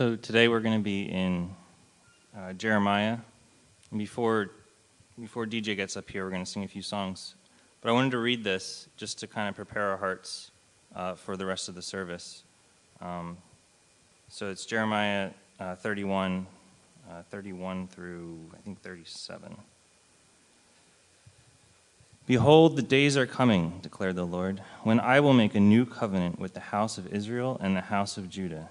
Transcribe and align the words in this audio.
So 0.00 0.16
today 0.16 0.48
we're 0.48 0.60
going 0.60 0.78
to 0.78 0.82
be 0.82 1.02
in 1.02 1.54
uh, 2.34 2.54
Jeremiah. 2.54 3.18
And 3.90 3.98
before, 3.98 4.50
before 5.20 5.44
DJ 5.44 5.76
gets 5.76 5.94
up 5.94 6.08
here, 6.08 6.24
we're 6.24 6.30
going 6.30 6.42
to 6.42 6.50
sing 6.50 6.64
a 6.64 6.68
few 6.68 6.80
songs. 6.80 7.34
But 7.82 7.90
I 7.90 7.92
wanted 7.92 8.12
to 8.12 8.18
read 8.18 8.42
this 8.42 8.88
just 8.96 9.18
to 9.18 9.26
kind 9.26 9.46
of 9.46 9.54
prepare 9.54 9.90
our 9.90 9.98
hearts 9.98 10.52
uh, 10.96 11.16
for 11.16 11.36
the 11.36 11.44
rest 11.44 11.68
of 11.68 11.74
the 11.74 11.82
service. 11.82 12.44
Um, 13.02 13.36
so 14.30 14.48
it's 14.48 14.64
Jeremiah 14.64 15.32
uh, 15.60 15.74
31, 15.74 16.46
uh, 17.10 17.20
31 17.30 17.88
through, 17.88 18.38
I 18.54 18.56
think, 18.62 18.80
37. 18.80 19.54
Behold, 22.26 22.76
the 22.76 22.82
days 22.82 23.18
are 23.18 23.26
coming, 23.26 23.80
declared 23.82 24.16
the 24.16 24.24
Lord, 24.24 24.62
when 24.82 24.98
I 24.98 25.20
will 25.20 25.34
make 25.34 25.54
a 25.54 25.60
new 25.60 25.84
covenant 25.84 26.38
with 26.38 26.54
the 26.54 26.60
house 26.60 26.96
of 26.96 27.06
Israel 27.12 27.58
and 27.60 27.76
the 27.76 27.82
house 27.82 28.16
of 28.16 28.30
Judah 28.30 28.70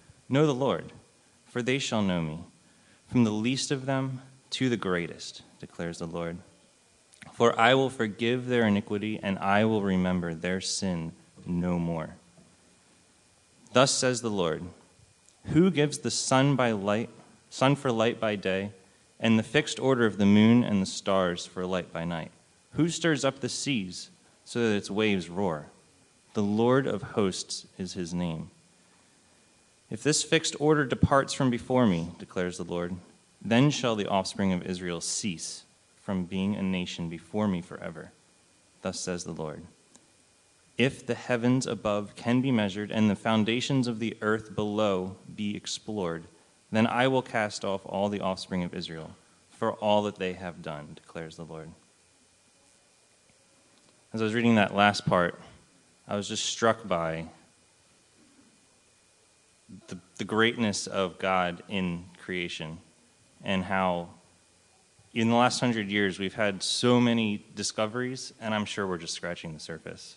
Know 0.31 0.45
the 0.45 0.53
Lord, 0.53 0.93
for 1.45 1.61
they 1.61 1.77
shall 1.77 2.01
know 2.01 2.21
me, 2.21 2.39
from 3.07 3.25
the 3.25 3.31
least 3.31 3.69
of 3.69 3.85
them 3.85 4.21
to 4.51 4.69
the 4.69 4.77
greatest, 4.77 5.41
declares 5.59 5.97
the 5.97 6.07
Lord. 6.07 6.37
For 7.33 7.57
I 7.59 7.73
will 7.73 7.89
forgive 7.89 8.47
their 8.47 8.65
iniquity, 8.65 9.19
and 9.21 9.37
I 9.39 9.65
will 9.65 9.81
remember 9.81 10.33
their 10.33 10.61
sin 10.61 11.11
no 11.45 11.77
more. 11.77 12.15
Thus 13.73 13.91
says 13.91 14.21
the 14.21 14.29
Lord 14.29 14.63
Who 15.47 15.69
gives 15.69 15.97
the 15.97 16.09
sun 16.09 16.55
by 16.55 16.71
light, 16.71 17.09
sun 17.49 17.75
for 17.75 17.91
light 17.91 18.17
by 18.17 18.37
day, 18.37 18.71
and 19.19 19.37
the 19.37 19.43
fixed 19.43 19.81
order 19.81 20.05
of 20.05 20.17
the 20.17 20.25
moon 20.25 20.63
and 20.63 20.81
the 20.81 20.85
stars 20.85 21.45
for 21.45 21.65
light 21.65 21.91
by 21.91 22.05
night? 22.05 22.31
Who 22.75 22.87
stirs 22.87 23.25
up 23.25 23.41
the 23.41 23.49
seas 23.49 24.09
so 24.45 24.61
that 24.61 24.77
its 24.77 24.89
waves 24.89 25.27
roar? 25.27 25.65
The 26.35 26.43
Lord 26.43 26.87
of 26.87 27.01
hosts 27.01 27.67
is 27.77 27.93
his 27.95 28.13
name. 28.13 28.49
If 29.91 30.03
this 30.03 30.23
fixed 30.23 30.55
order 30.57 30.85
departs 30.85 31.33
from 31.33 31.49
before 31.49 31.85
me, 31.85 32.11
declares 32.17 32.57
the 32.57 32.63
Lord, 32.63 32.95
then 33.41 33.69
shall 33.69 33.97
the 33.97 34.07
offspring 34.07 34.53
of 34.53 34.65
Israel 34.65 35.01
cease 35.01 35.65
from 36.01 36.23
being 36.23 36.55
a 36.55 36.63
nation 36.63 37.09
before 37.09 37.45
me 37.45 37.61
forever. 37.61 38.13
Thus 38.83 39.01
says 39.01 39.25
the 39.25 39.33
Lord. 39.33 39.63
If 40.77 41.05
the 41.05 41.13
heavens 41.13 41.67
above 41.67 42.15
can 42.15 42.39
be 42.39 42.51
measured 42.51 42.89
and 42.89 43.09
the 43.09 43.15
foundations 43.17 43.85
of 43.85 43.99
the 43.99 44.15
earth 44.21 44.55
below 44.55 45.17
be 45.35 45.57
explored, 45.57 46.23
then 46.71 46.87
I 46.87 47.09
will 47.09 47.21
cast 47.21 47.65
off 47.65 47.81
all 47.85 48.07
the 48.07 48.21
offspring 48.21 48.63
of 48.63 48.73
Israel 48.73 49.11
for 49.49 49.73
all 49.73 50.03
that 50.03 50.15
they 50.15 50.33
have 50.33 50.61
done, 50.61 50.93
declares 50.95 51.35
the 51.35 51.43
Lord. 51.43 51.69
As 54.13 54.21
I 54.21 54.23
was 54.23 54.33
reading 54.33 54.55
that 54.55 54.73
last 54.73 55.05
part, 55.05 55.37
I 56.07 56.15
was 56.15 56.29
just 56.29 56.45
struck 56.45 56.87
by 56.87 57.25
the, 59.87 59.97
the 60.17 60.23
greatness 60.23 60.87
of 60.87 61.17
God 61.19 61.63
in 61.69 62.05
creation 62.23 62.79
and 63.43 63.63
how 63.63 64.09
in 65.13 65.29
the 65.29 65.35
last 65.35 65.59
hundred 65.59 65.89
years 65.89 66.19
we've 66.19 66.33
had 66.33 66.63
so 66.63 66.99
many 66.99 67.45
discoveries, 67.55 68.33
and 68.39 68.53
I'm 68.53 68.65
sure 68.65 68.87
we're 68.87 68.97
just 68.97 69.13
scratching 69.13 69.53
the 69.53 69.59
surface. 69.59 70.15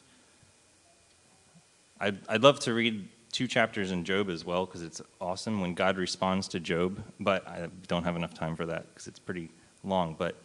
I'd, 2.00 2.18
I'd 2.28 2.42
love 2.42 2.60
to 2.60 2.74
read 2.74 3.08
two 3.32 3.48
chapters 3.48 3.90
in 3.90 4.04
Job 4.04 4.30
as 4.30 4.44
well 4.44 4.66
because 4.66 4.82
it's 4.82 5.02
awesome 5.20 5.60
when 5.60 5.74
God 5.74 5.96
responds 5.96 6.46
to 6.48 6.60
Job, 6.60 7.02
but 7.18 7.46
I 7.48 7.68
don't 7.88 8.04
have 8.04 8.14
enough 8.14 8.34
time 8.34 8.54
for 8.54 8.66
that 8.66 8.86
because 8.88 9.08
it's 9.08 9.18
pretty 9.18 9.50
long. 9.82 10.14
But 10.16 10.36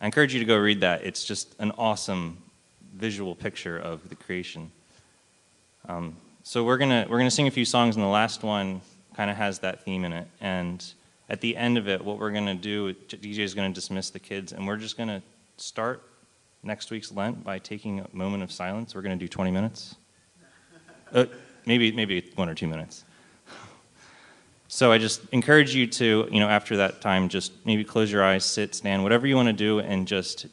I 0.00 0.06
encourage 0.06 0.34
you 0.34 0.40
to 0.40 0.46
go 0.46 0.56
read 0.56 0.80
that. 0.80 1.04
It's 1.04 1.24
just 1.24 1.54
an 1.60 1.70
awesome 1.72 2.38
visual 2.94 3.36
picture 3.36 3.78
of 3.78 4.08
the 4.08 4.16
creation. 4.16 4.72
Um, 5.88 6.16
so 6.44 6.64
we're 6.64 6.78
gonna 6.78 7.06
we're 7.08 7.18
gonna 7.18 7.30
sing 7.30 7.46
a 7.46 7.50
few 7.50 7.64
songs, 7.64 7.96
and 7.96 8.02
the 8.02 8.08
last 8.08 8.42
one 8.42 8.80
kind 9.14 9.30
of 9.30 9.36
has 9.36 9.60
that 9.60 9.84
theme 9.84 10.04
in 10.04 10.12
it. 10.12 10.26
And 10.40 10.84
at 11.28 11.40
the 11.40 11.56
end 11.56 11.78
of 11.78 11.88
it, 11.88 12.04
what 12.04 12.18
we're 12.18 12.32
gonna 12.32 12.54
do, 12.54 12.92
DJ 12.94 13.38
is 13.38 13.54
gonna 13.54 13.72
dismiss 13.72 14.10
the 14.10 14.18
kids, 14.18 14.52
and 14.52 14.66
we're 14.66 14.76
just 14.76 14.96
gonna 14.96 15.22
start 15.56 16.02
next 16.62 16.90
week's 16.90 17.12
Lent 17.12 17.44
by 17.44 17.58
taking 17.58 18.00
a 18.00 18.08
moment 18.12 18.42
of 18.42 18.50
silence. 18.50 18.94
We're 18.94 19.02
gonna 19.02 19.16
do 19.16 19.28
20 19.28 19.50
minutes, 19.50 19.94
uh, 21.12 21.26
maybe 21.64 21.92
maybe 21.92 22.30
one 22.34 22.48
or 22.48 22.54
two 22.54 22.66
minutes. 22.66 23.04
So 24.66 24.90
I 24.90 24.96
just 24.96 25.20
encourage 25.32 25.74
you 25.74 25.86
to, 25.86 26.26
you 26.32 26.40
know, 26.40 26.48
after 26.48 26.78
that 26.78 27.02
time, 27.02 27.28
just 27.28 27.52
maybe 27.66 27.84
close 27.84 28.10
your 28.10 28.24
eyes, 28.24 28.42
sit, 28.42 28.74
stand, 28.74 29.02
whatever 29.02 29.26
you 29.26 29.36
want 29.36 29.48
to 29.48 29.52
do, 29.52 29.80
and 29.80 30.08
just 30.08 30.46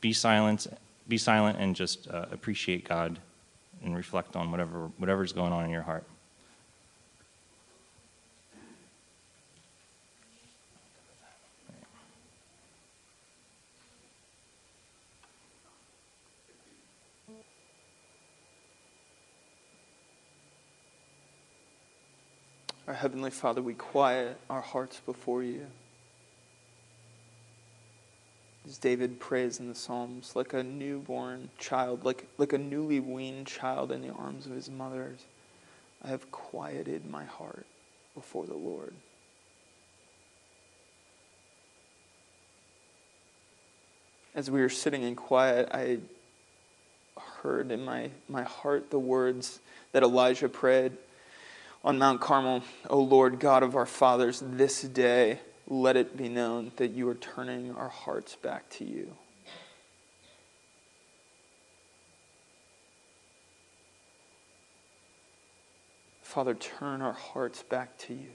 be 0.00 0.14
silent, 0.14 0.66
be 1.08 1.18
silent, 1.18 1.58
and 1.60 1.76
just 1.76 2.08
uh, 2.08 2.24
appreciate 2.32 2.88
God 2.88 3.18
and 3.82 3.96
reflect 3.96 4.36
on 4.36 4.50
whatever 4.50 4.90
whatever's 4.98 5.32
going 5.32 5.52
on 5.52 5.64
in 5.64 5.70
your 5.70 5.82
heart. 5.82 6.04
Our 22.86 22.94
Heavenly 22.94 23.32
Father, 23.32 23.60
we 23.62 23.74
quiet 23.74 24.38
our 24.48 24.60
hearts 24.60 25.00
before 25.04 25.42
you. 25.42 25.66
As 28.66 28.78
David 28.78 29.20
prays 29.20 29.60
in 29.60 29.68
the 29.68 29.74
Psalms, 29.76 30.34
like 30.34 30.52
a 30.52 30.62
newborn 30.62 31.50
child, 31.56 32.04
like, 32.04 32.26
like 32.36 32.52
a 32.52 32.58
newly 32.58 32.98
weaned 32.98 33.46
child 33.46 33.92
in 33.92 34.02
the 34.02 34.12
arms 34.12 34.46
of 34.46 34.52
his 34.52 34.68
mother, 34.68 35.14
I 36.02 36.08
have 36.08 36.30
quieted 36.32 37.08
my 37.08 37.24
heart 37.24 37.66
before 38.14 38.44
the 38.44 38.56
Lord. 38.56 38.92
As 44.34 44.50
we 44.50 44.60
were 44.60 44.68
sitting 44.68 45.02
in 45.02 45.14
quiet, 45.14 45.68
I 45.72 45.98
heard 47.40 47.70
in 47.70 47.84
my, 47.84 48.10
my 48.28 48.42
heart 48.42 48.90
the 48.90 48.98
words 48.98 49.60
that 49.92 50.02
Elijah 50.02 50.48
prayed 50.48 50.92
on 51.84 51.98
Mount 51.98 52.20
Carmel, 52.20 52.62
O 52.90 53.00
Lord 53.00 53.38
God 53.38 53.62
of 53.62 53.76
our 53.76 53.86
fathers, 53.86 54.42
this 54.44 54.82
day 54.82 55.38
let 55.68 55.96
it 55.96 56.16
be 56.16 56.28
known 56.28 56.70
that 56.76 56.92
you 56.92 57.08
are 57.08 57.14
turning 57.14 57.74
our 57.74 57.88
hearts 57.88 58.36
back 58.36 58.68
to 58.70 58.84
you. 58.84 59.16
Father, 66.22 66.54
turn 66.54 67.02
our 67.02 67.14
hearts 67.14 67.62
back 67.62 67.96
to 67.98 68.14
you. 68.14 68.30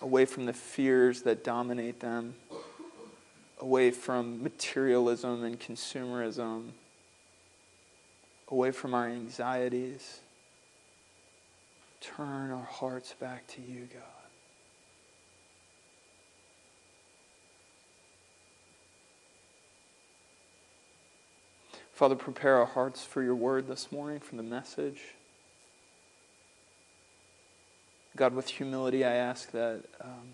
Away 0.00 0.24
from 0.24 0.46
the 0.46 0.52
fears 0.52 1.22
that 1.22 1.44
dominate 1.44 2.00
them, 2.00 2.36
away 3.58 3.90
from 3.90 4.42
materialism 4.42 5.44
and 5.44 5.60
consumerism, 5.60 6.68
away 8.48 8.70
from 8.70 8.94
our 8.94 9.08
anxieties 9.08 10.20
turn 12.00 12.50
our 12.50 12.64
hearts 12.64 13.14
back 13.20 13.46
to 13.48 13.60
you, 13.60 13.88
God. 13.92 14.02
Father, 21.92 22.14
prepare 22.14 22.56
our 22.56 22.66
hearts 22.66 23.04
for 23.04 23.22
your 23.22 23.34
word 23.34 23.68
this 23.68 23.92
morning, 23.92 24.20
for 24.20 24.34
the 24.36 24.42
message. 24.42 25.00
God, 28.16 28.34
with 28.34 28.48
humility, 28.48 29.04
I 29.04 29.12
ask 29.12 29.50
that 29.50 29.82
um, 30.00 30.28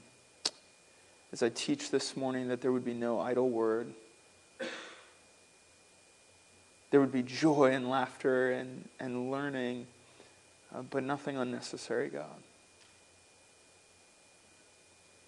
as 1.33 1.43
I 1.43 1.49
teach 1.49 1.91
this 1.91 2.17
morning, 2.17 2.49
that 2.49 2.61
there 2.61 2.71
would 2.71 2.85
be 2.85 2.95
no 2.95 3.19
idle 3.19 3.51
word. 3.51 3.93
There 6.93 7.01
would 7.01 7.13
be 7.13 7.25
joy 7.25 7.73
and 7.73 7.91
laughter 7.91 8.53
and, 8.53 8.89
and 9.01 9.33
learning 9.33 9.89
uh, 10.75 10.83
but 10.83 11.03
nothing 11.03 11.37
unnecessary, 11.37 12.09
God. 12.09 12.43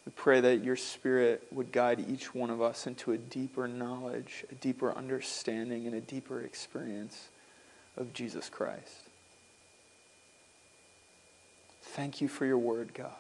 We 0.07 0.13
pray 0.17 0.41
that 0.41 0.65
your 0.65 0.77
Spirit 0.77 1.47
would 1.53 1.71
guide 1.71 2.05
each 2.09 2.35
one 2.35 2.49
of 2.49 2.63
us 2.63 2.87
into 2.87 3.13
a 3.13 3.19
deeper 3.19 3.69
knowledge, 3.69 4.45
a 4.51 4.55
deeper 4.55 4.93
understanding, 4.97 5.87
and 5.87 5.95
a 5.95 6.01
deeper 6.01 6.41
experience 6.41 7.29
of 7.97 8.15
Jesus 8.15 8.49
Christ. 8.49 9.09
Thank 11.83 12.21
you 12.21 12.29
for 12.29 12.47
your 12.47 12.59
word, 12.59 12.95
God. 12.95 13.13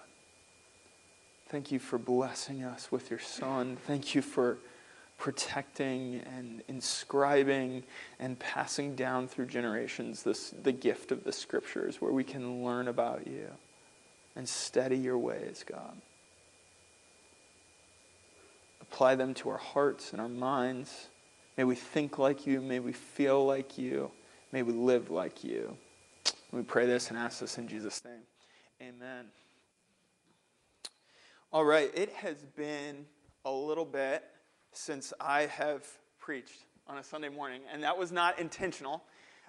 Thank 1.48 1.72
you 1.72 1.78
for 1.78 1.98
blessing 1.98 2.62
us 2.62 2.92
with 2.92 3.10
your 3.10 3.18
Son. 3.18 3.76
Thank 3.86 4.14
you 4.14 4.22
for 4.22 4.58
protecting 5.18 6.22
and 6.36 6.62
inscribing 6.68 7.82
and 8.20 8.38
passing 8.38 8.94
down 8.94 9.26
through 9.26 9.46
generations 9.46 10.22
this, 10.22 10.54
the 10.62 10.72
gift 10.72 11.10
of 11.10 11.24
the 11.24 11.32
scriptures 11.32 12.00
where 12.00 12.12
we 12.12 12.24
can 12.24 12.64
learn 12.64 12.86
about 12.86 13.26
you 13.26 13.48
and 14.36 14.48
study 14.48 14.96
your 14.96 15.18
ways, 15.18 15.64
God. 15.66 16.00
Apply 18.80 19.16
them 19.16 19.34
to 19.34 19.50
our 19.50 19.58
hearts 19.58 20.12
and 20.12 20.20
our 20.20 20.28
minds. 20.28 21.08
May 21.56 21.64
we 21.64 21.74
think 21.74 22.18
like 22.18 22.46
you. 22.46 22.60
May 22.60 22.78
we 22.78 22.92
feel 22.92 23.44
like 23.44 23.76
you. 23.76 24.12
May 24.52 24.62
we 24.62 24.72
live 24.72 25.10
like 25.10 25.42
you. 25.42 25.76
We 26.52 26.62
pray 26.62 26.86
this 26.86 27.10
and 27.10 27.18
ask 27.18 27.40
this 27.40 27.58
in 27.58 27.68
Jesus' 27.68 28.02
name. 28.04 28.22
Amen. 28.80 29.26
All 31.52 31.64
right, 31.64 31.90
it 31.94 32.10
has 32.12 32.36
been 32.56 33.04
a 33.44 33.50
little 33.50 33.84
bit 33.84 34.22
since 34.78 35.12
I 35.20 35.42
have 35.46 35.84
preached 36.20 36.64
on 36.86 36.98
a 36.98 37.02
Sunday 37.02 37.28
morning, 37.28 37.62
and 37.72 37.82
that 37.82 37.98
was 37.98 38.12
not 38.12 38.38
intentional. 38.38 39.02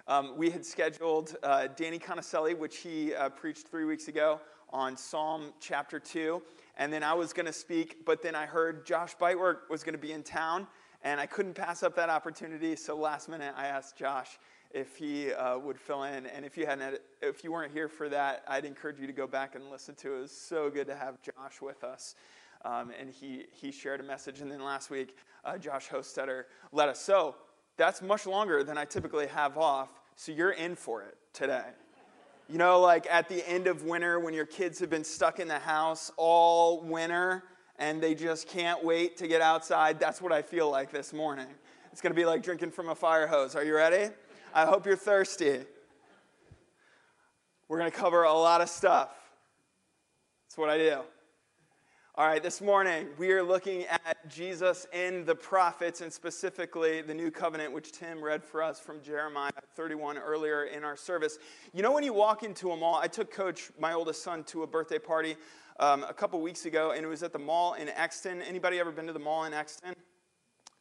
Um, 0.08 0.36
we 0.36 0.50
had 0.50 0.66
scheduled 0.66 1.36
uh, 1.44 1.68
Danny 1.76 2.00
Conicelli, 2.00 2.58
which 2.58 2.78
he 2.78 3.14
uh, 3.14 3.28
preached 3.28 3.68
three 3.68 3.84
weeks 3.84 4.08
ago 4.08 4.40
on 4.70 4.96
Psalm 4.96 5.52
chapter 5.60 6.00
2, 6.00 6.42
and 6.78 6.92
then 6.92 7.04
I 7.04 7.14
was 7.14 7.32
going 7.32 7.46
to 7.46 7.52
speak, 7.52 8.04
but 8.04 8.22
then 8.22 8.34
I 8.34 8.44
heard 8.44 8.84
Josh 8.84 9.16
Bitework 9.16 9.70
was 9.70 9.84
going 9.84 9.94
to 9.94 10.00
be 10.00 10.10
in 10.10 10.24
town, 10.24 10.66
and 11.02 11.20
I 11.20 11.26
couldn't 11.26 11.54
pass 11.54 11.84
up 11.84 11.94
that 11.94 12.10
opportunity, 12.10 12.74
so 12.74 12.96
last 12.96 13.28
minute 13.28 13.54
I 13.56 13.68
asked 13.68 13.96
Josh 13.96 14.36
if 14.72 14.96
he 14.96 15.32
uh, 15.32 15.58
would 15.58 15.78
fill 15.78 16.02
in. 16.04 16.26
And 16.26 16.44
if 16.44 16.56
you 16.56 16.66
hadn't, 16.66 17.00
if 17.22 17.44
you 17.44 17.52
weren't 17.52 17.72
here 17.72 17.88
for 17.88 18.08
that, 18.08 18.42
I'd 18.48 18.64
encourage 18.64 18.98
you 18.98 19.06
to 19.06 19.12
go 19.12 19.28
back 19.28 19.54
and 19.54 19.70
listen 19.70 19.94
to 19.96 20.14
it. 20.14 20.18
It 20.18 20.20
was 20.22 20.32
so 20.32 20.70
good 20.70 20.88
to 20.88 20.96
have 20.96 21.22
Josh 21.22 21.60
with 21.62 21.84
us. 21.84 22.16
Um, 22.64 22.92
and 22.98 23.10
he, 23.10 23.46
he 23.52 23.70
shared 23.70 24.00
a 24.00 24.02
message. 24.02 24.40
And 24.40 24.50
then 24.50 24.62
last 24.62 24.90
week, 24.90 25.16
uh, 25.44 25.56
Josh 25.58 25.88
Hostetter 25.88 26.44
led 26.72 26.88
us. 26.88 27.00
So 27.00 27.36
that's 27.76 28.02
much 28.02 28.26
longer 28.26 28.62
than 28.62 28.76
I 28.76 28.84
typically 28.84 29.26
have 29.28 29.56
off. 29.56 29.88
So 30.16 30.32
you're 30.32 30.50
in 30.50 30.74
for 30.74 31.02
it 31.02 31.16
today. 31.32 31.64
You 32.48 32.58
know, 32.58 32.80
like 32.80 33.06
at 33.10 33.28
the 33.28 33.48
end 33.48 33.66
of 33.66 33.84
winter 33.84 34.20
when 34.20 34.34
your 34.34 34.44
kids 34.44 34.78
have 34.80 34.90
been 34.90 35.04
stuck 35.04 35.38
in 35.38 35.48
the 35.48 35.58
house 35.58 36.10
all 36.16 36.82
winter 36.82 37.44
and 37.78 38.02
they 38.02 38.14
just 38.14 38.48
can't 38.48 38.84
wait 38.84 39.16
to 39.18 39.28
get 39.28 39.40
outside. 39.40 39.98
That's 39.98 40.20
what 40.20 40.32
I 40.32 40.42
feel 40.42 40.70
like 40.70 40.90
this 40.90 41.12
morning. 41.12 41.46
It's 41.92 42.00
going 42.00 42.12
to 42.12 42.20
be 42.20 42.26
like 42.26 42.42
drinking 42.42 42.72
from 42.72 42.88
a 42.88 42.94
fire 42.94 43.26
hose. 43.26 43.56
Are 43.56 43.64
you 43.64 43.74
ready? 43.74 44.12
I 44.52 44.66
hope 44.66 44.84
you're 44.84 44.96
thirsty. 44.96 45.60
We're 47.68 47.78
going 47.78 47.90
to 47.90 47.96
cover 47.96 48.24
a 48.24 48.32
lot 48.32 48.60
of 48.60 48.68
stuff. 48.68 49.10
That's 50.44 50.58
what 50.58 50.68
I 50.68 50.76
do. 50.76 51.00
All 52.20 52.26
right, 52.26 52.42
this 52.42 52.60
morning 52.60 53.06
we 53.16 53.32
are 53.32 53.42
looking 53.42 53.86
at 53.86 54.28
Jesus 54.28 54.86
in 54.92 55.24
the 55.24 55.34
prophets 55.34 56.02
and 56.02 56.12
specifically 56.12 57.00
the 57.00 57.14
new 57.14 57.30
covenant, 57.30 57.72
which 57.72 57.92
Tim 57.92 58.22
read 58.22 58.44
for 58.44 58.62
us 58.62 58.78
from 58.78 59.00
Jeremiah 59.00 59.50
31 59.74 60.18
earlier 60.18 60.64
in 60.64 60.84
our 60.84 60.98
service. 60.98 61.38
You 61.72 61.82
know, 61.82 61.92
when 61.92 62.04
you 62.04 62.12
walk 62.12 62.42
into 62.42 62.72
a 62.72 62.76
mall, 62.76 62.96
I 62.96 63.06
took 63.06 63.32
Coach, 63.32 63.70
my 63.78 63.94
oldest 63.94 64.22
son, 64.22 64.44
to 64.48 64.64
a 64.64 64.66
birthday 64.66 64.98
party 64.98 65.34
um, 65.78 66.04
a 66.04 66.12
couple 66.12 66.38
weeks 66.42 66.66
ago, 66.66 66.90
and 66.90 67.06
it 67.06 67.08
was 67.08 67.22
at 67.22 67.32
the 67.32 67.38
mall 67.38 67.72
in 67.72 67.88
Exton. 67.88 68.42
Anybody 68.42 68.78
ever 68.78 68.92
been 68.92 69.06
to 69.06 69.14
the 69.14 69.18
mall 69.18 69.44
in 69.44 69.54
Exton? 69.54 69.94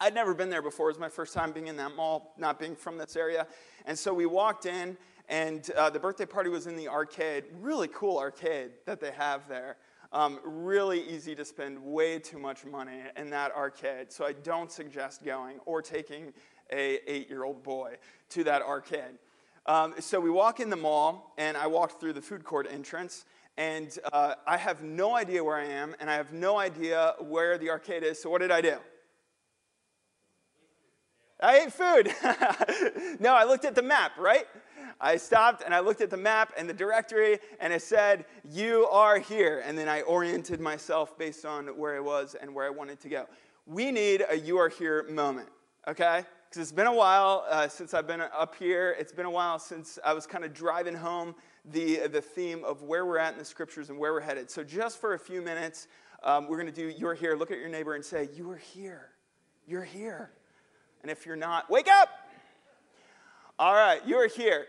I'd 0.02 0.14
never 0.14 0.34
been 0.34 0.50
there 0.50 0.62
before. 0.62 0.90
It 0.90 0.96
was 0.96 1.00
my 1.00 1.08
first 1.08 1.34
time 1.34 1.54
being 1.54 1.68
in 1.68 1.78
that 1.78 1.96
mall, 1.96 2.34
not 2.38 2.60
being 2.60 2.76
from 2.76 2.98
this 2.98 3.16
area. 3.16 3.48
And 3.86 3.98
so 3.98 4.14
we 4.14 4.26
walked 4.26 4.66
in, 4.66 4.98
and 5.30 5.72
uh, 5.78 5.90
the 5.90 6.02
birthday 6.02 6.26
party 6.26 6.50
was 6.50 6.68
in 6.68 6.76
the 6.76 6.90
arcade. 6.90 7.46
Really 7.62 7.88
cool 7.88 8.18
arcade 8.20 8.72
that 8.86 9.00
they 9.00 9.12
have 9.12 9.48
there. 9.48 9.78
Um, 10.12 10.40
really 10.44 11.08
easy 11.08 11.36
to 11.36 11.46
spend 11.46 11.78
way 11.78 12.18
too 12.18 12.40
much 12.40 12.66
money 12.66 13.02
in 13.16 13.30
that 13.30 13.52
arcade. 13.56 14.12
So 14.12 14.26
I 14.26 14.34
don't 14.34 14.72
suggest 14.72 15.24
going 15.24 15.60
or 15.66 15.84
taking 15.84 16.34
a 16.72 17.00
eight-year-old 17.06 17.62
boy 17.62 17.98
to 18.30 18.44
that 18.46 18.64
arcade. 18.64 19.20
Um, 19.68 19.94
so 20.00 20.20
we 20.20 20.32
walk 20.32 20.60
in 20.60 20.72
the 20.72 20.76
mall, 20.76 21.34
and 21.38 21.56
I 21.56 21.68
walked 21.68 22.00
through 22.00 22.14
the 22.14 22.22
food 22.22 22.44
court 22.44 22.68
entrance, 22.72 23.26
and 23.56 23.96
uh, 24.12 24.34
I 24.48 24.58
have 24.58 24.82
no 24.82 25.16
idea 25.16 25.44
where 25.44 25.58
I 25.58 25.66
am, 25.66 25.96
and 26.00 26.10
I 26.10 26.16
have 26.16 26.34
no 26.34 26.58
idea 26.58 27.14
where 27.20 27.60
the 27.60 27.70
arcade 27.70 28.04
is. 28.04 28.20
So 28.20 28.32
what 28.32 28.42
did 28.42 28.52
I 28.52 28.62
do? 28.62 28.78
I 31.42 31.60
ate 31.60 31.72
food. 31.72 32.12
no, 33.20 33.34
I 33.34 33.44
looked 33.44 33.64
at 33.64 33.76
the 33.76 33.84
map, 33.84 34.18
right? 34.18 34.48
I 35.01 35.16
stopped 35.18 35.63
and 35.63 35.74
I 35.74 35.80
looked 35.80 36.01
at 36.01 36.10
the 36.10 36.18
map 36.18 36.54
and 36.57 36.69
the 36.69 36.74
directory 36.74 37.40
and 37.60 37.72
it 37.72 37.81
said, 37.81 38.25
You 38.44 38.88
are 38.88 39.19
here. 39.19 39.63
And 39.66 39.78
then 39.78 39.88
I 39.88 40.01
oriented 40.01 40.60
myself 40.60 41.18
based 41.18 41.46
on 41.46 41.68
where 41.68 41.96
I 41.96 42.00
was 42.01 42.36
and 42.40 42.54
where 42.54 42.66
I 42.66 42.69
wanted 42.69 43.00
to 43.01 43.10
go. 43.10 43.25
We 43.66 43.92
need 43.92 44.25
a 44.30 44.38
You 44.38 44.57
Are 44.57 44.69
Here 44.69 45.06
moment, 45.10 45.48
okay? 45.88 46.25
Because 46.50 46.63
it's 46.63 46.72
been 46.72 46.88
a 46.88 46.94
while 46.94 47.46
uh, 47.50 47.68
since 47.68 47.94
I've 47.94 48.07
been 48.07 48.22
up 48.22 48.56
here. 48.56 48.96
It's 49.00 49.13
been 49.13 49.28
a 49.28 49.31
while 49.31 49.60
since 49.60 50.00
I 50.04 50.13
was 50.13 50.25
kind 50.25 50.44
of 50.44 50.54
driving 50.54 50.96
home 50.96 51.36
the, 51.66 52.07
the 52.07 52.22
theme 52.22 52.63
of 52.66 52.81
where 52.81 53.06
we're 53.06 53.19
at 53.19 53.34
in 53.34 53.40
the 53.40 53.45
scriptures 53.45 53.90
and 53.90 54.00
where 54.00 54.12
we're 54.12 54.22
headed. 54.22 54.50
So, 54.50 54.63
just 54.63 55.00
for 55.00 55.13
a 55.13 55.19
few 55.19 55.42
minutes, 55.42 55.88
um, 56.24 56.48
we're 56.48 56.57
going 56.57 56.74
to 56.74 56.74
do 56.74 56.90
You're 56.98 57.13
Here. 57.13 57.36
Look 57.36 57.52
at 57.52 57.60
your 57.60 57.69
neighbor 57.69 57.94
and 57.95 58.04
say, 58.04 58.30
You 58.34 58.50
are 58.52 58.57
here. 58.57 59.12
You're 59.68 59.84
here. 59.84 60.31
And 61.04 61.12
if 61.12 61.25
you're 61.25 61.36
not, 61.36 61.69
wake 61.69 61.88
up! 61.88 62.10
All 63.60 63.74
right, 63.74 64.02
you're 64.07 64.28
here. 64.28 64.68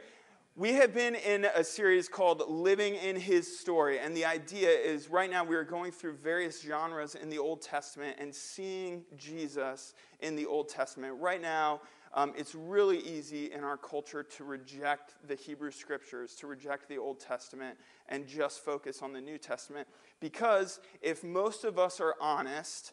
We 0.61 0.75
have 0.75 0.93
been 0.93 1.15
in 1.15 1.47
a 1.47 1.65
series 1.65 2.07
called 2.07 2.43
Living 2.47 2.95
in 2.95 3.17
His 3.17 3.59
Story, 3.59 3.99
and 3.99 4.15
the 4.15 4.27
idea 4.27 4.69
is 4.69 5.09
right 5.09 5.31
now 5.31 5.43
we 5.43 5.57
are 5.57 5.65
going 5.65 5.91
through 5.91 6.19
various 6.19 6.61
genres 6.61 7.15
in 7.15 7.31
the 7.31 7.39
Old 7.39 7.62
Testament 7.62 8.19
and 8.21 8.35
seeing 8.35 9.05
Jesus 9.17 9.95
in 10.19 10.37
the 10.37 10.45
Old 10.45 10.69
Testament. 10.69 11.19
Right 11.19 11.41
now, 11.41 11.81
um, 12.12 12.35
it's 12.37 12.55
really 12.55 12.99
easy 12.99 13.51
in 13.53 13.65
our 13.65 13.79
culture 13.79 14.23
to 14.23 14.45
reject 14.45 15.15
the 15.27 15.35
Hebrew 15.35 15.71
Scriptures, 15.71 16.35
to 16.35 16.47
reject 16.47 16.91
the 16.91 16.99
Old 16.99 17.21
Testament, 17.21 17.79
and 18.11 18.27
just 18.27 18.62
focus 18.62 19.01
on 19.01 19.15
the 19.15 19.21
New 19.23 19.39
Testament. 19.39 19.89
Because 20.21 20.81
if 21.01 21.25
most 21.25 21.65
of 21.65 21.79
us 21.79 22.03
are 22.03 22.17
honest, 22.21 22.93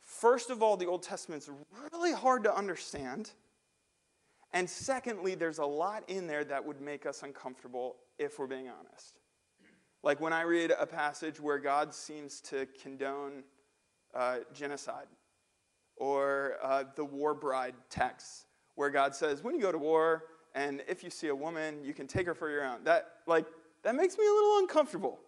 First 0.00 0.48
of 0.48 0.62
all, 0.62 0.78
the 0.78 0.86
Old 0.86 1.02
Testament's 1.02 1.50
really 1.92 2.14
hard 2.14 2.42
to 2.44 2.54
understand. 2.54 3.32
And 4.52 4.68
secondly, 4.68 5.34
there's 5.34 5.58
a 5.58 5.66
lot 5.66 6.04
in 6.08 6.26
there 6.26 6.44
that 6.44 6.64
would 6.64 6.80
make 6.80 7.06
us 7.06 7.22
uncomfortable 7.22 7.96
if 8.18 8.38
we're 8.38 8.46
being 8.46 8.68
honest. 8.68 9.20
Like 10.02 10.20
when 10.20 10.32
I 10.32 10.42
read 10.42 10.72
a 10.78 10.86
passage 10.86 11.40
where 11.40 11.58
God 11.58 11.94
seems 11.94 12.40
to 12.42 12.66
condone 12.80 13.44
uh, 14.14 14.38
genocide, 14.54 15.06
or 15.96 16.54
uh, 16.62 16.84
the 16.94 17.04
war 17.04 17.34
bride 17.34 17.74
text, 17.90 18.46
where 18.76 18.90
God 18.90 19.14
says, 19.14 19.42
when 19.42 19.54
you 19.54 19.60
go 19.60 19.72
to 19.72 19.78
war, 19.78 20.24
and 20.54 20.82
if 20.88 21.02
you 21.02 21.10
see 21.10 21.28
a 21.28 21.34
woman, 21.34 21.84
you 21.84 21.92
can 21.92 22.06
take 22.06 22.26
her 22.26 22.34
for 22.34 22.48
your 22.48 22.64
own. 22.64 22.84
That, 22.84 23.06
like, 23.26 23.46
that 23.82 23.94
makes 23.94 24.16
me 24.16 24.24
a 24.26 24.32
little 24.32 24.58
uncomfortable. 24.58 25.18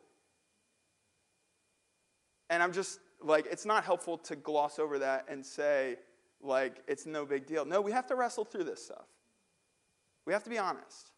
And 2.49 2.63
I'm 2.63 2.73
just 2.73 3.01
like 3.23 3.47
it's 3.51 3.67
not 3.67 3.85
helpful 3.85 4.19
to 4.19 4.37
gloss 4.37 4.79
over 4.79 4.99
that 4.99 5.27
and 5.29 5.45
say 5.45 5.97
like 6.43 6.83
it's 6.89 7.07
no 7.07 7.25
big 7.25 7.47
deal. 7.47 7.65
No, 7.65 7.81
we 7.81 7.93
have 7.93 8.07
to 8.09 8.15
wrestle 8.15 8.45
through 8.45 8.65
this 8.65 8.85
stuff. 8.85 9.07
We 10.27 10.33
have 10.33 10.45
to 10.45 10.51
be 10.51 10.59
honest. 10.59 11.13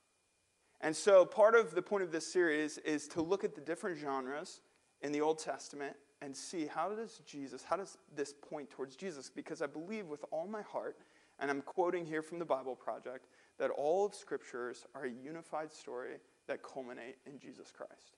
And 0.81 0.97
so 0.97 1.25
part 1.25 1.55
of 1.55 1.75
the 1.75 1.83
point 1.83 2.03
of 2.03 2.11
this 2.11 2.33
series 2.33 2.79
is 2.79 3.07
to 3.09 3.23
look 3.23 3.45
at 3.45 3.55
the 3.55 3.61
different 3.61 3.99
genres 3.99 4.61
in 5.01 5.13
the 5.13 5.21
Old 5.21 5.39
Testament 5.39 5.97
and 6.21 6.37
see 6.37 6.67
how 6.67 6.91
does 6.91 7.21
Jesus, 7.27 7.63
how 7.63 7.77
does 7.77 7.99
this 8.15 8.33
point 8.33 8.71
towards 8.71 8.97
Jesus? 8.97 9.31
Because 9.31 9.63
I 9.63 9.67
believe 9.67 10.07
with 10.07 10.25
all 10.31 10.47
my 10.47 10.63
heart, 10.63 10.97
and 11.39 11.51
I'm 11.51 11.63
quoting 11.63 12.07
here 12.07 12.23
from 12.23 12.39
the 12.39 12.45
Bible 12.45 12.77
Project, 12.77 13.27
that 13.59 13.71
all 13.71 14.07
of 14.07 14.15
scriptures 14.15 14.87
are 14.95 15.05
a 15.05 15.11
unified 15.11 15.73
story 15.73 16.19
that 16.47 16.63
culminate 16.63 17.17
in 17.27 17.39
Jesus 17.39 17.73
Christ. 17.77 18.17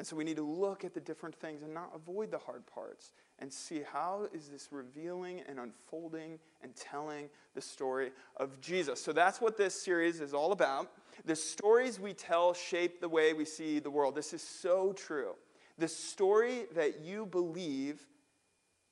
And 0.00 0.06
so 0.06 0.16
we 0.16 0.24
need 0.24 0.36
to 0.36 0.42
look 0.42 0.82
at 0.82 0.94
the 0.94 1.00
different 1.00 1.34
things 1.34 1.60
and 1.60 1.74
not 1.74 1.90
avoid 1.94 2.30
the 2.30 2.38
hard 2.38 2.64
parts 2.64 3.12
and 3.38 3.52
see 3.52 3.82
how 3.92 4.28
is 4.32 4.48
this 4.48 4.68
revealing 4.70 5.42
and 5.46 5.58
unfolding 5.58 6.38
and 6.62 6.74
telling 6.74 7.28
the 7.54 7.60
story 7.60 8.10
of 8.38 8.58
Jesus. 8.62 8.98
So 8.98 9.12
that's 9.12 9.42
what 9.42 9.58
this 9.58 9.74
series 9.74 10.22
is 10.22 10.32
all 10.32 10.52
about. 10.52 10.90
The 11.26 11.36
stories 11.36 12.00
we 12.00 12.14
tell 12.14 12.54
shape 12.54 13.02
the 13.02 13.10
way 13.10 13.34
we 13.34 13.44
see 13.44 13.78
the 13.78 13.90
world. 13.90 14.14
This 14.14 14.32
is 14.32 14.40
so 14.40 14.94
true. 14.94 15.34
The 15.76 15.86
story 15.86 16.64
that 16.74 17.00
you 17.00 17.26
believe 17.26 18.00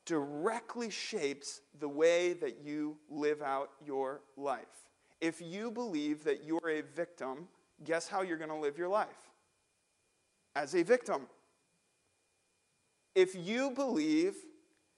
directly 0.04 0.90
shapes 0.90 1.62
the 1.80 1.88
way 1.88 2.34
that 2.34 2.58
you 2.62 2.98
live 3.08 3.40
out 3.40 3.70
your 3.82 4.20
life. 4.36 4.90
If 5.22 5.40
you 5.40 5.70
believe 5.70 6.22
that 6.24 6.44
you're 6.44 6.68
a 6.68 6.82
victim, 6.82 7.48
guess 7.82 8.08
how 8.08 8.20
you're 8.20 8.36
going 8.36 8.50
to 8.50 8.56
live 8.56 8.76
your 8.76 8.88
life? 8.88 9.27
As 10.58 10.74
a 10.74 10.82
victim. 10.82 11.22
If 13.14 13.34
you 13.34 13.70
believe 13.70 14.34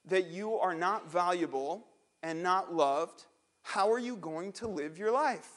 that 0.07 0.29
you 0.29 0.55
are 0.55 0.75
not 0.75 1.11
valuable 1.11 1.87
and 2.23 2.43
not 2.43 2.75
loved, 2.75 3.27
how 3.63 3.93
are 3.93 3.99
you 3.99 4.17
going 4.17 4.53
to 4.53 4.67
live 4.67 4.97
your 4.97 5.11
life? 5.11 5.51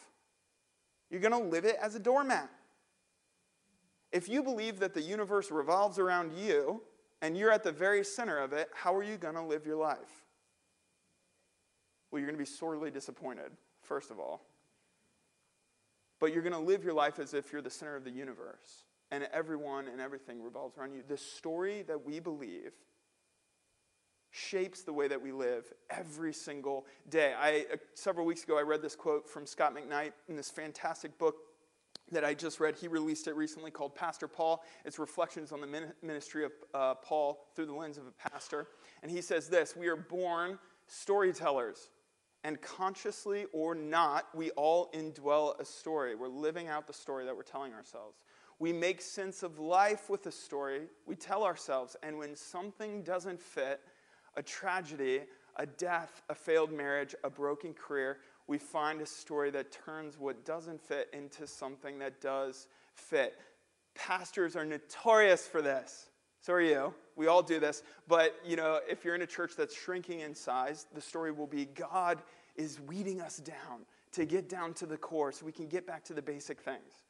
You're 1.09 1.21
going 1.21 1.31
to 1.31 1.49
live 1.49 1.63
it 1.63 1.77
as 1.81 1.95
a 1.95 1.99
doormat. 1.99 2.49
If 4.11 4.27
you 4.27 4.43
believe 4.43 4.79
that 4.79 4.93
the 4.93 5.01
universe 5.01 5.49
revolves 5.49 5.97
around 5.97 6.33
you 6.37 6.81
and 7.21 7.37
you're 7.37 7.51
at 7.51 7.63
the 7.63 7.71
very 7.71 8.03
center 8.03 8.39
of 8.39 8.51
it, 8.51 8.69
how 8.73 8.93
are 8.93 9.03
you 9.03 9.17
going 9.17 9.35
to 9.35 9.41
live 9.41 9.65
your 9.65 9.77
life? 9.77 10.25
Well, 12.11 12.19
you're 12.19 12.27
going 12.27 12.37
to 12.37 12.43
be 12.43 12.57
sorely 12.57 12.91
disappointed, 12.91 13.51
first 13.81 14.11
of 14.11 14.19
all. 14.19 14.41
But 16.19 16.33
you're 16.33 16.43
going 16.43 16.53
to 16.53 16.59
live 16.59 16.83
your 16.83 16.93
life 16.93 17.19
as 17.19 17.33
if 17.33 17.51
you're 17.51 17.61
the 17.61 17.69
center 17.69 17.95
of 17.95 18.03
the 18.03 18.11
universe 18.11 18.83
and 19.13 19.27
everyone 19.31 19.87
and 19.87 20.01
everything 20.01 20.41
revolves 20.41 20.75
around 20.75 20.93
you. 20.93 21.03
The 21.07 21.17
story 21.17 21.83
that 21.83 22.03
we 22.03 22.19
believe 22.19 22.71
shapes 24.31 24.81
the 24.81 24.91
way 24.91 25.07
that 25.07 25.21
we 25.21 25.31
live 25.31 25.71
every 25.91 26.33
single 26.33 26.87
day. 27.09 27.35
I, 27.39 27.65
uh, 27.71 27.75
several 27.93 28.25
weeks 28.25 28.43
ago, 28.43 28.57
I 28.57 28.63
read 28.63 28.81
this 28.81 28.95
quote 28.95 29.29
from 29.29 29.45
Scot 29.45 29.75
McKnight 29.75 30.13
in 30.27 30.35
this 30.35 30.49
fantastic 30.49 31.15
book 31.19 31.35
that 32.11 32.25
I 32.25 32.33
just 32.33 32.59
read. 32.59 32.75
He 32.75 32.87
released 32.87 33.27
it 33.27 33.35
recently 33.35 33.69
called 33.69 33.93
Pastor 33.93 34.27
Paul. 34.27 34.63
It's 34.83 34.97
reflections 34.97 35.51
on 35.51 35.61
the 35.61 35.91
ministry 36.01 36.45
of 36.45 36.51
uh, 36.73 36.95
Paul 36.95 37.45
through 37.55 37.67
the 37.67 37.73
lens 37.73 37.99
of 37.99 38.05
a 38.07 38.29
pastor. 38.29 38.65
And 39.03 39.11
he 39.11 39.21
says 39.21 39.47
this 39.47 39.75
We 39.75 39.89
are 39.89 39.95
born 39.95 40.57
storytellers. 40.87 41.89
And 42.45 42.59
consciously 42.61 43.45
or 43.53 43.73
not, 43.73 44.27
we 44.35 44.49
all 44.51 44.91
indwell 44.91 45.57
a 45.61 45.65
story. 45.65 46.13
We're 46.13 46.27
living 46.27 46.67
out 46.67 46.87
the 46.87 46.93
story 46.93 47.23
that 47.23 47.35
we're 47.35 47.43
telling 47.43 47.73
ourselves. 47.73 48.17
We 48.63 48.71
make 48.71 49.01
sense 49.01 49.43
of 49.43 49.59
life 49.59 50.09
with 50.09 50.25
a 50.25 50.31
story 50.31 50.83
we 51.05 51.17
tell 51.17 51.43
ourselves. 51.43 51.97
And 52.01 52.17
when 52.17 52.33
something 52.33 53.03
doesn't 53.03 53.41
fit, 53.41 53.81
a 54.37 54.41
tragedy, 54.41 55.23
a 55.57 55.65
death, 55.65 56.21
a 56.29 56.33
failed 56.33 56.71
marriage, 56.71 57.13
a 57.25 57.29
broken 57.29 57.73
career, 57.73 58.19
we 58.47 58.57
find 58.57 59.01
a 59.01 59.05
story 59.05 59.51
that 59.51 59.73
turns 59.85 60.17
what 60.17 60.45
doesn't 60.45 60.79
fit 60.79 61.09
into 61.11 61.45
something 61.45 61.99
that 61.99 62.21
does 62.21 62.67
fit. 62.95 63.37
Pastors 63.95 64.55
are 64.55 64.63
notorious 64.63 65.45
for 65.45 65.61
this. 65.61 66.05
So 66.39 66.53
are 66.53 66.61
you. 66.61 66.93
We 67.17 67.27
all 67.27 67.43
do 67.43 67.59
this. 67.59 67.83
But, 68.07 68.33
you 68.45 68.55
know, 68.55 68.79
if 68.89 69.03
you're 69.03 69.15
in 69.15 69.23
a 69.23 69.27
church 69.27 69.57
that's 69.57 69.75
shrinking 69.75 70.21
in 70.21 70.33
size, 70.33 70.85
the 70.95 71.01
story 71.01 71.33
will 71.33 71.47
be 71.47 71.65
God 71.65 72.21
is 72.55 72.79
weeding 72.79 73.19
us 73.19 73.39
down 73.39 73.81
to 74.13 74.23
get 74.23 74.47
down 74.47 74.73
to 74.75 74.85
the 74.85 74.95
core 74.95 75.33
so 75.33 75.45
we 75.45 75.51
can 75.51 75.67
get 75.67 75.85
back 75.85 76.05
to 76.05 76.13
the 76.13 76.21
basic 76.21 76.61
things. 76.61 77.03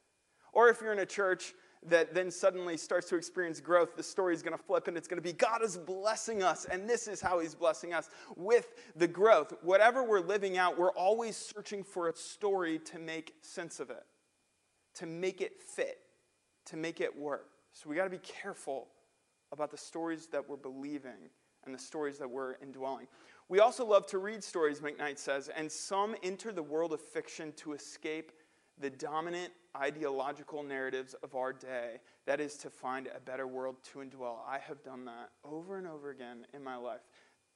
Or 0.54 0.68
if 0.68 0.80
you're 0.80 0.92
in 0.92 1.00
a 1.00 1.06
church 1.06 1.52
that 1.86 2.14
then 2.14 2.30
suddenly 2.30 2.76
starts 2.78 3.08
to 3.10 3.16
experience 3.16 3.60
growth, 3.60 3.96
the 3.96 4.02
story 4.02 4.32
is 4.32 4.42
going 4.42 4.56
to 4.56 4.62
flip 4.62 4.88
and 4.88 4.96
it's 4.96 5.06
going 5.06 5.18
to 5.18 5.22
be 5.22 5.32
God 5.32 5.62
is 5.62 5.76
blessing 5.76 6.42
us, 6.42 6.64
and 6.64 6.88
this 6.88 7.06
is 7.06 7.20
how 7.20 7.40
He's 7.40 7.54
blessing 7.54 7.92
us 7.92 8.08
with 8.36 8.68
the 8.96 9.06
growth. 9.06 9.52
Whatever 9.62 10.02
we're 10.02 10.20
living 10.20 10.56
out, 10.56 10.78
we're 10.78 10.92
always 10.92 11.36
searching 11.36 11.84
for 11.84 12.08
a 12.08 12.16
story 12.16 12.78
to 12.78 12.98
make 12.98 13.34
sense 13.42 13.80
of 13.80 13.90
it, 13.90 14.04
to 14.94 15.06
make 15.06 15.40
it 15.42 15.62
fit, 15.62 15.98
to 16.66 16.76
make 16.76 17.00
it 17.00 17.14
work. 17.14 17.48
So 17.72 17.90
we 17.90 17.96
got 17.96 18.04
to 18.04 18.10
be 18.10 18.18
careful 18.18 18.88
about 19.52 19.70
the 19.70 19.76
stories 19.76 20.28
that 20.28 20.48
we're 20.48 20.56
believing 20.56 21.28
and 21.66 21.74
the 21.74 21.78
stories 21.78 22.18
that 22.18 22.30
we're 22.30 22.54
indwelling. 22.62 23.06
We 23.48 23.60
also 23.60 23.84
love 23.84 24.06
to 24.06 24.18
read 24.18 24.42
stories, 24.42 24.80
McKnight 24.80 25.18
says, 25.18 25.50
and 25.54 25.70
some 25.70 26.14
enter 26.22 26.52
the 26.52 26.62
world 26.62 26.92
of 26.92 27.00
fiction 27.00 27.52
to 27.56 27.72
escape 27.72 28.32
the 28.78 28.90
dominant 28.90 29.52
ideological 29.76 30.62
narratives 30.62 31.14
of 31.22 31.34
our 31.34 31.52
day. 31.52 32.00
That 32.26 32.40
is 32.40 32.56
to 32.58 32.70
find 32.70 33.08
a 33.08 33.20
better 33.20 33.46
world 33.46 33.76
to 33.92 33.98
indwell. 33.98 34.36
I 34.46 34.58
have 34.58 34.82
done 34.82 35.04
that 35.06 35.30
over 35.44 35.78
and 35.78 35.86
over 35.86 36.10
again 36.10 36.46
in 36.54 36.62
my 36.62 36.76
life. 36.76 37.02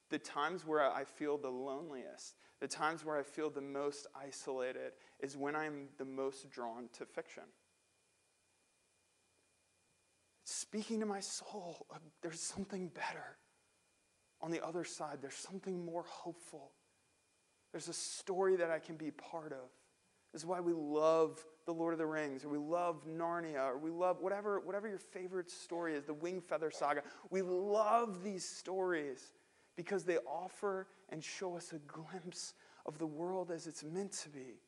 The 0.09 0.19
times 0.19 0.65
where 0.65 0.81
I 0.81 1.03
feel 1.03 1.37
the 1.37 1.49
loneliest, 1.49 2.35
the 2.59 2.67
times 2.67 3.05
where 3.05 3.17
I 3.17 3.23
feel 3.23 3.49
the 3.49 3.61
most 3.61 4.07
isolated, 4.19 4.93
is 5.19 5.37
when 5.37 5.55
I'm 5.55 5.87
the 5.97 6.05
most 6.05 6.49
drawn 6.49 6.89
to 6.97 7.05
fiction. 7.05 7.43
It's 10.43 10.55
speaking 10.55 10.99
to 11.01 11.05
my 11.05 11.19
soul, 11.19 11.85
uh, 11.93 11.99
there's 12.21 12.41
something 12.41 12.87
better. 12.87 13.37
On 14.41 14.51
the 14.51 14.65
other 14.65 14.83
side, 14.83 15.19
there's 15.21 15.35
something 15.35 15.85
more 15.85 16.05
hopeful. 16.07 16.71
There's 17.71 17.87
a 17.87 17.93
story 17.93 18.55
that 18.55 18.71
I 18.71 18.79
can 18.79 18.95
be 18.95 19.11
part 19.11 19.51
of. 19.51 19.69
This 20.31 20.43
is 20.43 20.45
why 20.45 20.59
we 20.59 20.73
love 20.73 21.43
The 21.65 21.73
Lord 21.73 21.93
of 21.93 21.97
the 21.97 22.05
Rings, 22.05 22.45
or 22.45 22.49
we 22.49 22.59
love 22.59 23.05
Narnia, 23.07 23.65
or 23.65 23.77
we 23.77 23.89
love 23.89 24.21
whatever, 24.21 24.59
whatever 24.59 24.87
your 24.87 24.99
favorite 24.99 25.49
story 25.49 25.95
is, 25.95 26.05
the 26.05 26.13
Wing 26.13 26.39
Feather 26.39 26.71
Saga. 26.71 27.01
We 27.31 27.41
love 27.41 28.23
these 28.23 28.45
stories 28.45 29.33
because 29.75 30.03
they 30.03 30.17
offer 30.17 30.87
and 31.09 31.23
show 31.23 31.55
us 31.55 31.73
a 31.73 31.79
glimpse 31.79 32.53
of 32.85 32.99
the 32.99 33.07
world 33.07 33.49
as 33.49 33.65
it's 33.65 33.83
meant 33.83 34.11
to 34.11 34.29
be, 34.29 34.61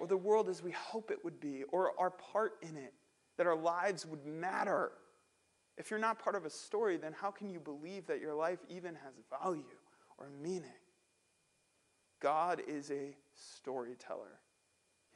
or 0.00 0.06
the 0.06 0.16
world 0.16 0.48
as 0.48 0.62
we 0.62 0.70
hope 0.70 1.10
it 1.10 1.22
would 1.24 1.40
be, 1.40 1.64
or 1.64 1.92
our 1.98 2.10
part 2.10 2.52
in 2.62 2.76
it, 2.76 2.94
that 3.36 3.46
our 3.46 3.56
lives 3.56 4.06
would 4.06 4.24
matter. 4.24 4.92
If 5.76 5.90
you're 5.90 6.00
not 6.00 6.18
part 6.18 6.36
of 6.36 6.46
a 6.46 6.50
story, 6.50 6.96
then 6.96 7.12
how 7.12 7.30
can 7.30 7.50
you 7.50 7.60
believe 7.60 8.06
that 8.06 8.20
your 8.20 8.34
life 8.34 8.60
even 8.70 8.94
has 8.94 9.12
value 9.42 9.62
or 10.16 10.30
meaning? 10.42 10.70
God 12.20 12.62
is 12.66 12.90
a 12.90 13.14
storyteller 13.34 14.40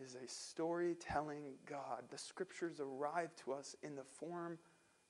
is 0.00 0.14
a 0.14 0.28
storytelling 0.28 1.54
God. 1.66 2.04
The 2.10 2.18
scriptures 2.18 2.80
arrive 2.80 3.34
to 3.44 3.52
us 3.52 3.76
in 3.82 3.96
the 3.96 4.04
form 4.04 4.58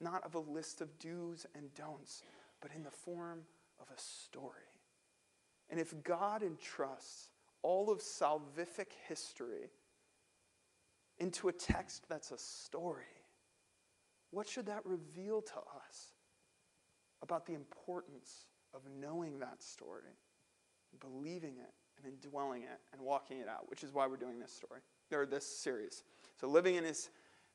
not 0.01 0.25
of 0.25 0.35
a 0.35 0.39
list 0.39 0.81
of 0.81 0.99
do's 0.99 1.47
and 1.55 1.73
don'ts, 1.75 2.23
but 2.61 2.71
in 2.75 2.83
the 2.83 2.91
form 2.91 3.41
of 3.81 3.87
a 3.95 4.01
story. 4.01 4.55
And 5.69 5.79
if 5.79 5.95
God 6.03 6.43
entrusts 6.43 7.29
all 7.63 7.91
of 7.91 8.01
salvific 8.01 8.93
history 9.07 9.71
into 11.19 11.49
a 11.49 11.53
text 11.53 12.09
that's 12.09 12.31
a 12.33 12.39
story, 12.39 13.05
what 14.31 14.49
should 14.49 14.67
that 14.67 14.85
reveal 14.85 15.43
to 15.43 15.57
us 15.57 16.15
about 17.23 17.47
the 17.47 17.55
importance 17.55 18.47
of 18.75 18.81
knowing 18.99 19.39
that 19.41 19.63
story, 19.63 20.17
believing 20.99 21.57
it, 21.59 21.75
and 22.05 22.21
dwelling 22.21 22.63
it 22.63 22.81
and 22.93 23.01
walking 23.01 23.39
it 23.39 23.49
out, 23.49 23.69
which 23.69 23.83
is 23.83 23.93
why 23.93 24.07
we're 24.07 24.17
doing 24.17 24.39
this 24.39 24.53
story 24.53 24.81
or 25.13 25.27
this 25.27 25.47
series. 25.47 26.05
So, 26.41 26.47
living 26.47 26.77
in 26.77 26.85
his 26.85 27.11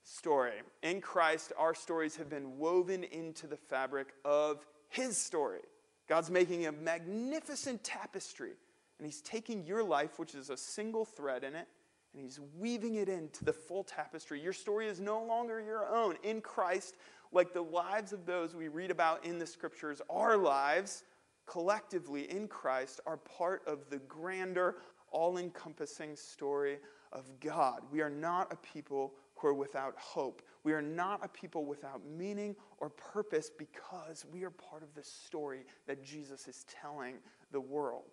story. 0.05 0.53
In 0.83 1.01
Christ, 1.01 1.51
our 1.57 1.73
stories 1.73 2.15
have 2.15 2.29
been 2.29 2.57
woven 2.57 3.03
into 3.03 3.47
the 3.47 3.57
fabric 3.57 4.13
of 4.23 4.65
his 4.89 5.17
story. 5.17 5.61
God's 6.07 6.29
making 6.29 6.67
a 6.67 6.71
magnificent 6.71 7.83
tapestry, 7.83 8.51
and 8.99 9.05
he's 9.05 9.21
taking 9.21 9.65
your 9.65 9.83
life, 9.83 10.19
which 10.19 10.35
is 10.35 10.49
a 10.49 10.57
single 10.57 11.03
thread 11.03 11.43
in 11.43 11.55
it, 11.55 11.67
and 12.13 12.21
he's 12.21 12.39
weaving 12.57 12.95
it 12.95 13.09
into 13.09 13.43
the 13.43 13.51
full 13.51 13.83
tapestry. 13.83 14.39
Your 14.39 14.53
story 14.53 14.87
is 14.87 14.99
no 14.99 15.23
longer 15.23 15.59
your 15.59 15.87
own. 15.87 16.15
In 16.23 16.39
Christ, 16.39 16.95
like 17.31 17.51
the 17.51 17.63
lives 17.63 18.13
of 18.13 18.25
those 18.25 18.55
we 18.55 18.67
read 18.67 18.91
about 18.91 19.25
in 19.25 19.39
the 19.39 19.47
scriptures, 19.47 20.01
our 20.09 20.37
lives 20.37 21.03
collectively 21.45 22.29
in 22.31 22.47
Christ 22.47 22.99
are 23.05 23.17
part 23.17 23.61
of 23.67 23.89
the 23.89 23.99
grander, 23.99 24.77
all 25.11 25.37
encompassing 25.37 26.15
story 26.15 26.77
of 27.11 27.25
God. 27.39 27.81
We 27.91 28.01
are 28.01 28.09
not 28.09 28.51
a 28.51 28.57
people 28.57 29.13
who 29.35 29.47
are 29.47 29.53
without 29.53 29.95
hope. 29.97 30.41
We 30.63 30.73
are 30.73 30.81
not 30.81 31.23
a 31.23 31.27
people 31.27 31.65
without 31.65 32.01
meaning 32.05 32.55
or 32.79 32.89
purpose 32.89 33.51
because 33.55 34.25
we 34.31 34.43
are 34.43 34.49
part 34.49 34.83
of 34.83 34.93
the 34.93 35.03
story 35.03 35.65
that 35.87 36.03
Jesus 36.03 36.47
is 36.47 36.65
telling 36.81 37.15
the 37.51 37.61
world. 37.61 38.11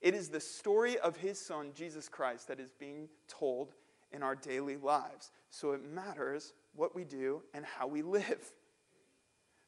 It 0.00 0.14
is 0.14 0.28
the 0.28 0.40
story 0.40 0.98
of 0.98 1.16
his 1.16 1.40
son, 1.40 1.70
Jesus 1.74 2.08
Christ, 2.08 2.48
that 2.48 2.58
is 2.58 2.72
being 2.72 3.08
told 3.28 3.74
in 4.10 4.22
our 4.22 4.34
daily 4.34 4.76
lives. 4.76 5.30
So 5.50 5.72
it 5.72 5.84
matters 5.84 6.54
what 6.74 6.94
we 6.94 7.04
do 7.04 7.42
and 7.54 7.64
how 7.64 7.86
we 7.86 8.02
live. 8.02 8.52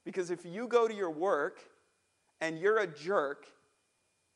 Because 0.04 0.30
if 0.30 0.44
you 0.44 0.66
go 0.66 0.86
to 0.86 0.94
your 0.94 1.10
work 1.10 1.60
and 2.40 2.58
you're 2.58 2.78
a 2.78 2.86
jerk, 2.86 3.46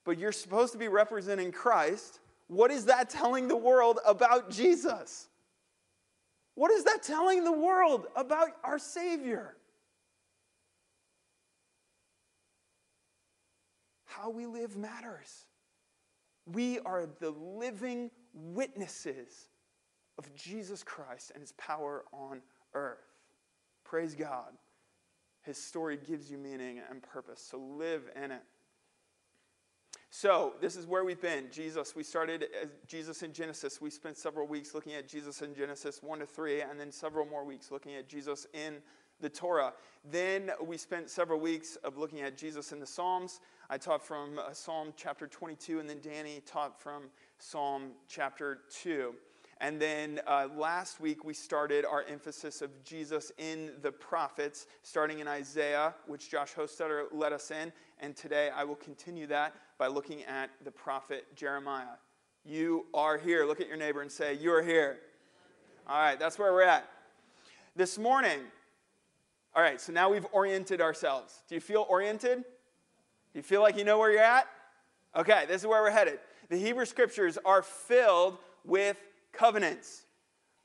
but 0.05 0.19
you're 0.19 0.33
supposed 0.33 0.73
to 0.73 0.78
be 0.78 0.88
representing 0.88 1.52
Christ, 1.52 2.21
what 2.49 2.71
is 2.71 2.87
that 2.87 3.11
telling 3.11 3.49
the 3.49 3.57
world 3.57 3.99
about 4.07 4.50
Jesus? 4.50 5.28
What 6.55 6.71
is 6.73 6.85
that 6.85 7.02
telling 7.02 7.45
the 7.45 7.52
world 7.52 8.07
about 8.17 8.49
our 8.64 8.78
Savior? 8.78 9.55
How 14.07 14.31
we 14.31 14.47
live 14.47 14.76
matters. 14.76 15.45
We 16.47 16.81
are 16.81 17.07
the 17.21 17.31
living 17.31 18.11
witnesses 18.33 19.49
of 20.17 20.35
Jesus 20.35 20.83
Christ 20.83 21.31
and 21.33 21.43
his 21.43 21.52
power 21.52 22.05
on 22.12 22.40
earth. 22.75 23.07
Praise 23.85 24.14
God. 24.14 24.52
His 25.49 25.57
story 25.57 25.97
gives 25.97 26.31
you 26.31 26.37
meaning 26.37 26.78
and 26.90 27.02
purpose, 27.02 27.40
so 27.40 27.57
live 27.57 28.02
in 28.23 28.33
it. 28.33 28.43
So, 30.11 30.52
this 30.61 30.76
is 30.76 30.87
where 30.87 31.05
we've 31.05 31.23
been. 31.23 31.47
Jesus, 31.50 31.97
we 31.97 32.02
started 32.02 32.45
Jesus 32.87 33.23
in 33.23 33.33
Genesis. 33.33 33.81
We 33.81 33.88
spent 33.88 34.19
several 34.19 34.47
weeks 34.47 34.75
looking 34.75 34.93
at 34.93 35.09
Jesus 35.09 35.40
in 35.40 35.55
Genesis 35.55 36.02
1 36.02 36.19
to 36.19 36.26
3, 36.26 36.61
and 36.61 36.78
then 36.78 36.93
several 36.93 37.25
more 37.25 37.47
weeks 37.47 37.71
looking 37.71 37.95
at 37.95 38.07
Jesus 38.07 38.47
in 38.52 38.75
the 39.23 39.31
Torah. 39.31 39.73
Then 40.05 40.50
we 40.62 40.76
spent 40.76 41.09
several 41.09 41.40
weeks 41.40 41.76
of 41.76 41.97
looking 41.97 42.21
at 42.21 42.37
Jesus 42.37 42.73
in 42.73 42.78
the 42.78 42.87
Psalms. 42.87 43.40
I 43.71 43.78
taught 43.78 44.07
from 44.07 44.38
uh, 44.38 44.52
Psalm 44.52 44.93
chapter 44.99 45.26
22, 45.26 45.81
and 45.81 45.88
then 45.88 46.00
Danny 46.02 46.43
taught 46.45 46.78
from 46.78 47.05
Psalm 47.38 47.93
chapter 48.07 48.59
2. 48.83 49.14
And 49.61 49.81
then 49.81 50.21
uh, 50.27 50.49
last 50.57 51.00
week 51.00 51.25
we 51.25 51.35
started 51.35 51.85
our 51.85 52.05
emphasis 52.09 52.62
of 52.62 52.71
Jesus 52.85 53.33
in 53.38 53.73
the 53.83 53.91
prophets, 53.91 54.67
starting 54.83 55.19
in 55.19 55.27
Isaiah, 55.27 55.95
which 56.07 56.31
Josh 56.31 56.55
Hostetter 56.55 57.07
led 57.12 57.33
us 57.33 57.50
in. 57.50 57.73
And 58.00 58.15
today 58.15 58.50
I 58.55 58.62
will 58.62 58.77
continue 58.77 59.27
that 59.27 59.55
by 59.77 59.88
looking 59.88 60.23
at 60.25 60.50
the 60.62 60.71
prophet 60.71 61.27
Jeremiah. 61.35 61.97
You 62.45 62.87
are 62.95 63.19
here. 63.19 63.47
Look 63.47 63.61
at 63.61 63.67
your 63.67 63.77
neighbor 63.77 64.00
and 64.00 64.11
say, 64.11 64.35
You 64.35 64.53
are 64.53 64.62
here. 64.62 65.00
All 65.88 65.99
right, 65.99 66.19
that's 66.19 66.38
where 66.38 66.53
we're 66.53 66.62
at. 66.62 66.88
This 67.75 67.99
morning, 67.99 68.41
all 69.57 69.62
right, 69.62 69.81
so 69.81 69.93
now 69.93 70.11
we've 70.11 70.27
oriented 70.33 70.81
ourselves. 70.81 71.43
Do 71.49 71.57
you 71.57 71.61
feel 71.61 71.85
oriented? 71.88 72.38
Do 72.38 73.38
you 73.38 73.43
feel 73.43 73.61
like 73.61 73.77
you 73.77 73.85
know 73.85 73.99
where 73.99 74.12
you're 74.12 74.23
at? 74.23 74.47
Okay, 75.17 75.47
this 75.49 75.62
is 75.62 75.67
where 75.67 75.83
we're 75.83 75.91
headed. 75.91 76.21
The 76.49 76.59
Hebrew 76.59 76.85
scriptures 76.85 77.38
are 77.45 77.62
filled 77.62 78.38
with 78.65 78.99
covenants. 79.38 80.07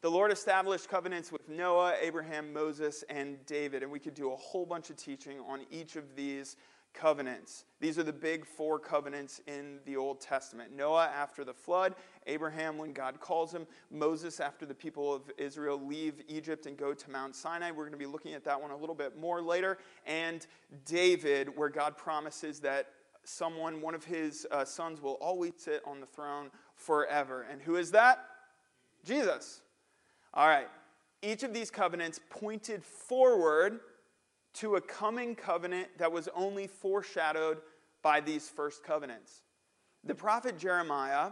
The 0.01 0.09
Lord 0.09 0.31
established 0.31 0.89
covenants 0.89 1.31
with 1.31 1.47
Noah, 1.47 1.93
Abraham, 2.01 2.51
Moses, 2.51 3.03
and 3.07 3.37
David, 3.45 3.83
and 3.83 3.91
we 3.91 3.99
could 3.99 4.15
do 4.15 4.31
a 4.31 4.35
whole 4.35 4.65
bunch 4.65 4.89
of 4.89 4.97
teaching 4.97 5.39
on 5.47 5.61
each 5.69 5.95
of 5.95 6.15
these 6.15 6.57
covenants. 6.91 7.65
These 7.79 7.99
are 7.99 8.03
the 8.03 8.11
big 8.11 8.47
four 8.47 8.79
covenants 8.79 9.41
in 9.45 9.77
the 9.85 9.95
Old 9.95 10.19
Testament 10.21 10.75
Noah 10.75 11.05
after 11.05 11.45
the 11.45 11.53
flood, 11.53 11.93
Abraham 12.25 12.79
when 12.79 12.93
God 12.93 13.19
calls 13.19 13.53
him, 13.53 13.67
Moses 13.91 14.39
after 14.39 14.65
the 14.65 14.73
people 14.73 15.13
of 15.13 15.21
Israel 15.37 15.79
leave 15.79 16.23
Egypt 16.27 16.65
and 16.65 16.75
go 16.75 16.95
to 16.95 17.11
Mount 17.11 17.35
Sinai. 17.35 17.69
We're 17.69 17.83
going 17.83 17.91
to 17.91 17.97
be 17.97 18.07
looking 18.07 18.33
at 18.33 18.43
that 18.45 18.59
one 18.59 18.71
a 18.71 18.77
little 18.77 18.95
bit 18.95 19.19
more 19.19 19.39
later. 19.39 19.77
And 20.07 20.47
David, 20.85 21.55
where 21.55 21.69
God 21.69 21.95
promises 21.95 22.59
that 22.61 22.87
someone, 23.23 23.81
one 23.81 23.93
of 23.93 24.03
his 24.03 24.47
uh, 24.49 24.65
sons, 24.65 24.99
will 24.99 25.19
always 25.21 25.53
sit 25.57 25.83
on 25.85 25.99
the 25.99 26.07
throne 26.07 26.49
forever. 26.75 27.45
And 27.51 27.61
who 27.61 27.75
is 27.75 27.91
that? 27.91 28.25
Jesus. 29.05 29.61
All 30.33 30.47
right. 30.47 30.67
Each 31.21 31.43
of 31.43 31.53
these 31.53 31.71
covenants 31.71 32.19
pointed 32.29 32.83
forward 32.83 33.79
to 34.55 34.75
a 34.75 34.81
coming 34.81 35.35
covenant 35.35 35.87
that 35.97 36.11
was 36.11 36.29
only 36.35 36.67
foreshadowed 36.67 37.59
by 38.01 38.19
these 38.19 38.49
first 38.49 38.83
covenants. 38.83 39.41
The 40.03 40.15
prophet 40.15 40.57
Jeremiah 40.57 41.31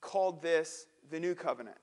called 0.00 0.42
this 0.42 0.86
the 1.10 1.20
new 1.20 1.34
covenant. 1.34 1.76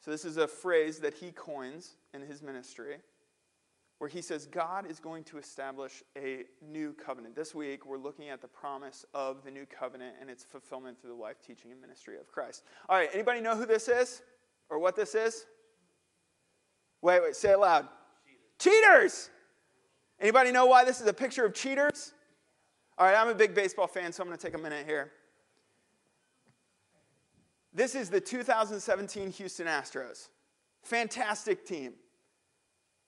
So, 0.00 0.10
this 0.10 0.24
is 0.24 0.36
a 0.36 0.46
phrase 0.46 0.98
that 1.00 1.14
he 1.14 1.32
coins 1.32 1.96
in 2.12 2.20
his 2.20 2.42
ministry 2.42 2.96
where 3.98 4.10
he 4.10 4.20
says 4.20 4.46
God 4.46 4.90
is 4.90 5.00
going 5.00 5.24
to 5.24 5.38
establish 5.38 6.02
a 6.18 6.44
new 6.60 6.92
covenant. 6.92 7.34
This 7.34 7.54
week, 7.54 7.86
we're 7.86 7.96
looking 7.96 8.28
at 8.28 8.42
the 8.42 8.48
promise 8.48 9.06
of 9.14 9.42
the 9.42 9.50
new 9.50 9.64
covenant 9.66 10.16
and 10.20 10.28
its 10.28 10.44
fulfillment 10.44 11.00
through 11.00 11.10
the 11.10 11.16
life, 11.16 11.36
teaching, 11.44 11.72
and 11.72 11.80
ministry 11.80 12.18
of 12.18 12.28
Christ. 12.28 12.64
All 12.88 12.96
right, 12.96 13.08
anybody 13.14 13.40
know 13.40 13.56
who 13.56 13.64
this 13.64 13.88
is 13.88 14.22
or 14.70 14.78
what 14.78 14.96
this 14.96 15.14
is? 15.14 15.46
Wait, 17.02 17.22
wait, 17.22 17.36
say 17.36 17.52
it 17.52 17.58
loud. 17.58 17.86
Cheaters. 18.58 18.80
Cheaters! 18.82 19.30
Anybody 20.20 20.50
know 20.50 20.66
why 20.66 20.84
this 20.84 21.00
is 21.00 21.06
a 21.06 21.12
picture 21.12 21.44
of 21.44 21.54
cheaters? 21.54 22.12
All 22.98 23.06
right, 23.06 23.16
I'm 23.16 23.28
a 23.28 23.34
big 23.34 23.54
baseball 23.54 23.86
fan, 23.86 24.12
so 24.12 24.22
I'm 24.22 24.28
going 24.28 24.38
to 24.38 24.42
take 24.44 24.54
a 24.54 24.62
minute 24.62 24.86
here. 24.86 25.12
This 27.74 27.94
is 27.94 28.08
the 28.08 28.20
2017 28.20 29.30
Houston 29.32 29.66
Astros. 29.66 30.28
Fantastic 30.82 31.66
team. 31.66 31.92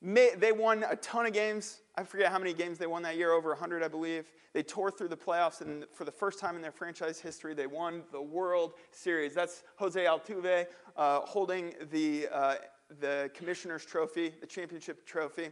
They 0.02 0.52
won 0.52 0.84
a 0.88 0.94
ton 0.96 1.24
of 1.24 1.32
games. 1.32 1.80
I 1.96 2.04
forget 2.04 2.30
how 2.30 2.38
many 2.38 2.52
games 2.52 2.76
they 2.78 2.86
won 2.86 3.02
that 3.02 3.16
year, 3.16 3.32
over 3.32 3.48
100, 3.48 3.82
I 3.82 3.88
believe. 3.88 4.30
They 4.52 4.62
tore 4.62 4.90
through 4.90 5.08
the 5.08 5.16
playoffs, 5.16 5.62
and 5.62 5.86
for 5.92 6.04
the 6.04 6.12
first 6.12 6.38
time 6.38 6.54
in 6.54 6.62
their 6.62 6.70
franchise 6.70 7.18
history, 7.18 7.54
they 7.54 7.66
won 7.66 8.02
the 8.12 8.20
World 8.20 8.74
Series. 8.90 9.34
That's 9.34 9.62
Jose 9.76 10.04
Altuve 10.04 10.66
uh, 10.98 11.20
holding 11.20 11.74
the, 11.90 12.28
uh, 12.30 12.56
the 13.00 13.30
Commissioner's 13.32 13.86
Trophy, 13.86 14.34
the 14.40 14.46
championship 14.46 15.06
trophy. 15.06 15.50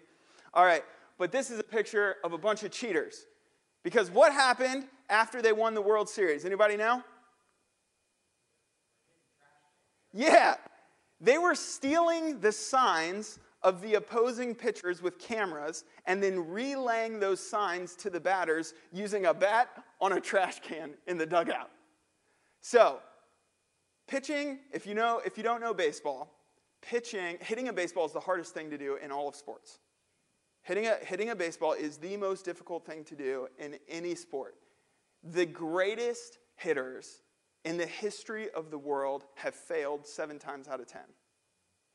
All 0.53 0.65
right, 0.65 0.85
but 1.17 1.33
this 1.33 1.51
is 1.51 1.59
a 1.59 1.65
picture 1.65 2.17
of 2.25 2.33
a 2.33 2.39
bunch 2.39 2.65
of 2.65 2.73
cheaters. 2.73 3.27
Because 3.83 4.11
what 4.11 4.33
happened 4.33 4.89
after 5.09 5.41
they 5.41 5.53
won 5.53 5.75
the 5.75 5.81
World 5.81 6.09
Series? 6.09 6.45
Anybody 6.45 6.77
know? 6.77 7.03
Yeah, 10.13 10.57
they 11.21 11.39
were 11.39 11.55
stealing 11.55 12.41
the 12.41 12.51
signs 12.51 13.39
of 13.63 13.83
the 13.83 13.95
opposing 13.95 14.55
pitchers 14.55 15.03
with 15.03 15.19
cameras 15.19 15.85
and 16.07 16.23
then 16.23 16.49
relaying 16.49 17.21
those 17.21 17.41
signs 17.41 17.95
to 17.97 18.11
the 18.11 18.21
batters 18.21 18.75
using 18.93 19.27
a 19.27 19.35
bat 19.35 19.85
on 20.01 20.13
a 20.13 20.21
trash 20.21 20.61
can 20.61 20.95
in 21.07 21.19
the 21.19 21.27
dugout. 21.27 21.71
So, 22.61 23.01
pitching, 24.07 24.61
if 24.73 24.87
you 24.87 24.95
know 24.95 25.21
if 25.25 25.37
you 25.37 25.43
don't 25.43 25.61
know 25.61 25.75
baseball, 25.75 26.33
pitching, 26.83 27.39
hitting 27.41 27.69
a 27.69 27.73
baseball 27.73 28.07
is 28.07 28.13
the 28.13 28.21
hardest 28.21 28.55
thing 28.55 28.71
to 28.71 28.79
do 28.79 28.97
in 29.03 29.11
all 29.11 29.29
of 29.29 29.35
sports. 29.35 29.79
Hitting 30.63 30.87
a, 30.87 30.97
hitting 31.03 31.31
a 31.31 31.37
baseball 31.37 31.73
is 31.73 31.97
the 31.97 32.17
most 32.17 32.45
difficult 32.45 32.85
thing 32.85 33.05
to 33.05 33.15
do 33.15 33.49
in 33.59 33.77
any 33.89 34.15
sport. 34.15 34.57
The 35.23 35.47
greatest 35.47 36.39
hitters 36.57 37.23
in 37.65 37.77
the 37.77 37.87
history 37.87 38.51
of 38.51 38.71
the 38.71 38.79
world 38.79 39.25
have 39.35 39.55
failed 39.55 40.07
seven 40.07 40.39
times 40.39 40.69
out 40.69 40.81
of 40.81 40.87
ten. 40.87 41.03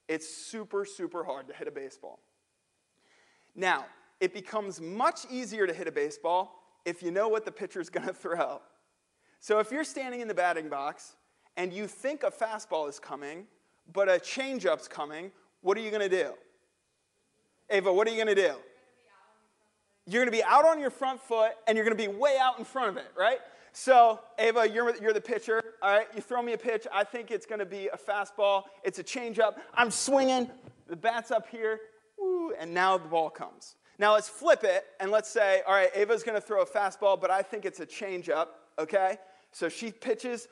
It's 0.08 0.28
super, 0.28 0.86
super 0.86 1.24
hard 1.24 1.48
to 1.48 1.54
hit 1.54 1.68
a 1.68 1.72
baseball. 1.72 2.20
Now, 3.56 3.86
it 4.20 4.34
becomes 4.34 4.80
much 4.80 5.22
easier 5.30 5.68
to 5.68 5.74
hit 5.74 5.88
a 5.88 5.92
baseball 5.92 6.62
if 6.86 7.02
you 7.04 7.12
know 7.12 7.28
what 7.28 7.46
the 7.46 7.52
pitcher's 7.52 7.90
going 7.90 8.08
to 8.08 8.14
throw. 8.14 8.62
So 9.40 9.60
if 9.60 9.72
you're 9.72 9.84
standing 9.84 10.22
in 10.22 10.28
the 10.28 10.34
batting 10.34 10.70
box 10.70 11.16
and 11.58 11.74
you 11.74 11.88
think 11.88 12.24
a 12.24 12.32
fastball 12.32 12.88
is 12.90 13.00
coming, 13.00 13.46
but 13.94 14.08
a 14.10 14.14
changeup's 14.14 14.88
coming, 14.88 15.32
what 15.62 15.78
are 15.78 15.82
you 15.82 15.92
going 15.92 16.08
to 16.08 16.24
do? 16.24 16.32
Ava, 17.70 17.92
what 17.92 18.08
are 18.08 18.12
you 18.12 18.24
going 18.24 18.36
to 18.36 18.48
do? 18.48 18.54
You're 20.08 20.22
going 20.24 20.32
to 20.32 20.38
be 20.38 20.44
out 20.44 20.66
on 20.66 20.80
your 20.80 20.90
front 20.90 21.22
foot 21.22 21.52
and 21.68 21.76
you're 21.76 21.86
going 21.86 21.98
to 21.98 22.04
be 22.04 22.10
way 22.10 22.38
out 22.40 22.58
in 22.60 22.66
front 22.66 22.90
of 22.90 22.98
it, 22.98 23.12
right? 23.18 23.40
So, 23.74 24.20
Ava, 24.38 24.70
you're, 24.70 24.96
you're 24.98 25.14
the 25.14 25.22
pitcher, 25.22 25.62
all 25.82 25.98
right? 25.98 26.08
You 26.14 26.22
throw 26.22 26.42
me 26.42 26.54
a 26.54 26.58
pitch. 26.58 26.86
I 26.92 27.04
think 27.04 27.32
it's 27.32 27.46
going 27.46 27.60
to 27.60 27.66
be 27.66 27.88
a 27.88 27.98
fastball. 27.98 28.64
It's 28.84 29.00
a 29.00 29.04
changeup. 29.04 29.56
I'm 29.74 29.92
swinging. 29.92 30.50
The 30.88 30.96
bat's 30.96 31.32
up 31.32 31.48
here. 31.48 31.80
Woo, 32.18 32.54
and 32.60 32.74
now 32.74 32.98
the 32.98 33.08
ball 33.08 33.30
comes. 33.30 33.76
Now, 33.98 34.14
let's 34.14 34.28
flip 34.28 34.64
it 34.64 34.86
and 35.00 35.12
let's 35.12 35.30
say, 35.30 35.62
all 35.66 35.74
right, 35.74 35.90
Ava's 35.96 36.24
going 36.24 36.36
to 36.36 36.46
throw 36.46 36.62
a 36.62 36.66
fastball, 36.66 37.22
but 37.22 37.32
I 37.32 37.42
think 37.42 37.66
it's 37.66 37.80
a 37.80 37.86
changeup, 37.86 38.48
okay? 38.80 39.18
So 39.52 39.70
she 39.70 39.92
pitches. 39.92 40.48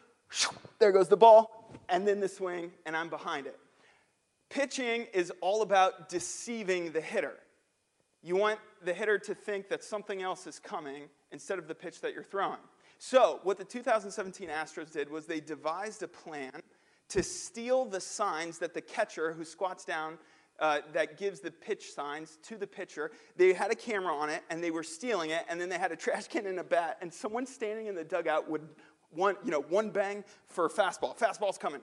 There 0.80 0.92
goes 0.92 1.10
the 1.10 1.18
ball. 1.18 1.60
And 1.88 2.08
then 2.08 2.20
the 2.20 2.28
swing, 2.28 2.72
and 2.86 2.96
I'm 2.96 3.10
behind 3.10 3.48
it. 3.48 3.60
Pitching 4.50 5.06
is 5.14 5.32
all 5.42 5.62
about 5.62 6.10
deceiving 6.10 6.92
the 6.92 7.02
hitter. 7.02 7.36
You 8.24 8.36
want 8.36 8.60
the 8.84 8.94
hitter 8.94 9.20
to 9.20 9.36
think 9.36 9.70
that 9.70 9.84
something 9.84 10.22
else 10.22 10.48
is 10.48 10.60
coming 10.60 11.04
instead 11.32 11.60
of 11.60 11.68
the 11.68 11.76
pitch 11.76 12.02
that 12.02 12.14
you're 12.14 12.24
throwing. 12.24 12.60
So, 12.98 13.40
what 13.44 13.58
the 13.58 13.64
2017 13.64 14.50
Astros 14.50 14.92
did 14.92 15.10
was 15.10 15.26
they 15.26 15.40
devised 15.40 16.04
a 16.04 16.08
plan 16.08 16.52
to 17.10 17.24
steal 17.24 17.86
the 17.86 18.02
signs 18.02 18.60
that 18.60 18.74
the 18.74 18.82
catcher 18.82 19.32
who 19.32 19.46
squats 19.46 19.86
down 19.86 20.18
uh, 20.60 20.80
that 20.94 21.18
gives 21.18 21.40
the 21.40 21.52
pitch 21.52 21.92
signs 21.94 22.38
to 22.44 22.58
the 22.58 22.68
pitcher. 22.68 23.12
They 23.38 23.54
had 23.54 23.72
a 23.72 23.76
camera 23.76 24.14
on 24.14 24.30
it 24.30 24.44
and 24.50 24.62
they 24.62 24.72
were 24.72 24.84
stealing 24.84 25.30
it, 25.30 25.46
and 25.48 25.60
then 25.62 25.70
they 25.70 25.78
had 25.78 25.92
a 25.92 25.96
trash 25.96 26.28
can 26.28 26.46
and 26.46 26.60
a 26.60 26.64
bat, 26.64 26.98
and 27.02 27.14
someone 27.14 27.46
standing 27.46 27.88
in 27.88 27.96
the 27.96 28.04
dugout 28.04 28.50
would 28.50 28.68
one, 29.12 29.36
you 29.44 29.52
know, 29.52 29.62
one 29.62 29.90
bang 29.90 30.24
for 30.48 30.66
a 30.66 30.70
fastball. 30.70 31.18
Fastball's 31.18 31.58
coming. 31.58 31.82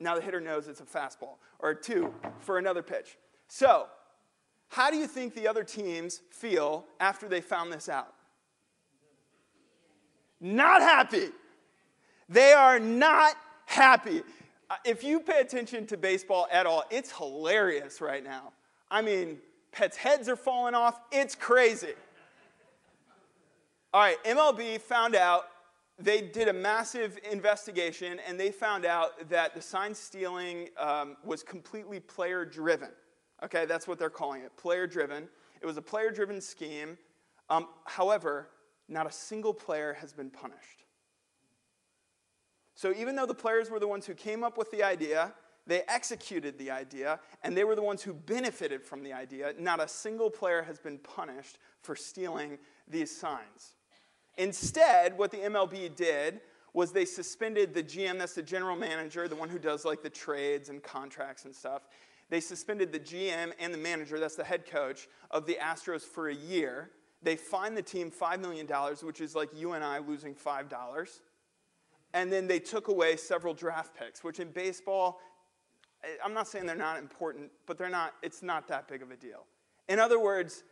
Now 0.00 0.14
the 0.14 0.20
hitter 0.20 0.40
knows 0.40 0.68
it's 0.68 0.80
a 0.80 0.84
fastball, 0.84 1.36
or 1.58 1.74
two 1.74 2.12
for 2.40 2.58
another 2.58 2.82
pitch. 2.82 3.16
So, 3.48 3.86
how 4.68 4.90
do 4.90 4.96
you 4.96 5.06
think 5.06 5.34
the 5.34 5.46
other 5.46 5.64
teams 5.64 6.22
feel 6.30 6.86
after 6.98 7.28
they 7.28 7.40
found 7.40 7.72
this 7.72 7.88
out? 7.88 8.14
Not 10.40 10.82
happy. 10.82 11.28
They 12.28 12.52
are 12.52 12.80
not 12.80 13.36
happy. 13.66 14.22
Uh, 14.68 14.76
if 14.84 15.04
you 15.04 15.20
pay 15.20 15.40
attention 15.40 15.86
to 15.86 15.96
baseball 15.96 16.48
at 16.50 16.66
all, 16.66 16.84
it's 16.90 17.12
hilarious 17.12 18.00
right 18.00 18.24
now. 18.24 18.52
I 18.90 19.02
mean, 19.02 19.38
pets' 19.70 19.96
heads 19.96 20.28
are 20.28 20.36
falling 20.36 20.74
off. 20.74 20.98
It's 21.12 21.34
crazy. 21.34 21.92
All 23.94 24.00
right, 24.00 24.16
MLB 24.24 24.80
found 24.80 25.14
out 25.14 25.44
they 25.98 26.20
did 26.20 26.48
a 26.48 26.52
massive 26.52 27.18
investigation 27.30 28.18
and 28.26 28.38
they 28.38 28.50
found 28.50 28.84
out 28.84 29.28
that 29.28 29.54
the 29.54 29.62
sign 29.62 29.94
stealing 29.94 30.68
um, 30.78 31.16
was 31.24 31.42
completely 31.42 32.00
player 32.00 32.44
driven. 32.44 32.90
Okay, 33.44 33.66
that's 33.66 33.88
what 33.88 33.98
they're 33.98 34.10
calling 34.10 34.42
it 34.42 34.56
player 34.56 34.86
driven. 34.86 35.28
It 35.60 35.66
was 35.66 35.76
a 35.76 35.82
player 35.82 36.10
driven 36.10 36.40
scheme. 36.40 36.98
Um, 37.50 37.68
however, 37.84 38.48
not 38.88 39.06
a 39.06 39.12
single 39.12 39.54
player 39.54 39.94
has 40.00 40.12
been 40.12 40.30
punished. 40.30 40.84
So 42.74 42.92
even 42.94 43.14
though 43.14 43.26
the 43.26 43.34
players 43.34 43.70
were 43.70 43.78
the 43.78 43.88
ones 43.88 44.06
who 44.06 44.14
came 44.14 44.42
up 44.42 44.56
with 44.56 44.70
the 44.70 44.82
idea, 44.82 45.34
they 45.66 45.82
executed 45.88 46.58
the 46.58 46.70
idea, 46.70 47.20
and 47.42 47.56
they 47.56 47.64
were 47.64 47.76
the 47.76 47.82
ones 47.82 48.02
who 48.02 48.12
benefited 48.12 48.82
from 48.82 49.02
the 49.04 49.12
idea, 49.12 49.54
not 49.58 49.80
a 49.80 49.86
single 49.86 50.30
player 50.30 50.62
has 50.62 50.78
been 50.78 50.98
punished 50.98 51.58
for 51.82 51.94
stealing 51.94 52.58
these 52.88 53.16
signs. 53.16 53.74
Instead, 54.38 55.16
what 55.16 55.30
the 55.30 55.38
MLB 55.38 55.94
did 55.94 56.40
was 56.74 56.92
they 56.92 57.04
suspended 57.04 57.74
the 57.74 57.82
GM, 57.82 58.18
that's 58.18 58.34
the 58.34 58.42
general 58.42 58.76
manager, 58.76 59.28
the 59.28 59.36
one 59.36 59.48
who 59.48 59.58
does 59.58 59.84
like 59.84 60.02
the 60.02 60.10
trades 60.10 60.68
and 60.70 60.82
contracts 60.82 61.44
and 61.44 61.54
stuff. 61.54 61.82
They 62.30 62.40
suspended 62.40 62.92
the 62.92 62.98
GM 62.98 63.52
and 63.58 63.74
the 63.74 63.78
manager, 63.78 64.18
that's 64.18 64.36
the 64.36 64.44
head 64.44 64.64
coach, 64.64 65.06
of 65.30 65.44
the 65.44 65.58
Astros 65.60 66.02
for 66.02 66.30
a 66.30 66.34
year. 66.34 66.90
They 67.22 67.36
fined 67.36 67.76
the 67.76 67.82
team 67.82 68.10
$5 68.10 68.40
million, 68.40 68.66
which 69.02 69.20
is 69.20 69.34
like 69.34 69.50
you 69.54 69.72
and 69.72 69.84
I 69.84 69.98
losing 69.98 70.34
$5. 70.34 71.20
And 72.14 72.32
then 72.32 72.46
they 72.46 72.58
took 72.58 72.88
away 72.88 73.16
several 73.16 73.52
draft 73.52 73.94
picks, 73.94 74.24
which 74.24 74.40
in 74.40 74.50
baseball, 74.50 75.20
I'm 76.24 76.34
not 76.34 76.48
saying 76.48 76.66
they're 76.66 76.74
not 76.74 76.98
important, 76.98 77.50
but 77.66 77.76
they're 77.76 77.90
not, 77.90 78.14
it's 78.22 78.42
not 78.42 78.66
that 78.68 78.88
big 78.88 79.02
of 79.02 79.10
a 79.10 79.16
deal. 79.16 79.44
In 79.88 79.98
other 79.98 80.18
words, 80.18 80.64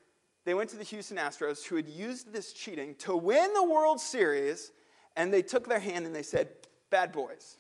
they 0.45 0.55
went 0.55 0.71
to 0.71 0.77
the 0.77 0.85
Houston 0.85 1.17
Astros, 1.17 1.65
who 1.67 1.77
had 1.77 1.89
used 1.89 2.33
this 2.33 2.53
cheating 2.53 2.95
to 2.97 3.17
win 3.17 3.53
the 3.53 3.65
World 3.65 4.01
Series, 4.01 4.73
and 5.17 5.33
they 5.33 5.43
took 5.43 5.69
their 5.69 5.81
hand 5.81 6.07
and 6.07 6.15
they 6.15 6.23
said, 6.23 6.49
Bad 6.91 7.13
boys. 7.13 7.57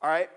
All 0.00 0.08
right? 0.08 0.30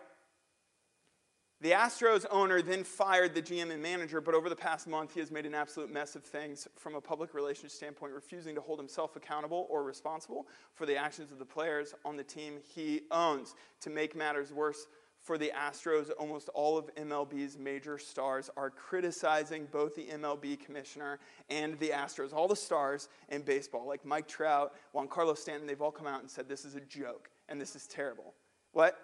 The 1.61 1.71
Astros 1.71 2.25
owner 2.29 2.61
then 2.61 2.83
fired 2.83 3.33
the 3.33 3.41
GM 3.41 3.71
and 3.71 3.81
manager, 3.81 4.19
but 4.19 4.35
over 4.35 4.49
the 4.49 4.55
past 4.55 4.87
month, 4.87 5.13
he 5.13 5.21
has 5.21 5.31
made 5.31 5.45
an 5.45 5.55
absolute 5.55 5.91
mess 5.91 6.15
of 6.15 6.23
things 6.23 6.67
from 6.75 6.95
a 6.95 7.01
public 7.01 7.33
relations 7.33 7.71
standpoint, 7.73 8.13
refusing 8.13 8.55
to 8.55 8.61
hold 8.61 8.77
himself 8.77 9.15
accountable 9.15 9.65
or 9.69 9.83
responsible 9.83 10.47
for 10.73 10.85
the 10.85 10.97
actions 10.97 11.31
of 11.31 11.39
the 11.39 11.45
players 11.45 11.95
on 12.03 12.17
the 12.17 12.23
team 12.23 12.59
he 12.75 13.01
owns. 13.09 13.55
To 13.81 13.89
make 13.89 14.15
matters 14.15 14.51
worse, 14.51 14.85
for 15.25 15.39
the 15.39 15.51
Astros, 15.57 16.11
almost 16.19 16.49
all 16.49 16.77
of 16.77 16.93
MLB's 16.95 17.57
major 17.57 17.97
stars 17.97 18.51
are 18.55 18.69
criticizing 18.69 19.67
both 19.71 19.95
the 19.95 20.05
MLB 20.05 20.63
commissioner 20.63 21.17
and 21.49 21.79
the 21.79 21.89
Astros. 21.89 22.31
All 22.31 22.47
the 22.47 22.55
stars 22.55 23.09
in 23.29 23.41
baseball, 23.41 23.87
like 23.87 24.05
Mike 24.05 24.27
Trout, 24.27 24.75
Giancarlo 24.93 25.35
Stanton, 25.35 25.65
they've 25.65 25.81
all 25.81 25.91
come 25.91 26.05
out 26.05 26.21
and 26.21 26.29
said 26.29 26.47
this 26.47 26.63
is 26.63 26.75
a 26.75 26.81
joke 26.81 27.31
and 27.49 27.59
this 27.59 27.75
is 27.75 27.87
terrible. 27.87 28.35
What? 28.73 28.99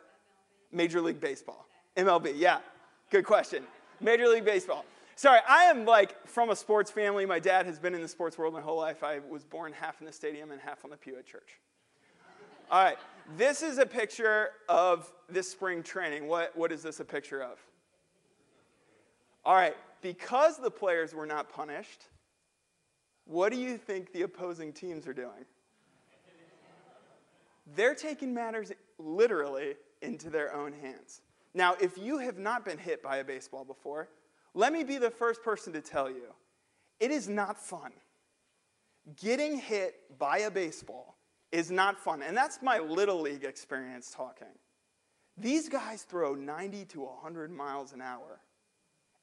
Major 0.71 1.01
League 1.01 1.19
Baseball. 1.19 1.65
MLB, 1.97 2.33
yeah. 2.35 2.59
Good 3.09 3.25
question. 3.25 3.63
Major 3.99 4.27
League 4.27 4.45
Baseball. 4.45 4.85
Sorry, 5.15 5.39
I 5.49 5.63
am 5.63 5.85
like 5.85 6.27
from 6.27 6.51
a 6.51 6.55
sports 6.55 6.91
family. 6.91 7.25
My 7.25 7.39
dad 7.39 7.65
has 7.65 7.79
been 7.79 7.95
in 7.95 8.01
the 8.01 8.07
sports 8.07 8.37
world 8.37 8.53
my 8.53 8.61
whole 8.61 8.77
life. 8.77 9.03
I 9.03 9.21
was 9.27 9.43
born 9.43 9.73
half 9.73 9.99
in 10.01 10.05
the 10.05 10.13
stadium 10.13 10.51
and 10.51 10.61
half 10.61 10.85
on 10.85 10.91
the 10.91 10.97
pew 10.97 11.17
at 11.17 11.25
church. 11.25 11.59
All 12.69 12.83
right, 12.83 12.97
this 13.37 13.61
is 13.61 13.77
a 13.77 13.85
picture 13.85 14.49
of 14.69 15.11
this 15.29 15.49
spring 15.49 15.83
training. 15.83 16.27
What, 16.27 16.55
what 16.57 16.71
is 16.71 16.83
this 16.83 16.99
a 16.99 17.05
picture 17.05 17.41
of? 17.41 17.59
All 19.43 19.55
right, 19.55 19.75
because 20.01 20.57
the 20.57 20.69
players 20.69 21.13
were 21.13 21.25
not 21.25 21.51
punished, 21.51 22.05
what 23.25 23.51
do 23.51 23.59
you 23.59 23.77
think 23.77 24.11
the 24.13 24.23
opposing 24.23 24.73
teams 24.73 25.07
are 25.07 25.13
doing? 25.13 25.45
They're 27.75 27.95
taking 27.95 28.33
matters 28.33 28.71
literally 28.97 29.75
into 30.01 30.29
their 30.29 30.53
own 30.53 30.73
hands. 30.73 31.21
Now, 31.53 31.75
if 31.79 31.97
you 31.97 32.17
have 32.17 32.37
not 32.37 32.65
been 32.65 32.77
hit 32.77 33.01
by 33.01 33.17
a 33.17 33.23
baseball 33.23 33.63
before, 33.63 34.09
let 34.53 34.73
me 34.73 34.83
be 34.83 34.97
the 34.97 35.09
first 35.11 35.43
person 35.43 35.73
to 35.73 35.81
tell 35.81 36.09
you 36.09 36.33
it 36.99 37.11
is 37.11 37.27
not 37.27 37.57
fun. 37.57 37.91
Getting 39.19 39.57
hit 39.57 39.95
by 40.19 40.39
a 40.39 40.51
baseball 40.51 41.17
is 41.51 41.71
not 41.71 41.99
fun. 41.99 42.21
And 42.21 42.35
that's 42.35 42.61
my 42.61 42.79
little 42.79 43.21
league 43.21 43.43
experience 43.43 44.13
talking. 44.15 44.47
These 45.37 45.69
guys 45.69 46.03
throw 46.03 46.35
90 46.35 46.85
to 46.85 47.01
100 47.01 47.51
miles 47.51 47.93
an 47.93 48.01
hour. 48.01 48.39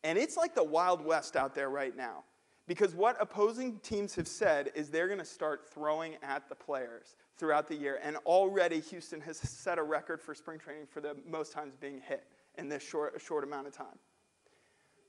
And 0.04 0.18
it's 0.18 0.36
like 0.36 0.54
the 0.54 0.64
Wild 0.64 1.04
West 1.04 1.36
out 1.36 1.54
there 1.54 1.70
right 1.70 1.96
now. 1.96 2.24
Because 2.66 2.94
what 2.94 3.16
opposing 3.18 3.78
teams 3.78 4.14
have 4.14 4.28
said 4.28 4.70
is 4.74 4.90
they're 4.90 5.06
going 5.06 5.18
to 5.18 5.24
start 5.24 5.66
throwing 5.72 6.16
at 6.22 6.48
the 6.50 6.54
players 6.54 7.16
throughout 7.38 7.66
the 7.66 7.74
year. 7.74 7.98
And 8.02 8.16
already 8.18 8.80
Houston 8.80 9.22
has 9.22 9.38
set 9.38 9.78
a 9.78 9.82
record 9.82 10.20
for 10.20 10.34
spring 10.34 10.58
training 10.58 10.86
for 10.86 11.00
the 11.00 11.16
most 11.26 11.52
times 11.52 11.74
being 11.80 12.02
hit 12.06 12.24
in 12.58 12.68
this 12.68 12.82
short, 12.82 13.18
short 13.20 13.42
amount 13.42 13.68
of 13.68 13.72
time. 13.72 13.98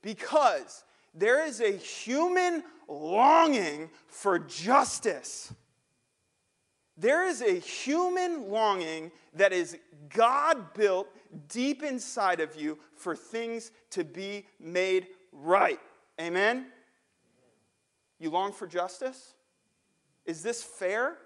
Because 0.00 0.84
there 1.14 1.44
is 1.46 1.60
a 1.60 1.72
human 1.72 2.62
longing 2.88 3.90
for 4.06 4.38
justice. 4.38 5.52
There 7.00 7.26
is 7.26 7.40
a 7.40 7.58
human 7.58 8.50
longing 8.50 9.10
that 9.32 9.54
is 9.54 9.78
God 10.10 10.74
built 10.74 11.08
deep 11.48 11.82
inside 11.82 12.40
of 12.40 12.60
you 12.60 12.78
for 12.94 13.16
things 13.16 13.72
to 13.90 14.04
be 14.04 14.46
made 14.58 15.06
right. 15.32 15.80
Amen? 16.20 16.66
You 18.18 18.28
long 18.28 18.52
for 18.52 18.66
justice? 18.66 19.32
Is 20.26 20.42
this 20.42 20.62
fair? 20.62 21.16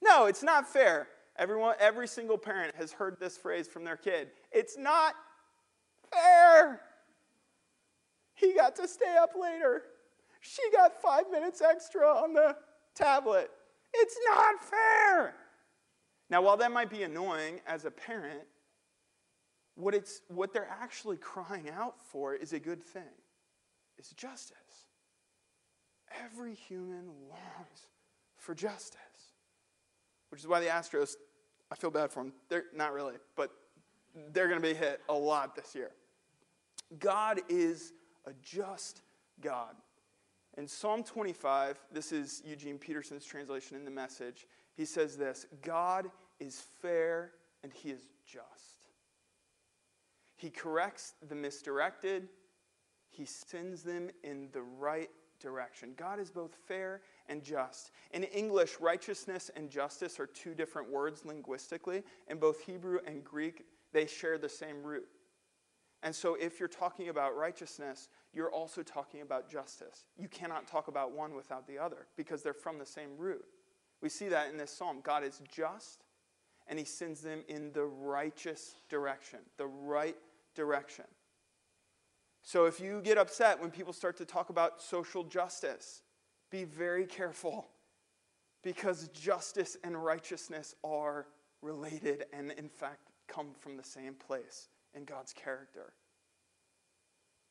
No, 0.00 0.26
it's 0.26 0.44
not 0.44 0.68
fair. 0.68 1.08
Everyone, 1.34 1.74
every 1.80 2.06
single 2.06 2.38
parent 2.38 2.76
has 2.76 2.92
heard 2.92 3.18
this 3.18 3.36
phrase 3.36 3.66
from 3.66 3.82
their 3.82 3.96
kid. 3.96 4.28
It's 4.52 4.78
not 4.78 5.14
fair. 6.12 6.80
He 8.34 8.54
got 8.54 8.76
to 8.76 8.86
stay 8.86 9.16
up 9.20 9.30
later. 9.40 9.82
She 10.40 10.62
got 10.70 11.02
five 11.02 11.24
minutes 11.32 11.60
extra 11.60 12.06
on 12.06 12.34
the 12.34 12.56
tablet. 12.94 13.50
It's 13.94 14.16
not 14.26 14.62
fair. 14.62 15.34
Now, 16.30 16.42
while 16.42 16.56
that 16.58 16.72
might 16.72 16.90
be 16.90 17.02
annoying 17.02 17.60
as 17.66 17.84
a 17.84 17.90
parent, 17.90 18.42
what, 19.74 19.94
it's, 19.94 20.22
what 20.28 20.52
they're 20.52 20.68
actually 20.68 21.16
crying 21.16 21.70
out 21.70 21.94
for 22.00 22.34
is 22.34 22.52
a 22.52 22.58
good 22.58 22.82
thing. 22.82 23.02
It's 23.96 24.10
justice. 24.10 24.56
Every 26.24 26.54
human 26.54 27.06
longs 27.28 27.88
for 28.36 28.54
justice. 28.54 28.98
Which 30.30 30.40
is 30.40 30.46
why 30.46 30.60
the 30.60 30.66
Astros, 30.66 31.14
I 31.70 31.74
feel 31.74 31.90
bad 31.90 32.10
for 32.10 32.22
them. 32.22 32.32
They're 32.48 32.64
not 32.74 32.92
really, 32.92 33.14
but 33.36 33.50
they're 34.32 34.48
going 34.48 34.60
to 34.60 34.68
be 34.68 34.74
hit 34.74 35.00
a 35.08 35.14
lot 35.14 35.54
this 35.54 35.74
year. 35.74 35.90
God 36.98 37.40
is 37.48 37.92
a 38.26 38.32
just 38.42 39.02
God. 39.40 39.74
In 40.58 40.66
Psalm 40.66 41.04
25, 41.04 41.78
this 41.92 42.10
is 42.10 42.42
Eugene 42.44 42.78
Peterson's 42.78 43.24
translation 43.24 43.76
in 43.76 43.84
the 43.84 43.92
message, 43.92 44.48
he 44.74 44.84
says 44.84 45.16
this 45.16 45.46
God 45.62 46.10
is 46.40 46.64
fair 46.82 47.30
and 47.62 47.72
he 47.72 47.90
is 47.90 48.08
just. 48.26 48.88
He 50.34 50.50
corrects 50.50 51.14
the 51.28 51.36
misdirected, 51.36 52.28
he 53.08 53.24
sends 53.24 53.84
them 53.84 54.10
in 54.24 54.48
the 54.52 54.62
right 54.62 55.10
direction. 55.40 55.92
God 55.96 56.18
is 56.18 56.32
both 56.32 56.56
fair 56.66 57.02
and 57.28 57.40
just. 57.40 57.92
In 58.10 58.24
English, 58.24 58.80
righteousness 58.80 59.52
and 59.54 59.70
justice 59.70 60.18
are 60.18 60.26
two 60.26 60.54
different 60.54 60.90
words 60.90 61.24
linguistically. 61.24 62.02
In 62.26 62.38
both 62.38 62.60
Hebrew 62.62 62.98
and 63.06 63.22
Greek, 63.22 63.64
they 63.92 64.06
share 64.06 64.38
the 64.38 64.48
same 64.48 64.82
root. 64.82 65.06
And 66.02 66.14
so, 66.14 66.36
if 66.36 66.60
you're 66.60 66.68
talking 66.68 67.08
about 67.08 67.36
righteousness, 67.36 68.08
you're 68.32 68.52
also 68.52 68.82
talking 68.82 69.20
about 69.20 69.50
justice. 69.50 70.04
You 70.16 70.28
cannot 70.28 70.68
talk 70.68 70.86
about 70.86 71.12
one 71.12 71.34
without 71.34 71.66
the 71.66 71.78
other 71.78 72.06
because 72.16 72.42
they're 72.42 72.54
from 72.54 72.78
the 72.78 72.86
same 72.86 73.16
root. 73.16 73.44
We 74.00 74.08
see 74.08 74.28
that 74.28 74.48
in 74.48 74.56
this 74.56 74.70
psalm. 74.70 75.00
God 75.02 75.24
is 75.24 75.42
just, 75.50 76.04
and 76.68 76.78
he 76.78 76.84
sends 76.84 77.20
them 77.20 77.42
in 77.48 77.72
the 77.72 77.84
righteous 77.84 78.76
direction, 78.88 79.40
the 79.56 79.66
right 79.66 80.16
direction. 80.54 81.06
So, 82.42 82.66
if 82.66 82.78
you 82.78 83.00
get 83.02 83.18
upset 83.18 83.60
when 83.60 83.72
people 83.72 83.92
start 83.92 84.16
to 84.18 84.24
talk 84.24 84.50
about 84.50 84.80
social 84.80 85.24
justice, 85.24 86.02
be 86.48 86.62
very 86.62 87.06
careful 87.06 87.66
because 88.62 89.08
justice 89.08 89.76
and 89.82 90.02
righteousness 90.02 90.76
are 90.84 91.26
related 91.60 92.26
and, 92.32 92.52
in 92.52 92.68
fact, 92.68 93.10
come 93.26 93.48
from 93.58 93.76
the 93.76 93.84
same 93.84 94.14
place 94.14 94.68
in 94.98 95.04
God's 95.04 95.32
character. 95.32 95.92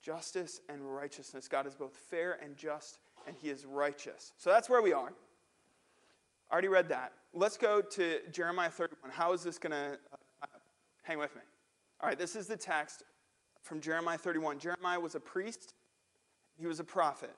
Justice 0.03 0.61
and 0.69 0.81
righteousness. 0.81 1.47
God 1.47 1.65
is 1.65 1.73
both 1.73 1.95
fair 1.95 2.37
and 2.43 2.55
just, 2.55 2.99
and 3.25 3.35
He 3.41 3.49
is 3.49 3.65
righteous. 3.65 4.33
So 4.37 4.51
that's 4.51 4.69
where 4.69 4.81
we 4.81 4.93
are. 4.93 5.09
I 5.09 6.53
Already 6.53 6.67
read 6.67 6.89
that. 6.89 7.13
Let's 7.33 7.57
go 7.57 7.81
to 7.81 8.19
Jeremiah 8.31 8.69
31. 8.69 9.11
How 9.11 9.33
is 9.33 9.43
this 9.43 9.57
going 9.57 9.71
to 9.71 9.97
uh, 10.43 10.47
hang 11.03 11.17
with 11.17 11.35
me? 11.35 11.41
All 11.99 12.07
right, 12.07 12.17
this 12.17 12.35
is 12.35 12.47
the 12.47 12.55
text 12.55 13.03
from 13.63 13.81
Jeremiah 13.81 14.17
31. 14.17 14.59
Jeremiah 14.59 14.99
was 14.99 15.15
a 15.15 15.19
priest, 15.19 15.73
he 16.59 16.67
was 16.67 16.79
a 16.79 16.83
prophet. 16.83 17.35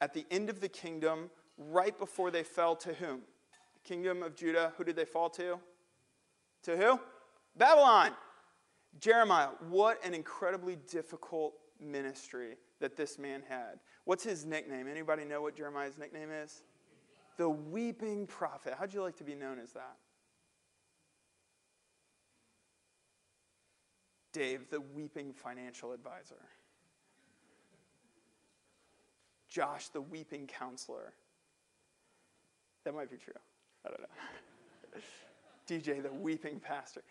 At 0.00 0.12
the 0.12 0.26
end 0.30 0.50
of 0.50 0.60
the 0.60 0.68
kingdom, 0.68 1.30
right 1.56 1.96
before 1.98 2.30
they 2.30 2.42
fell 2.42 2.76
to 2.76 2.92
whom? 2.92 3.20
The 3.74 3.88
kingdom 3.88 4.22
of 4.22 4.36
Judah, 4.36 4.72
who 4.76 4.84
did 4.84 4.96
they 4.96 5.06
fall 5.06 5.30
to? 5.30 5.58
To 6.64 6.76
who? 6.76 7.00
Babylon. 7.56 8.12
Jeremiah, 9.00 9.48
what 9.68 10.04
an 10.04 10.14
incredibly 10.14 10.76
difficult 10.90 11.54
ministry 11.80 12.56
that 12.80 12.96
this 12.96 13.18
man 13.18 13.42
had. 13.48 13.80
What's 14.04 14.24
his 14.24 14.44
nickname? 14.44 14.86
Anybody 14.88 15.24
know 15.24 15.42
what 15.42 15.56
Jeremiah's 15.56 15.98
nickname 15.98 16.30
is? 16.30 16.62
The 17.36 17.48
weeping 17.48 18.26
prophet. 18.26 18.74
How'd 18.78 18.94
you 18.94 19.02
like 19.02 19.16
to 19.16 19.24
be 19.24 19.34
known 19.34 19.58
as 19.58 19.72
that? 19.72 19.96
Dave, 24.32 24.68
the 24.70 24.80
weeping 24.80 25.32
financial 25.32 25.92
advisor. 25.92 26.36
Josh, 29.48 29.88
the 29.88 30.02
weeping 30.02 30.46
counselor. 30.46 31.14
That 32.84 32.94
might 32.94 33.10
be 33.10 33.16
true. 33.16 33.32
I 33.84 33.88
don't 33.88 34.00
know. 34.00 35.00
DJ, 35.68 36.02
the 36.02 36.12
weeping 36.12 36.60
pastor. 36.60 37.02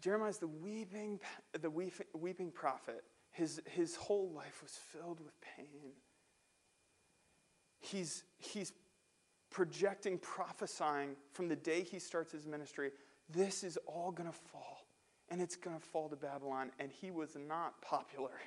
Jeremiah's 0.00 0.38
the 0.38 0.46
weeping, 0.46 1.20
the 1.60 1.70
weeping, 1.70 2.50
prophet. 2.50 3.04
His, 3.30 3.60
his 3.66 3.96
whole 3.96 4.30
life 4.34 4.62
was 4.62 4.72
filled 4.92 5.20
with 5.20 5.34
pain. 5.40 5.92
He's, 7.80 8.24
he's 8.38 8.72
projecting, 9.50 10.18
prophesying 10.18 11.16
from 11.32 11.48
the 11.48 11.56
day 11.56 11.82
he 11.82 11.98
starts 11.98 12.32
his 12.32 12.46
ministry 12.46 12.92
this 13.28 13.64
is 13.64 13.76
all 13.86 14.12
going 14.12 14.28
to 14.28 14.36
fall, 14.36 14.86
and 15.30 15.40
it's 15.40 15.56
going 15.56 15.78
to 15.78 15.84
fall 15.84 16.08
to 16.08 16.16
Babylon. 16.16 16.70
And 16.78 16.90
he 16.90 17.10
was 17.10 17.36
not 17.36 17.80
popular 17.82 18.38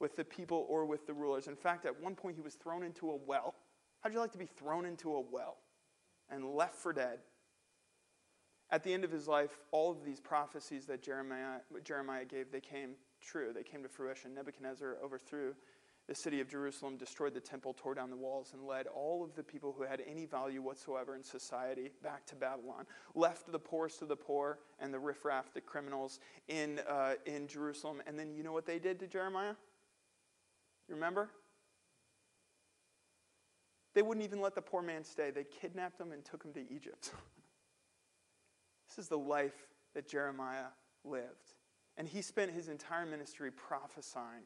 with 0.00 0.16
the 0.16 0.24
people 0.24 0.66
or 0.68 0.86
with 0.86 1.06
the 1.06 1.12
rulers. 1.12 1.46
In 1.46 1.56
fact, 1.56 1.84
at 1.84 2.00
one 2.00 2.14
point, 2.14 2.36
he 2.36 2.42
was 2.42 2.54
thrown 2.54 2.82
into 2.82 3.10
a 3.10 3.16
well. 3.16 3.54
How'd 4.00 4.12
you 4.12 4.18
like 4.18 4.32
to 4.32 4.38
be 4.38 4.46
thrown 4.46 4.86
into 4.86 5.14
a 5.14 5.20
well 5.20 5.58
and 6.30 6.54
left 6.54 6.76
for 6.76 6.92
dead? 6.92 7.18
At 8.72 8.82
the 8.82 8.92
end 8.92 9.04
of 9.04 9.10
his 9.10 9.28
life, 9.28 9.58
all 9.70 9.90
of 9.90 10.02
these 10.02 10.18
prophecies 10.18 10.86
that 10.86 11.02
Jeremiah, 11.02 11.58
Jeremiah 11.84 12.24
gave, 12.24 12.50
they 12.50 12.60
came 12.60 12.94
true. 13.20 13.52
They 13.54 13.62
came 13.62 13.82
to 13.82 13.88
fruition. 13.88 14.34
Nebuchadnezzar 14.34 14.96
overthrew 15.04 15.54
the 16.08 16.14
city 16.14 16.40
of 16.40 16.48
Jerusalem, 16.48 16.96
destroyed 16.96 17.34
the 17.34 17.40
temple, 17.40 17.76
tore 17.78 17.94
down 17.94 18.10
the 18.10 18.16
walls, 18.16 18.54
and 18.54 18.66
led 18.66 18.86
all 18.88 19.22
of 19.22 19.34
the 19.36 19.42
people 19.42 19.74
who 19.76 19.84
had 19.84 20.02
any 20.08 20.24
value 20.24 20.60
whatsoever 20.60 21.14
in 21.14 21.22
society 21.22 21.90
back 22.02 22.26
to 22.26 22.34
Babylon. 22.34 22.86
Left 23.14 23.52
the 23.52 23.58
poorest 23.58 24.02
of 24.02 24.08
the 24.08 24.16
poor 24.16 24.58
and 24.80 24.92
the 24.92 24.98
riffraff, 24.98 25.52
the 25.54 25.60
criminals, 25.60 26.18
in, 26.48 26.80
uh, 26.88 27.14
in 27.26 27.46
Jerusalem. 27.46 28.02
And 28.06 28.18
then 28.18 28.34
you 28.34 28.42
know 28.42 28.52
what 28.52 28.66
they 28.66 28.78
did 28.78 28.98
to 29.00 29.06
Jeremiah? 29.06 29.54
You 30.88 30.94
remember? 30.94 31.28
They 33.94 34.02
wouldn't 34.02 34.24
even 34.24 34.40
let 34.40 34.54
the 34.54 34.62
poor 34.62 34.82
man 34.82 35.04
stay. 35.04 35.30
They 35.30 35.44
kidnapped 35.44 36.00
him 36.00 36.12
and 36.12 36.24
took 36.24 36.42
him 36.42 36.52
to 36.54 36.72
Egypt. 36.72 37.12
this 38.94 39.04
is 39.04 39.08
the 39.08 39.18
life 39.18 39.68
that 39.94 40.06
Jeremiah 40.06 40.66
lived. 41.04 41.54
And 41.96 42.06
he 42.06 42.22
spent 42.22 42.50
his 42.50 42.68
entire 42.68 43.06
ministry 43.06 43.50
prophesying 43.50 44.44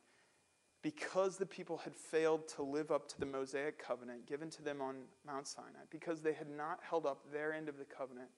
because 0.82 1.36
the 1.36 1.46
people 1.46 1.78
had 1.78 1.96
failed 1.96 2.46
to 2.48 2.62
live 2.62 2.92
up 2.92 3.08
to 3.08 3.18
the 3.18 3.26
Mosaic 3.26 3.82
covenant 3.82 4.26
given 4.26 4.50
to 4.50 4.62
them 4.62 4.80
on 4.80 4.96
Mount 5.26 5.48
Sinai, 5.48 5.84
because 5.90 6.20
they 6.20 6.32
had 6.32 6.48
not 6.48 6.78
held 6.88 7.06
up 7.06 7.32
their 7.32 7.52
end 7.52 7.68
of 7.68 7.76
the 7.76 7.84
covenant, 7.84 8.28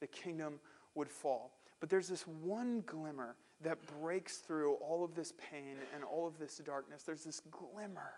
the 0.00 0.06
kingdom 0.06 0.60
would 0.94 1.08
fall. 1.08 1.52
But 1.80 1.88
there's 1.88 2.08
this 2.08 2.26
one 2.26 2.82
glimmer 2.84 3.36
that 3.62 3.78
breaks 4.00 4.38
through 4.38 4.74
all 4.74 5.02
of 5.02 5.14
this 5.14 5.32
pain 5.50 5.76
and 5.94 6.04
all 6.04 6.26
of 6.26 6.38
this 6.38 6.58
darkness. 6.58 7.04
There's 7.04 7.24
this 7.24 7.40
glimmer 7.50 8.12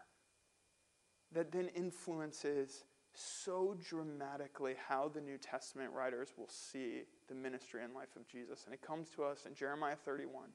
that 1.33 1.53
then 1.53 1.69
influences 1.69 2.85
so 3.17 3.77
dramatically 3.89 4.75
how 4.89 5.09
the 5.09 5.21
New 5.21 5.39
Testament 5.39 5.93
writers 5.93 6.29
will 6.37 6.49
see 6.49 7.03
the 7.29 7.35
ministry 7.35 7.83
and 7.83 7.95
life 7.95 8.17
of 8.17 8.27
Jesus. 8.29 8.65
And 8.65 8.75
it 8.75 8.83
comes 8.83 9.09
to 9.11 9.25
us 9.25 9.47
in 9.47 9.55
Jeremiah 9.55 9.97
31, 9.97 10.49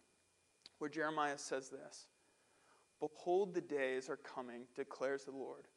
where 0.78 0.90
Jeremiah 0.90 1.38
says 1.38 1.70
this 1.70 2.08
Behold, 3.00 3.54
the 3.54 3.62
days 3.62 4.10
are 4.10 4.18
coming, 4.18 4.62
declares 4.76 5.26
the 5.26 5.32
Lord, 5.32 5.68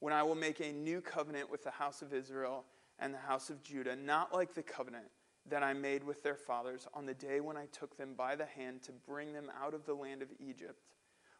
when 0.00 0.12
I 0.12 0.22
will 0.22 0.36
make 0.36 0.60
a 0.60 0.72
new 0.72 1.00
covenant 1.00 1.50
with 1.50 1.64
the 1.64 1.70
house 1.70 2.02
of 2.02 2.14
Israel 2.14 2.64
and 2.98 3.12
the 3.12 3.18
house 3.18 3.50
of 3.50 3.62
Judah, 3.62 3.96
not 3.96 4.32
like 4.32 4.54
the 4.54 4.62
covenant 4.62 5.06
that 5.50 5.62
I 5.62 5.72
made 5.72 6.04
with 6.04 6.22
their 6.22 6.36
fathers 6.36 6.86
on 6.94 7.06
the 7.06 7.14
day 7.14 7.40
when 7.40 7.56
I 7.56 7.66
took 7.66 7.96
them 7.96 8.14
by 8.16 8.36
the 8.36 8.46
hand 8.46 8.82
to 8.82 8.92
bring 8.92 9.32
them 9.32 9.50
out 9.60 9.74
of 9.74 9.86
the 9.86 9.94
land 9.94 10.22
of 10.22 10.28
Egypt. 10.38 10.78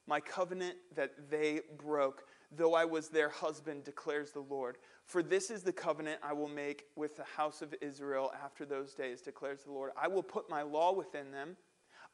My 0.07 0.21
covenant 0.21 0.77
that 0.97 1.31
they 1.31 1.61
broke, 1.77 2.25
though 2.51 2.75
I 2.75 2.85
was 2.85 3.09
their 3.09 3.29
husband, 3.29 3.85
declares 3.85 4.33
the 4.33 4.41
Lord. 4.41 4.79
For 5.05 5.23
this 5.23 5.51
is 5.51 5.63
the 5.63 5.73
covenant 5.73 6.21
I 6.23 6.33
will 6.33 6.49
make 6.49 6.87
with 6.97 7.17
the 7.17 7.25
house 7.25 7.63
of 7.63 7.75
Israel 7.81 8.33
after 8.43 8.65
those 8.65 8.95
days, 8.95 9.21
declares 9.21 9.65
the 9.65 9.73
Lord. 9.73 9.93
I 10.01 10.09
will 10.09 10.23
put 10.23 10.49
my 10.51 10.63
law 10.63 10.93
within 10.93 11.31
them, 11.31 11.57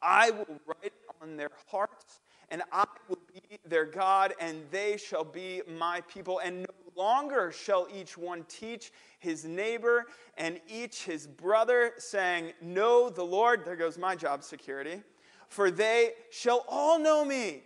I 0.02 0.30
will 0.30 0.60
write 0.66 0.84
it 0.84 0.92
on 1.22 1.36
their 1.36 1.50
hearts, 1.70 2.20
and 2.50 2.62
I 2.70 2.84
will 3.08 3.18
be 3.32 3.58
their 3.64 3.86
God, 3.86 4.34
and 4.40 4.62
they 4.70 4.96
shall 4.96 5.24
be 5.24 5.62
my 5.66 6.02
people. 6.02 6.40
And 6.40 6.62
no 6.62 7.02
longer 7.02 7.50
shall 7.50 7.88
each 7.92 8.18
one 8.18 8.44
teach 8.48 8.92
his 9.18 9.44
neighbor 9.44 10.06
and 10.36 10.60
each 10.68 11.04
his 11.04 11.26
brother, 11.26 11.92
saying, 11.96 12.52
Know 12.60 13.08
the 13.08 13.24
Lord. 13.24 13.64
There 13.64 13.76
goes 13.76 13.96
my 13.96 14.14
job 14.14 14.42
security. 14.42 15.02
For 15.48 15.70
they 15.70 16.12
shall 16.30 16.64
all 16.68 16.98
know 16.98 17.24
me, 17.24 17.62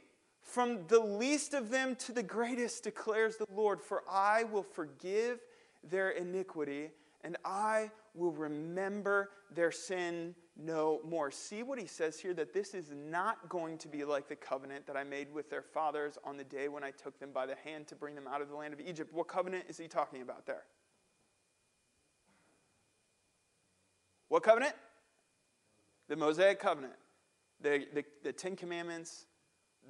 from 0.49 0.87
the 0.89 0.99
least 0.99 1.53
of 1.53 1.71
them 1.71 1.95
to 1.97 2.13
the 2.13 2.23
greatest, 2.23 2.85
declares 2.85 3.37
the 3.37 3.47
Lord. 3.55 3.83
For 3.83 4.03
I 4.11 4.45
will 4.45 4.63
forgive 4.63 5.41
their 5.85 6.11
iniquity, 6.11 6.91
and 7.23 7.37
I 7.45 7.91
will 8.15 8.33
remember 8.33 9.31
their 9.55 9.71
sin 9.71 10.35
no 10.57 11.01
more. 11.05 11.31
See 11.31 11.63
what 11.63 11.79
he 11.79 11.87
says 11.87 12.19
here 12.19 12.35
that 12.35 12.53
this 12.53 12.75
is 12.75 12.91
not 12.91 13.49
going 13.49 13.79
to 13.79 13.89
be 13.89 14.05
like 14.05 14.27
the 14.27 14.37
covenant 14.37 14.87
that 14.87 14.97
I 14.97 15.05
made 15.05 15.33
with 15.33 15.51
their 15.51 15.63
fathers 15.63 16.19
on 16.25 16.37
the 16.37 16.45
day 16.45 16.69
when 16.69 16.83
I 16.83 16.91
took 16.91 17.21
them 17.21 17.31
by 17.33 17.47
the 17.47 17.55
hand 17.55 17.87
to 17.89 17.95
bring 17.95 18.15
them 18.15 18.27
out 18.27 18.41
of 18.41 18.49
the 18.49 18.57
land 18.57 18.73
of 18.73 18.81
Egypt. 18.81 19.13
What 19.13 19.29
covenant 19.29 19.67
is 19.69 19.79
he 19.79 19.87
talking 19.87 20.23
about 20.23 20.47
there? 20.47 20.65
What 24.29 24.43
covenant? 24.43 24.75
The 26.09 26.17
Mosaic 26.17 26.59
covenant. 26.59 26.95
The, 27.61 27.87
the, 27.93 28.05
the 28.23 28.33
Ten 28.33 28.57
Commandments, 28.57 29.27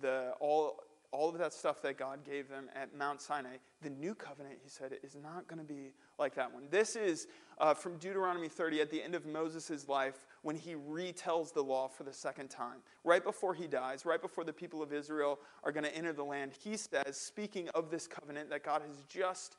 the, 0.00 0.32
all, 0.40 0.80
all 1.10 1.28
of 1.28 1.38
that 1.38 1.52
stuff 1.52 1.80
that 1.82 1.96
God 1.96 2.24
gave 2.24 2.48
them 2.48 2.68
at 2.74 2.96
Mount 2.96 3.20
Sinai, 3.20 3.56
the 3.82 3.90
new 3.90 4.14
covenant, 4.14 4.56
he 4.62 4.68
said, 4.68 4.92
is 5.02 5.16
not 5.16 5.48
going 5.48 5.58
to 5.58 5.64
be 5.64 5.92
like 6.18 6.34
that 6.34 6.52
one. 6.52 6.64
This 6.70 6.96
is 6.96 7.28
uh, 7.58 7.74
from 7.74 7.96
Deuteronomy 7.98 8.48
30 8.48 8.80
at 8.80 8.90
the 8.90 9.02
end 9.02 9.14
of 9.14 9.24
Moses' 9.24 9.88
life 9.88 10.26
when 10.42 10.56
he 10.56 10.74
retells 10.74 11.52
the 11.52 11.62
law 11.62 11.88
for 11.88 12.04
the 12.04 12.12
second 12.12 12.48
time. 12.48 12.78
Right 13.04 13.24
before 13.24 13.54
he 13.54 13.66
dies, 13.66 14.04
right 14.04 14.20
before 14.20 14.44
the 14.44 14.52
people 14.52 14.82
of 14.82 14.92
Israel 14.92 15.38
are 15.64 15.72
going 15.72 15.84
to 15.84 15.96
enter 15.96 16.12
the 16.12 16.24
land, 16.24 16.52
he 16.52 16.76
says, 16.76 17.16
speaking 17.16 17.68
of 17.70 17.90
this 17.90 18.06
covenant 18.06 18.50
that 18.50 18.62
God 18.62 18.82
has 18.86 19.02
just 19.08 19.56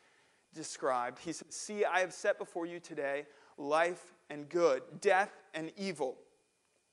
described, 0.54 1.20
he 1.20 1.32
says, 1.32 1.48
See, 1.50 1.86
I 1.86 2.00
have 2.00 2.14
set 2.14 2.38
before 2.38 2.66
you 2.66 2.80
today 2.80 3.26
life 3.58 4.14
and 4.30 4.48
good, 4.48 4.84
death 5.02 5.32
and 5.54 5.72
evil. 5.78 6.18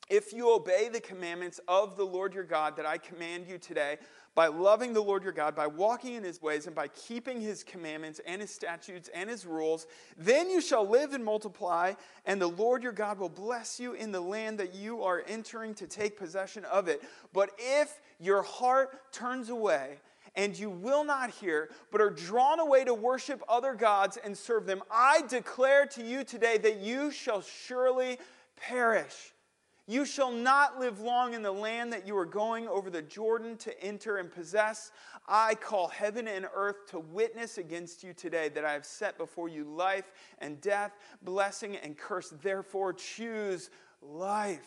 If 0.09 0.33
you 0.33 0.55
obey 0.55 0.89
the 0.89 1.01
commandments 1.01 1.61
of 1.67 1.97
the 1.97 2.05
Lord 2.05 2.33
your 2.33 2.45
God 2.45 2.77
that 2.77 2.87
I 2.87 2.99
command 2.99 3.47
you 3.49 3.59
today, 3.59 3.99
by 4.37 4.49
loving 4.49 4.93
the 4.93 5.01
Lord 5.01 5.25
your 5.25 5.33
God, 5.33 5.57
by 5.57 5.67
walking 5.67 6.15
in 6.15 6.23
his 6.23 6.43
ways, 6.43 6.67
and 6.67 6.77
by 6.77 6.89
keeping 6.89 7.41
his 7.41 7.65
commandments 7.65 8.21
and 8.27 8.41
his 8.41 8.51
statutes 8.51 9.09
and 9.15 9.31
his 9.31 9.47
rules, 9.47 9.87
then 10.19 10.51
you 10.51 10.61
shall 10.61 10.87
live 10.87 11.15
and 11.15 11.25
multiply, 11.25 11.95
and 12.27 12.41
the 12.41 12.47
Lord 12.47 12.83
your 12.83 12.93
God 12.93 13.19
will 13.19 13.31
bless 13.31 13.81
you 13.81 13.95
in 13.95 14.13
the 14.13 14.21
land 14.21 14.59
that 14.59 14.75
you 14.75 15.03
are 15.03 15.25
entering 15.27 15.75
to 15.77 15.87
take 15.87 16.19
possession 16.19 16.67
of 16.67 16.87
it. 16.87 17.03
But 17.33 17.51
if 17.59 17.99
your 18.21 18.43
heart 18.43 19.11
turns 19.11 19.49
away, 19.49 20.01
and 20.37 20.57
you 20.57 20.69
will 20.69 21.03
not 21.03 21.31
hear, 21.31 21.71
but 21.91 22.03
are 22.03 22.11
drawn 22.11 22.61
away 22.61 22.85
to 22.85 22.93
worship 22.93 23.43
other 23.49 23.75
gods 23.75 24.19
and 24.23 24.37
serve 24.37 24.67
them, 24.67 24.83
I 24.91 25.23
declare 25.23 25.87
to 25.87 26.05
you 26.05 26.25
today 26.25 26.59
that 26.59 26.81
you 26.81 27.11
shall 27.11 27.41
surely 27.41 28.19
perish. 28.55 29.33
You 29.89 30.05
shall 30.05 30.33
not 30.33 30.81
live 30.81 31.01
long 31.01 31.35
in 31.35 31.43
the 31.43 31.53
land 31.53 31.93
that 31.93 32.09
you 32.09 32.17
are 32.19 32.27
going 32.27 32.67
over 32.67 32.91
the 32.91 33.03
Jordan 33.03 33.57
to 33.59 33.83
enter 33.83 34.17
and 34.17 34.31
possess. 34.31 34.91
I 35.29 35.55
call 35.55 35.87
heaven 35.87 36.27
and 36.27 36.47
earth 36.55 36.89
to 36.89 36.99
witness 36.99 37.59
against 37.59 38.03
you 38.03 38.13
today 38.13 38.49
that 38.49 38.65
I 38.65 38.73
have 38.73 38.85
set 38.85 39.17
before 39.17 39.49
you 39.49 39.63
life 39.63 40.11
and 40.39 40.61
death, 40.61 40.93
blessing 41.23 41.77
and 41.77 41.97
curse. 41.97 42.35
Therefore, 42.43 42.95
choose 42.95 43.71
life, 44.03 44.67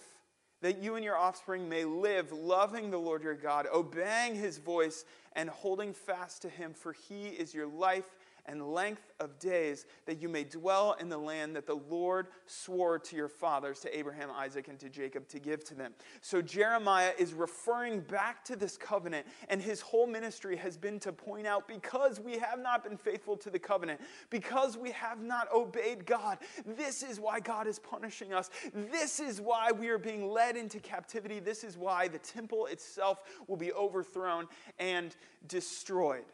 that 0.62 0.82
you 0.82 0.96
and 0.96 1.04
your 1.04 1.18
offspring 1.18 1.68
may 1.68 1.84
live, 1.84 2.32
loving 2.32 2.90
the 2.90 2.98
Lord 2.98 3.22
your 3.22 3.36
God, 3.36 3.68
obeying 3.74 4.36
his 4.36 4.58
voice, 4.58 5.04
and 5.34 5.50
holding 5.50 5.94
fast 5.94 6.42
to 6.44 6.50
him, 6.50 6.74
for 6.74 6.94
he 6.94 7.28
is 7.28 7.54
your 7.54 7.68
life 7.68 8.16
and 8.50 8.74
length 8.74 9.12
of 9.20 9.38
days, 9.38 9.86
that 10.08 10.20
you 10.20 10.28
may 10.28 10.44
dwell 10.44 10.96
in 11.00 11.08
the 11.08 11.18
land 11.18 11.56
that 11.56 11.68
the 11.68 11.80
Lord 11.90 12.28
swore 12.48 12.98
to 12.98 13.16
your 13.16 13.28
fathers, 13.28 13.80
to 13.82 13.98
Abraham, 13.98 14.30
Isaac, 14.36 14.68
and 14.68 14.80
to 14.80 14.90
Jacob, 14.90 15.28
to 15.28 15.40
give 15.40 15.64
to 15.66 15.76
them. 15.76 15.94
So 16.22 16.42
Jeremiah 16.42 17.12
is 17.20 17.34
referring 17.34 18.00
back 18.02 18.44
to 18.46 18.56
this 18.56 18.76
covenant, 18.76 19.28
and 19.50 19.62
his 19.62 19.82
whole 19.82 20.08
ministry 20.08 20.56
has 20.58 20.78
been 20.78 21.00
to 21.02 21.14
point 21.14 21.46
out 21.46 21.68
because 21.68 22.20
we 22.20 22.40
have 22.40 22.60
not 22.60 22.84
been 22.84 22.98
faithful 22.98 23.38
to 23.38 23.50
the 23.52 23.60
covenant, 23.60 24.02
because 24.30 24.78
we 24.78 24.92
have 24.92 25.22
not 25.22 25.48
obeyed 25.54 26.06
God, 26.06 26.40
this 26.66 27.04
is 27.04 27.20
why 27.20 27.40
God 27.40 27.68
is 27.68 27.78
punishing 27.78 28.34
us. 28.34 28.50
This 28.74 29.20
is 29.20 29.40
why 29.40 29.72
we 29.72 29.90
are 29.90 30.00
being 30.00 30.28
led 30.28 30.58
into 30.58 30.80
captivity. 30.80 31.40
This 31.40 31.64
is 31.64 31.78
why 31.78 32.08
the 32.08 32.20
temple 32.20 32.66
itself 32.66 33.20
will 33.48 33.58
be 33.58 33.72
overthrown 33.74 34.48
and 34.80 35.16
destroyed. 35.48 36.26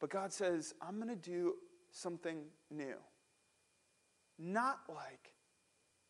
But 0.00 0.10
God 0.10 0.32
says, 0.32 0.74
I'm 0.80 0.96
going 0.96 1.08
to 1.08 1.16
do 1.16 1.54
something 1.90 2.42
new. 2.70 2.96
Not 4.38 4.80
like 4.88 5.32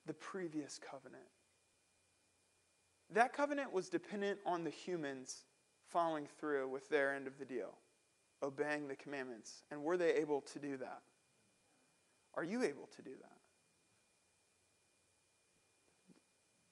the 0.07 0.15
previous 0.15 0.79
covenant. 0.79 1.23
That 3.11 3.33
covenant 3.33 3.73
was 3.73 3.89
dependent 3.89 4.41
on 4.45 4.65
the 4.65 4.71
humans 4.71 5.45
following 5.89 6.27
through 6.41 6.69
with 6.69 6.89
their 6.89 7.15
end 7.15 7.29
of 7.29 7.39
the 7.39 7.45
deal, 7.45 7.75
obeying 8.43 8.89
the 8.89 8.97
commandments. 8.97 9.63
And 9.71 9.83
were 9.83 9.97
they 9.97 10.15
able 10.15 10.41
to 10.41 10.59
do 10.59 10.77
that? 10.79 11.03
Are 12.35 12.45
you 12.45 12.63
able 12.63 12.89
to 12.97 13.03
do 13.03 13.13
that? 13.21 13.39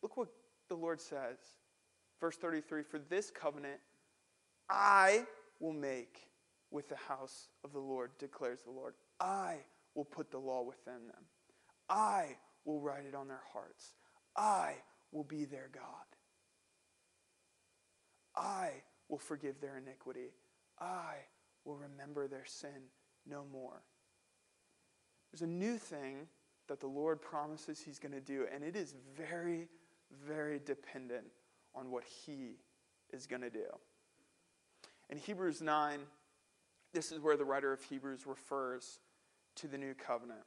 Look 0.02 0.16
what 0.16 0.28
the 0.68 0.74
Lord 0.74 1.00
says. 1.00 1.38
Verse 2.20 2.36
33 2.36 2.82
For 2.82 2.98
this 2.98 3.30
covenant 3.30 3.80
I 4.68 5.24
will 5.60 5.72
make 5.72 6.26
with 6.74 6.88
the 6.88 6.96
house 6.96 7.46
of 7.62 7.72
the 7.72 7.78
Lord, 7.78 8.10
declares 8.18 8.62
the 8.64 8.72
Lord. 8.72 8.94
I 9.20 9.58
will 9.94 10.04
put 10.04 10.32
the 10.32 10.38
law 10.38 10.62
within 10.62 11.06
them. 11.06 11.22
I 11.88 12.36
will 12.64 12.80
write 12.80 13.06
it 13.06 13.14
on 13.14 13.28
their 13.28 13.42
hearts. 13.52 13.94
I 14.36 14.74
will 15.12 15.22
be 15.22 15.44
their 15.44 15.70
God. 15.72 15.84
I 18.34 18.70
will 19.08 19.18
forgive 19.18 19.60
their 19.60 19.78
iniquity. 19.78 20.32
I 20.80 21.14
will 21.64 21.76
remember 21.76 22.26
their 22.26 22.44
sin 22.44 22.90
no 23.24 23.44
more. 23.52 23.82
There's 25.30 25.42
a 25.42 25.46
new 25.46 25.78
thing 25.78 26.26
that 26.66 26.80
the 26.80 26.88
Lord 26.88 27.22
promises 27.22 27.80
He's 27.80 28.00
going 28.00 28.12
to 28.12 28.20
do, 28.20 28.46
and 28.52 28.64
it 28.64 28.74
is 28.74 28.96
very, 29.16 29.68
very 30.26 30.58
dependent 30.58 31.26
on 31.72 31.92
what 31.92 32.02
He 32.02 32.56
is 33.12 33.28
going 33.28 33.42
to 33.42 33.50
do. 33.50 33.66
In 35.08 35.18
Hebrews 35.18 35.62
9, 35.62 36.00
this 36.94 37.12
is 37.12 37.20
where 37.20 37.36
the 37.36 37.44
writer 37.44 37.72
of 37.72 37.82
Hebrews 37.82 38.26
refers 38.26 39.00
to 39.56 39.68
the 39.68 39.76
new 39.76 39.94
covenant. 39.94 40.40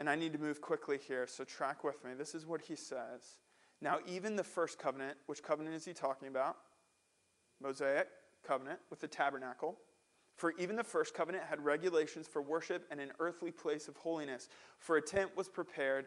And 0.00 0.10
I 0.10 0.16
need 0.16 0.32
to 0.32 0.38
move 0.38 0.60
quickly 0.60 0.98
here, 0.98 1.26
so 1.26 1.44
track 1.44 1.84
with 1.84 2.04
me. 2.04 2.10
This 2.18 2.34
is 2.34 2.46
what 2.46 2.62
he 2.62 2.74
says. 2.74 3.38
Now, 3.80 3.98
even 4.06 4.34
the 4.34 4.42
first 4.42 4.78
covenant, 4.78 5.16
which 5.26 5.42
covenant 5.42 5.76
is 5.76 5.84
he 5.84 5.92
talking 5.92 6.26
about? 6.26 6.56
Mosaic 7.62 8.08
covenant 8.42 8.80
with 8.90 9.00
the 9.00 9.06
tabernacle. 9.06 9.78
For 10.36 10.52
even 10.58 10.74
the 10.74 10.84
first 10.84 11.14
covenant 11.14 11.44
had 11.44 11.64
regulations 11.64 12.26
for 12.26 12.42
worship 12.42 12.86
and 12.90 12.98
an 13.00 13.12
earthly 13.20 13.52
place 13.52 13.86
of 13.86 13.96
holiness. 13.96 14.48
For 14.78 14.96
a 14.96 15.02
tent 15.02 15.36
was 15.36 15.48
prepared 15.48 16.06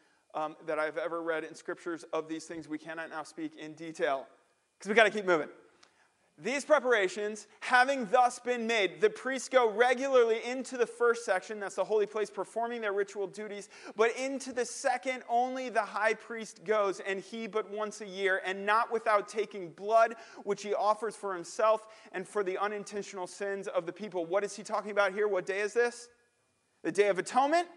um, 0.35 0.55
that 0.65 0.79
I've 0.79 0.97
ever 0.97 1.21
read 1.21 1.43
in 1.43 1.55
scriptures 1.55 2.05
of 2.13 2.27
these 2.27 2.45
things. 2.45 2.67
We 2.67 2.77
cannot 2.77 3.09
now 3.09 3.23
speak 3.23 3.55
in 3.57 3.73
detail 3.73 4.27
because 4.77 4.89
we 4.89 4.95
got 4.95 5.03
to 5.03 5.09
keep 5.09 5.25
moving. 5.25 5.49
These 6.37 6.65
preparations, 6.65 7.45
having 7.59 8.07
thus 8.07 8.39
been 8.39 8.65
made, 8.65 8.99
the 8.99 9.11
priests 9.11 9.47
go 9.47 9.69
regularly 9.69 10.39
into 10.43 10.75
the 10.75 10.87
first 10.87 11.23
section, 11.23 11.59
that's 11.59 11.75
the 11.75 11.83
holy 11.83 12.07
place, 12.07 12.31
performing 12.31 12.81
their 12.81 12.93
ritual 12.93 13.27
duties, 13.27 13.69
but 13.95 14.15
into 14.17 14.51
the 14.51 14.65
second, 14.65 15.21
only 15.29 15.69
the 15.69 15.81
high 15.81 16.15
priest 16.15 16.63
goes, 16.63 16.99
and 17.01 17.19
he 17.19 17.45
but 17.45 17.69
once 17.69 18.01
a 18.01 18.07
year, 18.07 18.41
and 18.43 18.65
not 18.65 18.91
without 18.91 19.27
taking 19.27 19.69
blood, 19.73 20.15
which 20.43 20.63
he 20.63 20.73
offers 20.73 21.15
for 21.15 21.35
himself 21.35 21.85
and 22.11 22.27
for 22.27 22.43
the 22.43 22.57
unintentional 22.57 23.27
sins 23.27 23.67
of 23.67 23.85
the 23.85 23.93
people. 23.93 24.25
What 24.25 24.43
is 24.43 24.55
he 24.55 24.63
talking 24.63 24.91
about 24.91 25.13
here? 25.13 25.27
What 25.27 25.45
day 25.45 25.59
is 25.59 25.73
this? 25.73 26.09
The 26.81 26.91
Day 26.91 27.09
of 27.09 27.19
Atonement? 27.19 27.67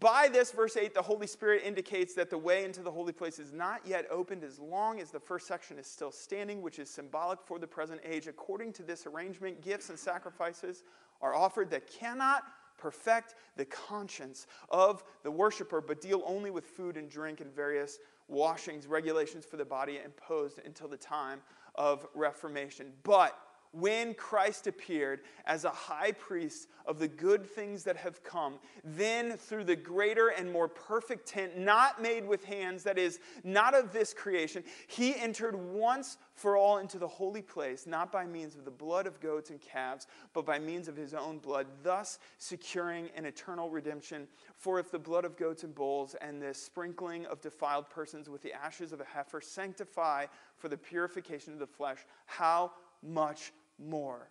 By 0.00 0.28
this, 0.32 0.52
verse 0.52 0.78
8, 0.78 0.94
the 0.94 1.02
Holy 1.02 1.26
Spirit 1.26 1.62
indicates 1.64 2.14
that 2.14 2.30
the 2.30 2.38
way 2.38 2.64
into 2.64 2.80
the 2.80 2.90
holy 2.90 3.12
place 3.12 3.38
is 3.38 3.52
not 3.52 3.86
yet 3.86 4.06
opened 4.10 4.42
as 4.42 4.58
long 4.58 5.00
as 5.00 5.10
the 5.10 5.20
first 5.20 5.46
section 5.46 5.78
is 5.78 5.86
still 5.86 6.10
standing, 6.10 6.62
which 6.62 6.78
is 6.78 6.88
symbolic 6.88 7.40
for 7.44 7.58
the 7.58 7.66
present 7.66 8.00
age. 8.02 8.26
According 8.26 8.72
to 8.74 8.82
this 8.82 9.06
arrangement, 9.06 9.60
gifts 9.60 9.90
and 9.90 9.98
sacrifices 9.98 10.82
are 11.20 11.34
offered 11.34 11.70
that 11.70 11.86
cannot 11.86 12.44
perfect 12.78 13.34
the 13.56 13.66
conscience 13.66 14.46
of 14.70 15.04
the 15.24 15.30
worshiper, 15.30 15.82
but 15.82 16.00
deal 16.00 16.22
only 16.24 16.50
with 16.50 16.64
food 16.64 16.96
and 16.96 17.10
drink 17.10 17.42
and 17.42 17.54
various 17.54 17.98
washings, 18.28 18.86
regulations 18.86 19.44
for 19.44 19.58
the 19.58 19.64
body 19.64 20.00
imposed 20.02 20.58
until 20.64 20.88
the 20.88 20.96
time 20.96 21.42
of 21.74 22.06
Reformation. 22.14 22.92
But 23.02 23.38
when 23.72 24.12
Christ 24.14 24.66
appeared 24.66 25.20
as 25.46 25.64
a 25.64 25.70
high 25.70 26.12
priest 26.12 26.68
of 26.84 26.98
the 26.98 27.08
good 27.08 27.46
things 27.46 27.84
that 27.84 27.96
have 27.96 28.22
come, 28.22 28.58
then 28.84 29.36
through 29.36 29.64
the 29.64 29.76
greater 29.76 30.28
and 30.28 30.52
more 30.52 30.68
perfect 30.68 31.26
tent, 31.26 31.56
not 31.56 32.02
made 32.02 32.26
with 32.26 32.44
hands, 32.44 32.82
that 32.82 32.98
is, 32.98 33.18
not 33.44 33.74
of 33.74 33.92
this 33.92 34.12
creation, 34.12 34.62
he 34.88 35.16
entered 35.16 35.56
once 35.56 36.18
for 36.34 36.56
all 36.56 36.78
into 36.78 36.98
the 36.98 37.08
holy 37.08 37.40
place, 37.40 37.86
not 37.86 38.12
by 38.12 38.26
means 38.26 38.56
of 38.56 38.64
the 38.64 38.70
blood 38.70 39.06
of 39.06 39.20
goats 39.20 39.50
and 39.50 39.60
calves, 39.60 40.06
but 40.34 40.44
by 40.44 40.58
means 40.58 40.86
of 40.86 40.96
his 40.96 41.14
own 41.14 41.38
blood, 41.38 41.66
thus 41.82 42.18
securing 42.38 43.08
an 43.16 43.24
eternal 43.24 43.70
redemption. 43.70 44.28
For 44.56 44.78
if 44.78 44.90
the 44.90 44.98
blood 44.98 45.24
of 45.24 45.36
goats 45.36 45.64
and 45.64 45.74
bulls 45.74 46.14
and 46.20 46.42
the 46.42 46.52
sprinkling 46.52 47.24
of 47.26 47.40
defiled 47.40 47.88
persons 47.88 48.28
with 48.28 48.42
the 48.42 48.52
ashes 48.52 48.92
of 48.92 49.00
a 49.00 49.04
heifer 49.04 49.40
sanctify 49.40 50.26
for 50.58 50.68
the 50.68 50.76
purification 50.76 51.54
of 51.54 51.58
the 51.58 51.66
flesh, 51.66 51.98
how 52.26 52.72
much 53.02 53.52
more 53.82 54.30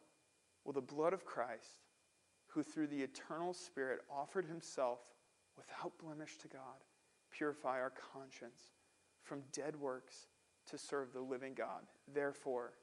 will 0.65 0.73
the 0.73 0.81
blood 0.81 1.13
of 1.13 1.25
Christ, 1.25 1.85
who 2.47 2.63
through 2.63 2.87
the 2.87 3.01
eternal 3.01 3.53
Spirit 3.53 4.01
offered 4.09 4.45
himself 4.45 4.99
without 5.57 5.97
blemish 5.97 6.37
to 6.37 6.47
God, 6.47 6.83
purify 7.31 7.79
our 7.79 7.93
conscience 8.13 8.71
from 9.23 9.41
dead 9.51 9.75
works 9.75 10.27
to 10.67 10.77
serve 10.77 11.13
the 11.13 11.21
living 11.21 11.53
God. 11.53 11.83
Therefore, 12.13 12.73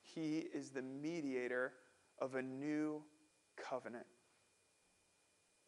he 0.00 0.46
is 0.52 0.70
the 0.70 0.82
mediator 0.82 1.74
of 2.18 2.34
a 2.34 2.42
new 2.42 3.02
covenant. 3.56 4.06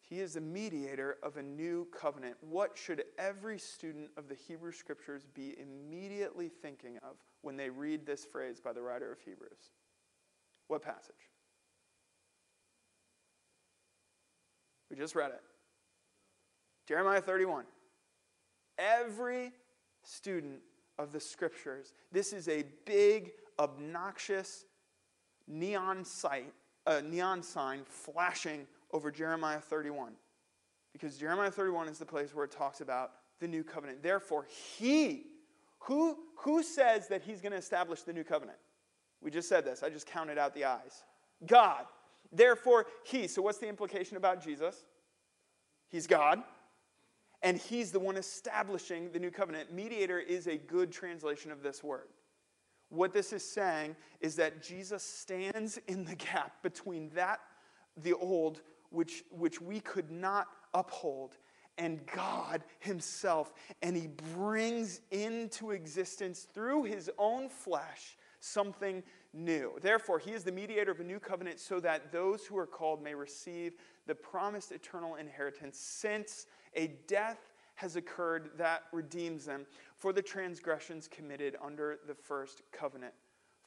He 0.01 0.19
is 0.19 0.33
the 0.33 0.41
mediator 0.41 1.17
of 1.23 1.37
a 1.37 1.41
new 1.41 1.87
covenant. 1.97 2.35
What 2.41 2.77
should 2.77 3.03
every 3.17 3.57
student 3.57 4.11
of 4.17 4.29
the 4.29 4.35
Hebrew 4.35 4.71
Scriptures 4.71 5.25
be 5.33 5.55
immediately 5.59 6.47
thinking 6.47 6.97
of 6.97 7.17
when 7.41 7.57
they 7.57 7.69
read 7.69 8.05
this 8.05 8.23
phrase 8.23 8.59
by 8.59 8.71
the 8.71 8.83
writer 8.83 9.11
of 9.11 9.19
Hebrews? 9.19 9.71
What 10.67 10.81
passage? 10.81 11.15
We 14.89 14.95
just 14.95 15.15
read 15.15 15.31
it. 15.31 15.41
Jeremiah 16.87 17.21
31. 17.21 17.65
Every 18.77 19.51
student 20.03 20.59
of 20.97 21.11
the 21.11 21.19
scriptures, 21.19 21.93
this 22.11 22.33
is 22.33 22.47
a 22.47 22.63
big, 22.85 23.31
obnoxious 23.59 24.65
neon 25.47 26.05
sight, 26.05 26.53
a 26.85 27.01
neon 27.01 27.41
sign 27.43 27.81
flashing 27.85 28.67
over 28.91 29.11
Jeremiah 29.11 29.59
31. 29.59 30.13
Because 30.93 31.17
Jeremiah 31.17 31.51
31 31.51 31.89
is 31.89 31.99
the 31.99 32.05
place 32.05 32.33
where 32.33 32.45
it 32.45 32.51
talks 32.51 32.81
about 32.81 33.11
the 33.39 33.47
new 33.47 33.63
covenant. 33.63 34.01
Therefore, 34.01 34.47
he, 34.77 35.23
who, 35.79 36.17
who 36.37 36.63
says 36.63 37.07
that 37.09 37.21
he's 37.21 37.41
going 37.41 37.51
to 37.51 37.57
establish 37.57 38.03
the 38.03 38.13
new 38.13 38.23
covenant? 38.23 38.57
We 39.25 39.31
just 39.31 39.49
said 39.49 39.65
this. 39.65 39.81
I 39.81 39.89
just 39.89 40.05
counted 40.05 40.37
out 40.37 40.53
the 40.53 40.65
eyes. 40.65 41.03
God. 41.47 41.85
Therefore, 42.31 42.85
He. 43.03 43.27
So, 43.27 43.41
what's 43.41 43.57
the 43.57 43.67
implication 43.67 44.17
about 44.17 44.41
Jesus? 44.41 44.85
He's 45.89 46.05
God. 46.05 46.43
And 47.41 47.57
He's 47.57 47.91
the 47.91 47.99
one 47.99 48.17
establishing 48.17 49.11
the 49.11 49.19
new 49.19 49.31
covenant. 49.31 49.73
Mediator 49.73 50.19
is 50.19 50.45
a 50.45 50.57
good 50.57 50.91
translation 50.91 51.51
of 51.51 51.63
this 51.63 51.83
word. 51.83 52.07
What 52.89 53.13
this 53.13 53.33
is 53.33 53.43
saying 53.43 53.95
is 54.21 54.35
that 54.35 54.61
Jesus 54.61 55.01
stands 55.01 55.79
in 55.87 56.05
the 56.05 56.15
gap 56.15 56.61
between 56.61 57.09
that, 57.15 57.39
the 57.97 58.13
old, 58.13 58.61
which, 58.91 59.23
which 59.31 59.59
we 59.59 59.79
could 59.79 60.11
not 60.11 60.49
uphold, 60.75 61.37
and 61.79 62.05
God 62.05 62.63
Himself. 62.77 63.53
And 63.81 63.97
He 63.97 64.07
brings 64.35 65.01
into 65.09 65.71
existence 65.71 66.47
through 66.53 66.83
His 66.83 67.09
own 67.17 67.49
flesh 67.49 68.17
something 68.45 69.03
new. 69.33 69.73
Therefore, 69.81 70.19
he 70.19 70.31
is 70.31 70.43
the 70.43 70.51
mediator 70.51 70.91
of 70.91 70.99
a 70.99 71.03
new 71.03 71.19
covenant 71.19 71.59
so 71.59 71.79
that 71.79 72.11
those 72.11 72.45
who 72.45 72.57
are 72.57 72.67
called 72.67 73.03
may 73.03 73.13
receive 73.15 73.73
the 74.07 74.15
promised 74.15 74.71
eternal 74.71 75.15
inheritance, 75.15 75.77
since 75.77 76.47
a 76.75 76.87
death 77.07 77.51
has 77.75 77.95
occurred 77.95 78.51
that 78.57 78.83
redeems 78.93 79.45
them 79.45 79.65
for 79.97 80.13
the 80.13 80.21
transgressions 80.21 81.07
committed 81.07 81.57
under 81.61 81.99
the 82.07 82.15
first 82.15 82.61
covenant. 82.71 83.13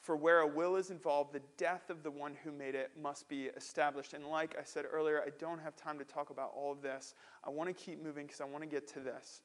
For 0.01 0.16
where 0.16 0.41
a 0.41 0.47
will 0.47 0.76
is 0.76 0.91
involved, 0.91 1.33
the 1.33 1.43
death 1.57 1.91
of 1.91 2.03
the 2.03 2.11
one 2.11 2.35
who 2.43 2.53
made 2.53 2.74
it 2.74 2.93
must 3.01 3.29
be 3.29 3.47
established. 3.57 4.14
And 4.14 4.26
like 4.26 4.57
I 4.59 4.62
said 4.64 4.87
earlier, 4.91 5.20
I 5.20 5.31
don't 5.39 5.59
have 5.59 5.76
time 5.76 5.99
to 5.99 6.05
talk 6.05 6.31
about 6.31 6.53
all 6.57 6.72
of 6.72 6.81
this. 6.81 7.14
I 7.45 7.51
want 7.51 7.68
to 7.68 7.74
keep 7.74 8.03
moving 8.03 8.26
because 8.26 8.41
I 8.41 8.45
want 8.45 8.62
to 8.62 8.68
get 8.68 8.87
to 8.95 9.01
this. 9.01 9.43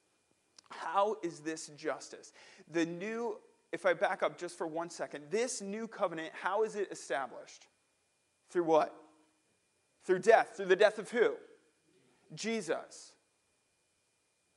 How 0.70 1.16
is 1.22 1.40
this 1.40 1.68
justice? 1.76 2.32
The 2.72 2.86
new 2.86 3.38
if 3.74 3.84
I 3.84 3.92
back 3.92 4.22
up 4.22 4.38
just 4.38 4.56
for 4.56 4.68
one 4.68 4.88
second, 4.88 5.24
this 5.30 5.60
new 5.60 5.88
covenant, 5.88 6.30
how 6.32 6.62
is 6.62 6.76
it 6.76 6.92
established? 6.92 7.66
Through 8.50 8.64
what? 8.64 8.94
Through 10.04 10.20
death. 10.20 10.52
Through 10.56 10.66
the 10.66 10.76
death 10.76 11.00
of 11.00 11.10
who? 11.10 11.34
Jesus. 12.36 13.12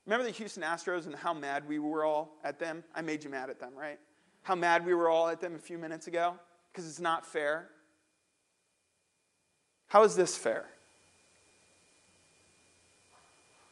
Remember 0.06 0.24
the 0.24 0.30
Houston 0.30 0.62
Astros 0.62 1.06
and 1.06 1.16
how 1.16 1.34
mad 1.34 1.66
we 1.66 1.80
were 1.80 2.04
all 2.04 2.36
at 2.44 2.60
them? 2.60 2.84
I 2.94 3.02
made 3.02 3.24
you 3.24 3.30
mad 3.30 3.50
at 3.50 3.58
them, 3.58 3.72
right? 3.76 3.98
How 4.44 4.54
mad 4.54 4.86
we 4.86 4.94
were 4.94 5.08
all 5.08 5.28
at 5.28 5.40
them 5.40 5.56
a 5.56 5.58
few 5.58 5.78
minutes 5.78 6.06
ago? 6.06 6.34
Because 6.72 6.88
it's 6.88 7.00
not 7.00 7.26
fair. 7.26 7.70
How 9.88 10.04
is 10.04 10.14
this 10.14 10.38
fair? 10.38 10.66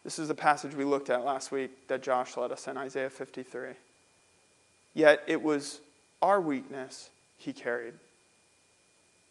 This 0.02 0.18
is 0.18 0.26
the 0.26 0.34
passage 0.34 0.74
we 0.74 0.84
looked 0.84 1.08
at 1.08 1.24
last 1.24 1.52
week 1.52 1.86
that 1.86 2.02
Josh 2.02 2.36
led 2.36 2.50
us 2.50 2.66
in, 2.66 2.76
Isaiah 2.76 3.10
53. 3.10 3.74
Yet 4.96 5.22
it 5.26 5.42
was 5.42 5.80
our 6.22 6.40
weakness 6.40 7.10
he 7.36 7.52
carried, 7.52 7.92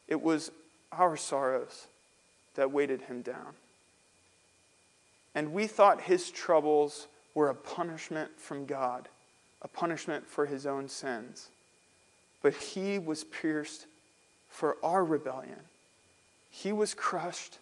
it 0.08 0.22
was 0.22 0.52
our 0.92 1.18
sorrows 1.18 1.88
that 2.54 2.72
weighted 2.72 3.02
him 3.02 3.24
down. 3.24 3.56
And 5.34 5.54
we 5.54 5.66
thought 5.66 6.02
his 6.02 6.30
troubles 6.30 7.08
were 7.34 7.50
a 7.50 7.56
punishment 7.56 8.30
from 8.38 8.68
God, 8.68 9.10
a 9.64 9.68
punishment 9.68 10.28
for 10.28 10.46
his 10.46 10.68
own 10.68 10.88
sins. 10.88 11.50
But 12.44 12.54
he 12.54 13.00
was 13.00 13.24
pierced 13.24 13.88
for 14.48 14.78
our 14.84 15.04
rebellion, 15.04 15.62
he 16.52 16.74
was 16.74 16.94
crushed 16.94 17.58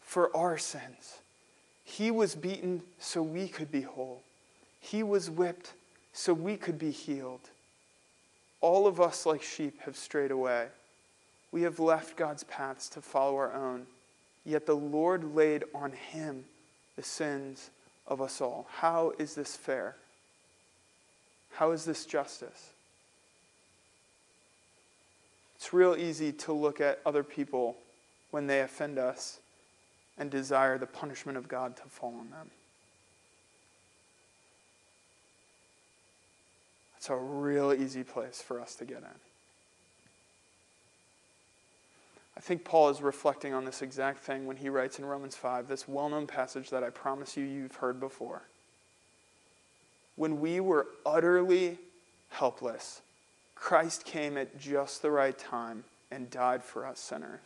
for 0.00 0.34
our 0.36 0.56
sins. 0.56 1.18
He 1.82 2.12
was 2.12 2.36
beaten 2.36 2.82
so 3.00 3.22
we 3.22 3.48
could 3.48 3.72
be 3.72 3.80
whole. 3.80 4.22
He 4.78 5.02
was 5.02 5.28
whipped 5.28 5.72
so 6.12 6.34
we 6.34 6.56
could 6.56 6.78
be 6.78 6.90
healed. 6.90 7.50
All 8.60 8.86
of 8.86 9.00
us, 9.00 9.24
like 9.24 9.42
sheep, 9.42 9.80
have 9.82 9.96
strayed 9.96 10.30
away. 10.30 10.66
We 11.52 11.62
have 11.62 11.80
left 11.80 12.16
God's 12.16 12.44
paths 12.44 12.88
to 12.90 13.00
follow 13.00 13.36
our 13.36 13.52
own. 13.52 13.86
Yet 14.44 14.66
the 14.66 14.76
Lord 14.76 15.34
laid 15.34 15.64
on 15.74 15.92
him 15.92 16.44
the 16.96 17.02
sins 17.02 17.70
of 18.06 18.20
us 18.20 18.40
all. 18.40 18.66
How 18.70 19.12
is 19.18 19.34
this 19.34 19.56
fair? 19.56 19.96
How 21.52 21.72
is 21.72 21.84
this 21.84 22.06
justice? 22.06 22.70
It's 25.56 25.72
real 25.72 25.94
easy 25.96 26.32
to 26.32 26.52
look 26.52 26.80
at 26.80 27.00
other 27.04 27.22
people 27.22 27.76
when 28.30 28.46
they 28.46 28.60
offend 28.60 28.98
us 28.98 29.40
and 30.16 30.30
desire 30.30 30.78
the 30.78 30.86
punishment 30.86 31.36
of 31.36 31.48
God 31.48 31.76
to 31.76 31.82
fall 31.84 32.14
on 32.18 32.30
them. 32.30 32.50
It's 37.00 37.08
a 37.08 37.16
real 37.16 37.72
easy 37.72 38.04
place 38.04 38.42
for 38.42 38.60
us 38.60 38.74
to 38.74 38.84
get 38.84 38.98
in. 38.98 39.18
I 42.36 42.40
think 42.40 42.62
Paul 42.62 42.90
is 42.90 43.00
reflecting 43.00 43.54
on 43.54 43.64
this 43.64 43.80
exact 43.80 44.18
thing 44.18 44.44
when 44.44 44.58
he 44.58 44.68
writes 44.68 44.98
in 44.98 45.06
Romans 45.06 45.34
5, 45.34 45.66
this 45.66 45.88
well 45.88 46.10
known 46.10 46.26
passage 46.26 46.68
that 46.68 46.84
I 46.84 46.90
promise 46.90 47.38
you 47.38 47.44
you've 47.44 47.76
heard 47.76 48.00
before. 48.00 48.42
When 50.16 50.42
we 50.42 50.60
were 50.60 50.88
utterly 51.06 51.78
helpless, 52.28 53.00
Christ 53.54 54.04
came 54.04 54.36
at 54.36 54.58
just 54.58 55.00
the 55.00 55.10
right 55.10 55.38
time 55.38 55.84
and 56.10 56.28
died 56.28 56.62
for 56.62 56.84
us 56.84 57.00
sinners. 57.00 57.40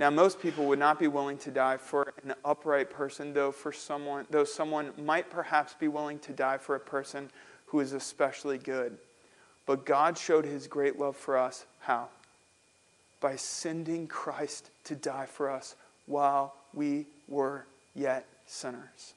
Now, 0.00 0.10
most 0.10 0.40
people 0.40 0.66
would 0.66 0.80
not 0.80 0.98
be 0.98 1.06
willing 1.06 1.38
to 1.38 1.52
die 1.52 1.76
for 1.76 2.12
an 2.24 2.34
upright 2.44 2.90
person, 2.90 3.34
though 3.34 3.52
for 3.52 3.70
someone, 3.70 4.26
though 4.30 4.42
someone 4.42 4.90
might 4.98 5.30
perhaps 5.30 5.74
be 5.74 5.86
willing 5.86 6.18
to 6.20 6.32
die 6.32 6.58
for 6.58 6.74
a 6.74 6.80
person 6.80 7.30
who 7.70 7.80
is 7.80 7.92
especially 7.92 8.58
good. 8.58 8.98
But 9.64 9.86
God 9.86 10.18
showed 10.18 10.44
his 10.44 10.66
great 10.66 10.98
love 10.98 11.16
for 11.16 11.38
us. 11.38 11.66
How? 11.80 12.08
By 13.20 13.36
sending 13.36 14.08
Christ 14.08 14.70
to 14.84 14.96
die 14.96 15.26
for 15.26 15.48
us 15.48 15.76
while 16.06 16.54
we 16.74 17.06
were 17.28 17.66
yet 17.94 18.26
sinners. 18.46 19.14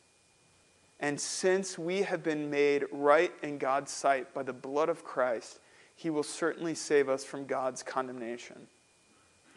And 0.99 1.19
since 1.19 1.79
we 1.79 2.03
have 2.03 2.23
been 2.23 2.51
made 2.51 2.85
right 2.91 3.31
in 3.41 3.57
God's 3.57 3.91
sight 3.91 4.33
by 4.33 4.43
the 4.43 4.53
blood 4.53 4.89
of 4.89 5.03
Christ, 5.03 5.59
he 5.95 6.11
will 6.11 6.23
certainly 6.23 6.75
save 6.75 7.09
us 7.09 7.25
from 7.25 7.45
God's 7.45 7.81
condemnation. 7.81 8.67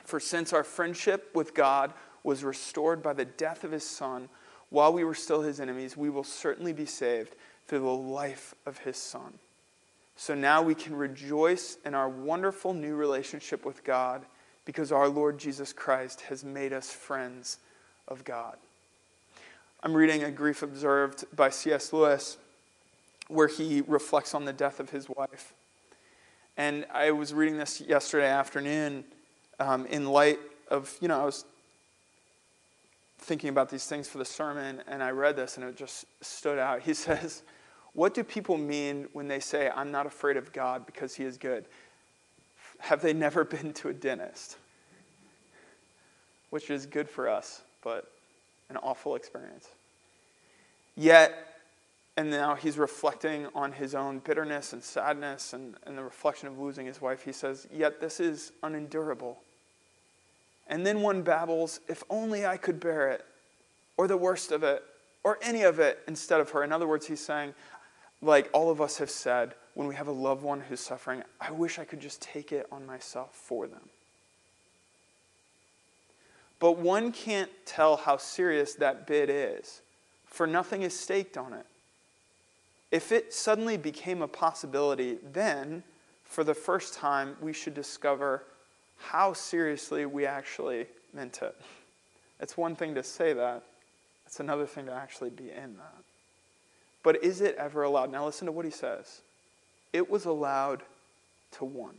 For 0.04 0.18
since 0.20 0.52
our 0.54 0.64
friendship 0.64 1.30
with 1.34 1.54
God 1.54 1.92
was 2.24 2.44
restored 2.44 3.02
by 3.02 3.12
the 3.12 3.24
death 3.26 3.62
of 3.62 3.72
his 3.72 3.84
Son, 3.86 4.30
while 4.70 4.92
we 4.92 5.04
were 5.04 5.14
still 5.14 5.42
his 5.42 5.60
enemies, 5.60 5.96
we 5.96 6.08
will 6.08 6.24
certainly 6.24 6.72
be 6.72 6.86
saved 6.86 7.36
through 7.66 7.80
the 7.80 7.86
life 7.86 8.54
of 8.64 8.78
his 8.78 8.96
Son. 8.96 9.38
So 10.16 10.34
now 10.34 10.62
we 10.62 10.74
can 10.74 10.96
rejoice 10.96 11.76
in 11.84 11.94
our 11.94 12.08
wonderful 12.08 12.72
new 12.72 12.94
relationship 12.94 13.66
with 13.66 13.84
God 13.84 14.22
because 14.64 14.90
our 14.90 15.08
Lord 15.08 15.38
Jesus 15.38 15.72
Christ 15.72 16.22
has 16.22 16.42
made 16.42 16.72
us 16.72 16.90
friends 16.90 17.58
of 18.08 18.24
God. 18.24 18.56
I'm 19.82 19.94
reading 19.94 20.24
A 20.24 20.30
Grief 20.30 20.62
Observed 20.62 21.24
by 21.34 21.50
C.S. 21.50 21.92
Lewis, 21.92 22.38
where 23.28 23.46
he 23.46 23.82
reflects 23.86 24.34
on 24.34 24.44
the 24.44 24.52
death 24.52 24.80
of 24.80 24.90
his 24.90 25.08
wife. 25.08 25.52
And 26.56 26.86
I 26.92 27.10
was 27.10 27.34
reading 27.34 27.58
this 27.58 27.80
yesterday 27.80 28.28
afternoon 28.28 29.04
um, 29.60 29.86
in 29.86 30.06
light 30.06 30.38
of, 30.68 30.96
you 31.00 31.08
know, 31.08 31.20
I 31.20 31.24
was 31.24 31.44
thinking 33.18 33.50
about 33.50 33.68
these 33.68 33.86
things 33.86 34.08
for 34.08 34.18
the 34.18 34.24
sermon, 34.24 34.82
and 34.88 35.02
I 35.02 35.10
read 35.10 35.36
this, 35.36 35.56
and 35.56 35.66
it 35.66 35.76
just 35.76 36.06
stood 36.22 36.58
out. 36.58 36.82
He 36.82 36.94
says, 36.94 37.42
What 37.96 38.12
do 38.12 38.22
people 38.22 38.58
mean 38.58 39.08
when 39.14 39.26
they 39.26 39.40
say, 39.40 39.70
I'm 39.74 39.90
not 39.90 40.04
afraid 40.04 40.36
of 40.36 40.52
God 40.52 40.84
because 40.84 41.14
he 41.14 41.24
is 41.24 41.38
good? 41.38 41.64
Have 42.78 43.00
they 43.00 43.14
never 43.14 43.42
been 43.56 43.72
to 43.72 43.88
a 43.88 43.94
dentist? 43.94 44.58
Which 46.50 46.70
is 46.70 46.84
good 46.84 47.08
for 47.08 47.26
us, 47.26 47.62
but 47.82 48.12
an 48.68 48.76
awful 48.76 49.14
experience. 49.14 49.68
Yet, 50.94 51.32
and 52.18 52.30
now 52.30 52.54
he's 52.54 52.76
reflecting 52.76 53.46
on 53.54 53.72
his 53.72 53.94
own 53.94 54.18
bitterness 54.18 54.74
and 54.74 54.84
sadness 54.84 55.54
and, 55.54 55.76
and 55.86 55.96
the 55.96 56.04
reflection 56.04 56.48
of 56.48 56.58
losing 56.58 56.84
his 56.84 57.00
wife. 57.00 57.22
He 57.22 57.32
says, 57.32 57.66
Yet 57.72 57.98
this 57.98 58.20
is 58.20 58.52
unendurable. 58.62 59.38
And 60.66 60.86
then 60.86 61.00
one 61.00 61.22
babbles, 61.22 61.80
if 61.88 62.02
only 62.10 62.44
I 62.44 62.58
could 62.58 62.78
bear 62.78 63.08
it, 63.08 63.24
or 63.96 64.06
the 64.06 64.18
worst 64.18 64.52
of 64.52 64.62
it, 64.62 64.82
or 65.24 65.38
any 65.42 65.62
of 65.62 65.80
it 65.80 65.98
instead 66.06 66.40
of 66.40 66.50
her. 66.50 66.62
In 66.62 66.72
other 66.72 66.86
words, 66.86 67.06
he's 67.06 67.24
saying, 67.24 67.54
like 68.22 68.48
all 68.52 68.70
of 68.70 68.80
us 68.80 68.98
have 68.98 69.10
said, 69.10 69.54
when 69.74 69.86
we 69.86 69.94
have 69.94 70.08
a 70.08 70.12
loved 70.12 70.42
one 70.42 70.60
who's 70.60 70.80
suffering, 70.80 71.22
I 71.40 71.50
wish 71.50 71.78
I 71.78 71.84
could 71.84 72.00
just 72.00 72.22
take 72.22 72.50
it 72.50 72.66
on 72.72 72.86
myself 72.86 73.34
for 73.34 73.66
them. 73.66 73.88
But 76.58 76.78
one 76.78 77.12
can't 77.12 77.50
tell 77.66 77.96
how 77.96 78.16
serious 78.16 78.74
that 78.74 79.06
bid 79.06 79.28
is, 79.30 79.82
for 80.24 80.46
nothing 80.46 80.82
is 80.82 80.98
staked 80.98 81.36
on 81.36 81.52
it. 81.52 81.66
If 82.90 83.12
it 83.12 83.34
suddenly 83.34 83.76
became 83.76 84.22
a 84.22 84.28
possibility, 84.28 85.18
then, 85.32 85.82
for 86.24 86.44
the 86.44 86.54
first 86.54 86.94
time, 86.94 87.36
we 87.42 87.52
should 87.52 87.74
discover 87.74 88.44
how 88.98 89.34
seriously 89.34 90.06
we 90.06 90.24
actually 90.24 90.86
meant 91.12 91.42
it. 91.42 91.54
It's 92.40 92.56
one 92.56 92.76
thing 92.76 92.94
to 92.94 93.02
say 93.02 93.34
that, 93.34 93.62
it's 94.24 94.40
another 94.40 94.66
thing 94.66 94.86
to 94.86 94.92
actually 94.92 95.30
be 95.30 95.50
in 95.50 95.76
that. 95.76 96.05
But 97.06 97.22
is 97.22 97.40
it 97.40 97.54
ever 97.54 97.84
allowed? 97.84 98.10
Now, 98.10 98.26
listen 98.26 98.46
to 98.46 98.52
what 98.52 98.64
he 98.64 98.72
says. 98.72 99.20
It 99.92 100.10
was 100.10 100.24
allowed 100.24 100.82
to 101.52 101.64
one 101.64 101.94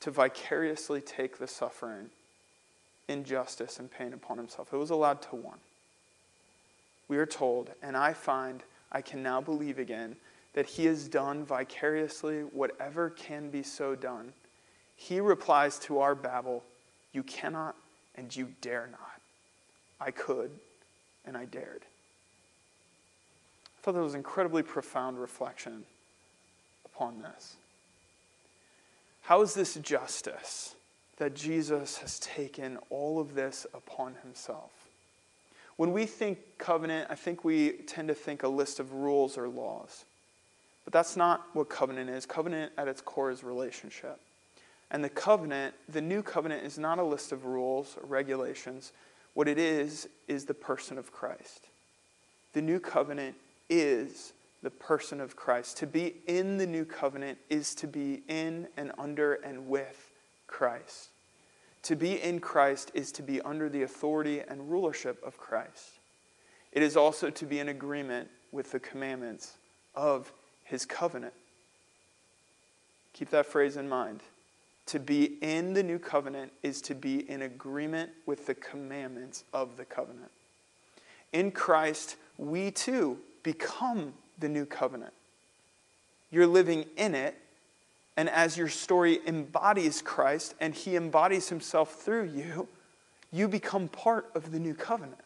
to 0.00 0.10
vicariously 0.10 1.02
take 1.02 1.36
the 1.36 1.46
suffering, 1.46 2.08
injustice, 3.06 3.78
and 3.78 3.90
pain 3.90 4.14
upon 4.14 4.38
himself. 4.38 4.72
It 4.72 4.78
was 4.78 4.88
allowed 4.88 5.20
to 5.24 5.36
one. 5.36 5.58
We 7.06 7.18
are 7.18 7.26
told, 7.26 7.68
and 7.82 7.98
I 7.98 8.14
find 8.14 8.62
I 8.90 9.02
can 9.02 9.22
now 9.22 9.42
believe 9.42 9.78
again, 9.78 10.16
that 10.54 10.64
he 10.64 10.86
has 10.86 11.06
done 11.06 11.44
vicariously 11.44 12.44
whatever 12.44 13.10
can 13.10 13.50
be 13.50 13.62
so 13.62 13.94
done 13.94 14.32
he 14.96 15.20
replies 15.20 15.78
to 15.80 15.98
our 15.98 16.14
babble, 16.14 16.64
You 17.12 17.24
cannot 17.24 17.76
and 18.14 18.34
you 18.34 18.54
dare 18.62 18.88
not. 18.90 19.20
I 20.00 20.12
could 20.12 20.50
and 21.26 21.36
I 21.36 21.44
dared. 21.44 21.84
I 23.80 23.82
thought 23.82 23.94
that 23.94 24.02
was 24.02 24.14
incredibly 24.14 24.62
profound 24.62 25.18
reflection 25.18 25.84
upon 26.84 27.22
this. 27.22 27.56
How 29.22 29.40
is 29.40 29.54
this 29.54 29.76
justice 29.76 30.74
that 31.16 31.34
Jesus 31.34 31.96
has 31.98 32.18
taken 32.18 32.76
all 32.90 33.18
of 33.18 33.34
this 33.34 33.66
upon 33.72 34.16
himself? 34.22 34.70
When 35.76 35.92
we 35.92 36.04
think 36.04 36.40
covenant, 36.58 37.06
I 37.10 37.14
think 37.14 37.42
we 37.42 37.70
tend 37.70 38.08
to 38.08 38.14
think 38.14 38.42
a 38.42 38.48
list 38.48 38.80
of 38.80 38.92
rules 38.92 39.38
or 39.38 39.48
laws. 39.48 40.04
But 40.84 40.92
that's 40.92 41.16
not 41.16 41.46
what 41.54 41.70
covenant 41.70 42.10
is. 42.10 42.26
Covenant 42.26 42.72
at 42.76 42.86
its 42.86 43.00
core 43.00 43.30
is 43.30 43.42
relationship. 43.42 44.20
And 44.90 45.02
the 45.02 45.08
covenant, 45.08 45.74
the 45.88 46.02
new 46.02 46.22
covenant, 46.22 46.66
is 46.66 46.78
not 46.78 46.98
a 46.98 47.02
list 47.02 47.32
of 47.32 47.46
rules 47.46 47.96
or 47.96 48.06
regulations. 48.06 48.92
What 49.32 49.48
it 49.48 49.56
is, 49.56 50.06
is 50.28 50.44
the 50.44 50.52
person 50.52 50.98
of 50.98 51.12
Christ. 51.12 51.68
The 52.52 52.60
new 52.60 52.78
covenant 52.78 53.36
is 53.70 54.34
the 54.62 54.70
person 54.70 55.20
of 55.20 55.36
Christ. 55.36 55.78
To 55.78 55.86
be 55.86 56.16
in 56.26 56.58
the 56.58 56.66
new 56.66 56.84
covenant 56.84 57.38
is 57.48 57.74
to 57.76 57.86
be 57.86 58.22
in 58.28 58.68
and 58.76 58.92
under 58.98 59.34
and 59.34 59.66
with 59.68 60.10
Christ. 60.46 61.08
To 61.84 61.96
be 61.96 62.20
in 62.20 62.40
Christ 62.40 62.90
is 62.92 63.10
to 63.12 63.22
be 63.22 63.40
under 63.40 63.70
the 63.70 63.82
authority 63.82 64.40
and 64.40 64.70
rulership 64.70 65.22
of 65.24 65.38
Christ. 65.38 65.92
it 66.72 66.82
is 66.82 66.96
also 66.96 67.30
to 67.30 67.46
be 67.46 67.58
in 67.58 67.68
agreement 67.68 68.28
with 68.52 68.70
the 68.70 68.78
commandments 68.78 69.56
of 69.94 70.32
his 70.64 70.84
covenant. 70.84 71.34
Keep 73.12 73.30
that 73.30 73.46
phrase 73.46 73.76
in 73.76 73.88
mind. 73.88 74.20
To 74.86 74.98
be 74.98 75.36
in 75.40 75.72
the 75.72 75.82
new 75.82 75.98
covenant 75.98 76.52
is 76.62 76.80
to 76.82 76.94
be 76.94 77.28
in 77.30 77.42
agreement 77.42 78.10
with 78.26 78.46
the 78.46 78.54
commandments 78.54 79.44
of 79.52 79.76
the 79.76 79.84
covenant. 79.84 80.30
In 81.32 81.50
Christ, 81.50 82.16
we 82.38 82.70
too 82.70 83.18
become 83.42 84.14
the 84.38 84.48
new 84.48 84.66
covenant. 84.66 85.12
You're 86.30 86.46
living 86.46 86.86
in 86.96 87.14
it, 87.14 87.36
and 88.16 88.28
as 88.28 88.56
your 88.56 88.68
story 88.68 89.20
embodies 89.26 90.02
Christ 90.02 90.54
and 90.60 90.74
he 90.74 90.96
embodies 90.96 91.48
himself 91.48 91.94
through 91.94 92.24
you, 92.24 92.68
you 93.32 93.48
become 93.48 93.88
part 93.88 94.30
of 94.34 94.52
the 94.52 94.58
new 94.58 94.74
covenant. 94.74 95.20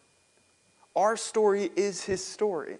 Our 0.95 1.17
story 1.17 1.71
is 1.75 2.03
his 2.03 2.23
story. 2.23 2.77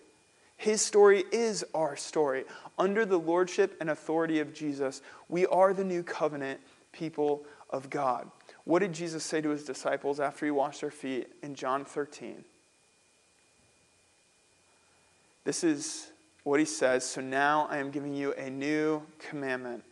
His 0.58 0.82
story 0.82 1.26
is 1.32 1.66
our 1.74 1.96
story. 1.96 2.46
Under 2.80 3.06
the 3.06 3.18
lordship 3.18 3.76
and 3.82 3.90
authority 3.90 4.40
of 4.40 4.54
Jesus, 4.54 5.02
we 5.28 5.46
are 5.48 5.74
the 5.74 5.84
new 5.84 6.02
covenant 6.02 6.62
people 6.94 7.44
of 7.70 7.90
God. 7.90 8.30
What 8.64 8.80
did 8.80 8.94
Jesus 8.94 9.24
say 9.24 9.42
to 9.42 9.50
his 9.50 9.64
disciples 9.64 10.20
after 10.20 10.46
he 10.46 10.52
washed 10.52 10.82
their 10.82 10.92
feet 10.92 11.28
in 11.44 11.56
John 11.56 11.86
13? 11.86 12.44
This 15.46 15.64
is 15.64 16.12
what 16.44 16.60
he 16.60 16.66
says. 16.66 17.06
So 17.06 17.22
now 17.22 17.68
I 17.70 17.78
am 17.78 17.92
giving 17.92 18.14
you 18.14 18.34
a 18.34 18.50
new 18.50 19.04
commandment 19.20 19.84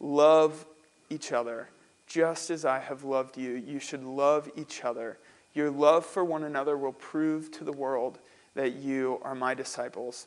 love 0.00 0.64
each 1.10 1.32
other. 1.32 1.68
Just 2.06 2.50
as 2.50 2.64
I 2.64 2.78
have 2.78 3.04
loved 3.04 3.36
you, 3.36 3.52
you 3.52 3.78
should 3.78 4.04
love 4.04 4.50
each 4.56 4.84
other. 4.84 5.18
Your 5.54 5.70
love 5.70 6.04
for 6.04 6.24
one 6.24 6.44
another 6.44 6.76
will 6.76 6.92
prove 6.92 7.50
to 7.52 7.64
the 7.64 7.72
world 7.72 8.18
that 8.54 8.74
you 8.74 9.20
are 9.22 9.34
my 9.34 9.54
disciples. 9.54 10.26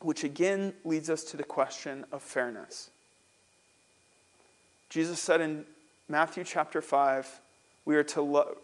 Which 0.00 0.24
again 0.24 0.72
leads 0.84 1.10
us 1.10 1.24
to 1.24 1.36
the 1.36 1.44
question 1.44 2.04
of 2.12 2.22
fairness. 2.22 2.90
Jesus 4.88 5.20
said 5.20 5.40
in 5.40 5.64
Matthew 6.08 6.44
chapter 6.44 6.82
5, 6.82 7.40
we 7.84 7.96
are 7.96 8.04
to 8.04 8.22
love, 8.22 8.56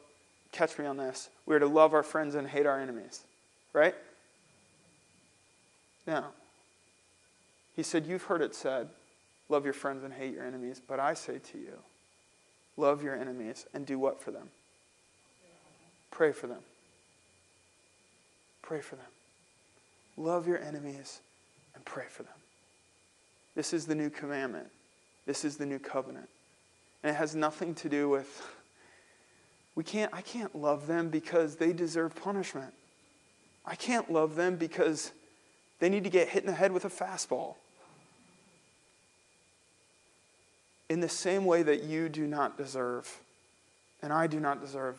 catch 0.52 0.78
me 0.78 0.86
on 0.86 0.96
this, 0.96 1.30
we 1.46 1.54
are 1.54 1.60
to 1.60 1.66
love 1.66 1.94
our 1.94 2.02
friends 2.02 2.34
and 2.34 2.46
hate 2.46 2.66
our 2.66 2.78
enemies, 2.80 3.24
right? 3.72 3.94
Now, 6.08 6.28
he 7.76 7.82
said, 7.82 8.06
You've 8.06 8.22
heard 8.22 8.40
it 8.40 8.54
said, 8.54 8.88
love 9.50 9.64
your 9.64 9.74
friends 9.74 10.02
and 10.02 10.12
hate 10.12 10.32
your 10.32 10.44
enemies, 10.44 10.80
but 10.84 10.98
I 10.98 11.12
say 11.12 11.38
to 11.38 11.58
you, 11.58 11.78
love 12.78 13.02
your 13.02 13.14
enemies 13.14 13.66
and 13.74 13.84
do 13.84 13.98
what 13.98 14.20
for 14.20 14.30
them? 14.30 14.48
Pray 16.10 16.32
for 16.32 16.46
them. 16.46 16.60
Pray 18.62 18.80
for 18.80 18.96
them. 18.96 19.04
Love 20.16 20.48
your 20.48 20.58
enemies 20.58 21.20
and 21.74 21.84
pray 21.84 22.06
for 22.08 22.22
them. 22.22 22.32
This 23.54 23.74
is 23.74 23.84
the 23.86 23.94
new 23.94 24.08
commandment. 24.08 24.68
This 25.26 25.44
is 25.44 25.58
the 25.58 25.66
new 25.66 25.78
covenant. 25.78 26.28
And 27.02 27.10
it 27.14 27.18
has 27.18 27.36
nothing 27.36 27.74
to 27.76 27.88
do 27.88 28.08
with 28.08 28.46
we 29.74 29.84
can't 29.84 30.12
I 30.14 30.22
can't 30.22 30.56
love 30.56 30.86
them 30.86 31.10
because 31.10 31.56
they 31.56 31.72
deserve 31.72 32.16
punishment. 32.16 32.72
I 33.64 33.74
can't 33.74 34.10
love 34.10 34.34
them 34.36 34.56
because 34.56 35.12
they 35.80 35.88
need 35.88 36.04
to 36.04 36.10
get 36.10 36.28
hit 36.28 36.42
in 36.42 36.46
the 36.46 36.54
head 36.54 36.72
with 36.72 36.84
a 36.84 36.90
fastball. 36.90 37.54
In 40.88 41.00
the 41.00 41.08
same 41.08 41.44
way 41.44 41.62
that 41.62 41.84
you 41.84 42.08
do 42.08 42.26
not 42.26 42.56
deserve, 42.56 43.20
and 44.02 44.12
I 44.12 44.26
do 44.26 44.40
not 44.40 44.60
deserve, 44.60 44.96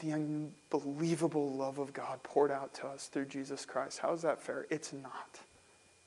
the 0.00 0.12
unbelievable 0.12 1.52
love 1.52 1.78
of 1.78 1.92
God 1.92 2.22
poured 2.22 2.50
out 2.50 2.74
to 2.74 2.86
us 2.86 3.06
through 3.06 3.26
Jesus 3.26 3.64
Christ. 3.64 3.98
How 3.98 4.12
is 4.12 4.22
that 4.22 4.40
fair? 4.40 4.66
It's 4.70 4.92
not. 4.92 5.40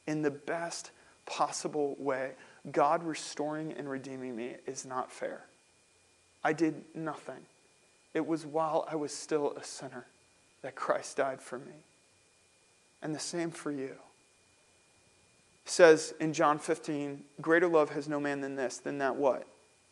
In 0.08 0.22
the 0.22 0.32
best 0.32 0.92
possible 1.26 1.96
way, 2.00 2.32
God 2.72 3.04
restoring 3.04 3.74
and 3.74 3.90
redeeming 3.90 4.36
me 4.36 4.56
is 4.66 4.86
not 4.86 5.12
fair. 5.12 5.46
I 6.44 6.54
did 6.54 6.84
nothing. 6.94 7.46
It 8.14 8.26
was 8.26 8.46
while 8.46 8.88
I 8.92 8.96
was 8.96 9.14
still 9.14 9.54
a 9.54 9.64
sinner 9.64 10.06
that 10.62 10.76
Christ 10.76 11.18
died 11.18 11.42
for 11.42 11.58
me. 11.58 11.74
And 13.04 13.14
the 13.14 13.20
same 13.20 13.52
for 13.52 13.72
you. 13.72 13.96
It 15.66 15.70
says 15.70 16.16
in 16.20 16.34
John 16.34 16.58
15, 16.58 17.24
greater 17.42 17.68
love 17.68 17.92
has 17.92 18.08
no 18.08 18.20
man 18.20 18.42
than 18.42 18.56
this, 18.56 18.78
than 18.78 18.98
that 18.98 19.16
what? 19.16 19.46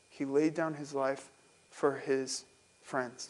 He 0.10 0.26
laid 0.26 0.54
down 0.54 0.74
his 0.74 0.94
life 0.94 1.30
for 1.70 1.98
his 1.98 2.46
friends. 2.82 3.30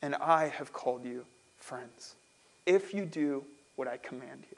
And 0.00 0.14
I 0.14 0.48
have 0.48 0.72
called 0.72 1.04
you 1.04 1.26
friends, 1.58 2.14
if 2.64 2.94
you 2.94 3.04
do 3.04 3.44
what 3.74 3.88
I 3.88 3.96
command 3.98 4.44
you. 4.50 4.56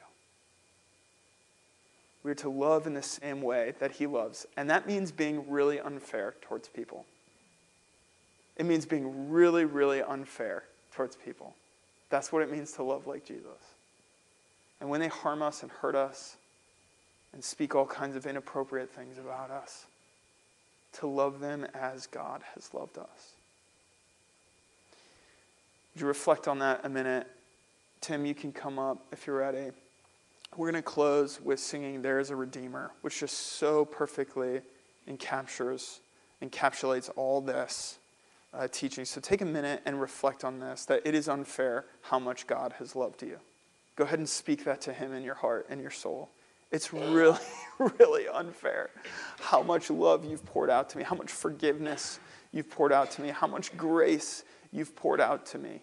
We're 2.23 2.35
to 2.35 2.51
love 2.51 2.87
in 2.87 2.95
the 2.95 3.03
same 3.03 3.41
way 3.43 3.75
that 3.81 3.93
he 3.93 4.07
loves. 4.07 4.47
And 4.57 4.69
that 4.69 4.87
means 4.87 5.11
being 5.11 5.49
really 5.51 5.81
unfair 5.81 6.35
towards 6.43 6.69
people. 6.69 7.07
It 8.57 8.67
means 8.67 8.85
being 8.85 9.31
really, 9.31 9.65
really 9.65 10.03
unfair 10.03 10.65
towards 10.93 11.17
people. 11.17 11.55
That's 12.11 12.33
what 12.33 12.43
it 12.43 12.51
means 12.51 12.73
to 12.73 12.83
love 12.83 13.07
like 13.07 13.25
Jesus. 13.25 13.78
And 14.81 14.91
when 14.91 15.01
they 15.01 15.09
harm 15.09 15.43
us 15.43 15.63
and 15.63 15.71
hurt 15.71 15.95
us 15.95 16.37
and 17.33 17.43
speak 17.43 17.75
all 17.75 17.87
kinds 17.87 18.17
of 18.17 18.27
inappropriate 18.27 18.91
things 18.91 19.19
about 19.19 19.51
us, 19.51 19.87
to 20.93 21.07
love 21.07 21.41
them 21.41 21.67
as 21.75 22.07
God 22.07 22.43
has 22.55 22.73
loved 22.73 22.99
us. 22.99 23.35
Would 25.95 26.01
you 26.03 26.07
reflect 26.07 26.49
on 26.49 26.61
that 26.61 26.81
a 26.85 26.89
minute? 26.89 27.27
Tim, 28.01 28.25
you 28.25 28.35
can 28.35 28.53
come 28.53 28.79
up 28.79 28.99
if 29.13 29.27
you're 29.27 29.39
ready. 29.39 29.71
We're 30.57 30.71
going 30.71 30.83
to 30.83 30.89
close 30.89 31.41
with 31.41 31.61
singing 31.61 32.01
There 32.03 32.19
is 32.19 32.31
a 32.31 32.37
Redeemer, 32.37 32.93
which 33.03 33.21
just 33.21 33.37
so 33.37 33.85
perfectly 33.85 34.61
encaptures, 35.09 35.99
encapsulates 36.43 37.11
all 37.17 37.41
this 37.41 37.99
uh, 38.55 38.69
teaching. 38.69 39.05
So 39.05 39.21
take 39.21 39.41
a 39.41 39.47
minute 39.47 39.83
and 39.85 40.01
reflect 40.01 40.45
on 40.45 40.59
this 40.61 40.85
that 40.87 41.03
it 41.05 41.15
is 41.15 41.29
unfair 41.29 41.85
how 42.03 42.19
much 42.19 42.47
God 42.47 42.75
has 42.79 42.97
loved 42.97 43.23
you. 43.23 43.39
Go 43.99 44.05
ahead 44.05 44.21
and 44.21 44.29
speak 44.29 44.63
that 44.63 44.81
to 44.83 44.93
Him 44.93 45.13
in 45.13 45.25
your 45.25 45.35
heart 45.35 45.67
and 45.69 45.81
your 45.81 45.91
soul. 45.91 46.31
It's 46.71 46.93
really, 46.93 47.37
really 47.99 48.29
unfair 48.29 48.91
how 49.41 49.61
much 49.61 49.91
love 49.91 50.25
you've 50.25 50.47
poured 50.47 50.71
out 50.71 50.89
to 50.91 50.99
me, 50.99 51.03
how 51.03 51.17
much 51.17 51.33
forgiveness 51.33 52.21
you've 52.53 52.71
poured 52.71 52.93
out 52.93 53.11
to 53.13 53.23
me, 53.23 53.31
how 53.31 53.49
much 53.49 53.77
grace 53.77 54.45
you've 54.71 54.95
poured 54.95 55.21
out 55.21 55.47
to 55.47 55.59
me. 55.59 55.81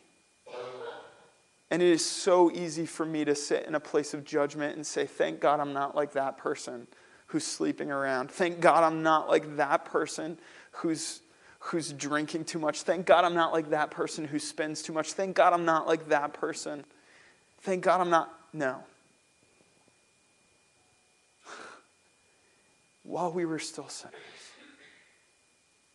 And 1.70 1.82
it 1.82 1.90
is 1.90 2.06
so 2.06 2.50
easy 2.52 2.86
for 2.86 3.06
me 3.06 3.26
to 3.26 3.36
sit 3.36 3.66
in 3.66 3.76
a 3.76 3.82
place 3.82 4.14
of 4.14 4.24
judgment 4.24 4.78
and 4.78 4.88
say, 4.88 5.06
Thank 5.06 5.42
God 5.42 5.60
I'm 5.60 5.74
not 5.74 5.94
like 5.94 6.14
that 6.14 6.38
person 6.38 6.88
who's 7.28 7.46
sleeping 7.46 7.92
around. 7.92 8.32
Thank 8.32 8.62
God 8.62 8.86
I'm 8.86 9.04
not 9.04 9.28
like 9.28 9.58
that 9.58 9.84
person 9.84 10.38
who's, 10.72 11.20
who's 11.60 11.92
drinking 11.92 12.46
too 12.46 12.60
much. 12.60 12.84
Thank 12.84 13.08
God 13.08 13.26
I'm 13.26 13.36
not 13.36 13.52
like 13.52 13.72
that 13.72 13.92
person 13.92 14.24
who 14.24 14.40
spends 14.40 14.82
too 14.82 14.94
much. 14.94 15.12
Thank 15.12 15.36
God 15.36 15.52
I'm 15.52 15.66
not 15.66 15.86
like 15.86 16.08
that 16.08 16.34
person. 16.34 16.86
Thank 17.66 17.84
God 17.84 18.00
I'm 18.00 18.12
not. 18.12 18.32
No. 18.54 18.84
While 23.04 23.32
we 23.32 23.44
were 23.44 23.58
still 23.58 23.88
sinners, 23.88 24.14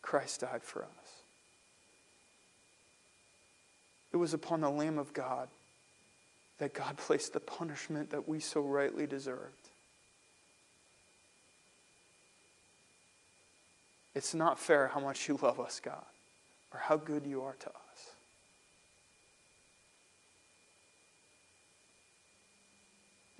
Christ 0.01 0.41
died 0.41 0.63
for 0.63 0.83
us. 0.83 0.89
It 4.11 4.17
was 4.17 4.33
upon 4.33 4.59
the 4.59 4.69
Lamb 4.69 4.97
of 4.97 5.13
God 5.13 5.47
that 6.57 6.73
God 6.73 6.97
placed 6.97 7.31
the 7.31 7.39
punishment 7.39 8.09
that 8.09 8.27
we 8.27 8.41
so 8.41 8.59
rightly 8.59 9.07
deserved. 9.07 9.69
It's 14.13 14.33
not 14.33 14.59
fair 14.59 14.89
how 14.89 14.99
much 14.99 15.29
you 15.29 15.39
love 15.41 15.57
us, 15.57 15.79
God, 15.79 16.03
or 16.73 16.81
how 16.81 16.97
good 16.97 17.25
you 17.25 17.43
are 17.43 17.55
to 17.61 17.69
us. 17.69 17.80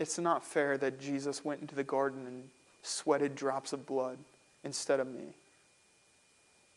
It's 0.02 0.18
not 0.18 0.44
fair 0.44 0.80
that 0.80 1.00
Jesus 1.00 1.46
went 1.46 1.62
into 1.62 1.76
the 1.76 1.84
garden 1.84 2.26
and 2.26 2.50
sweated 2.82 3.36
drops 3.36 3.72
of 3.72 3.86
blood 3.86 4.18
instead 4.64 5.00
of 5.00 5.06
me. 5.06 5.36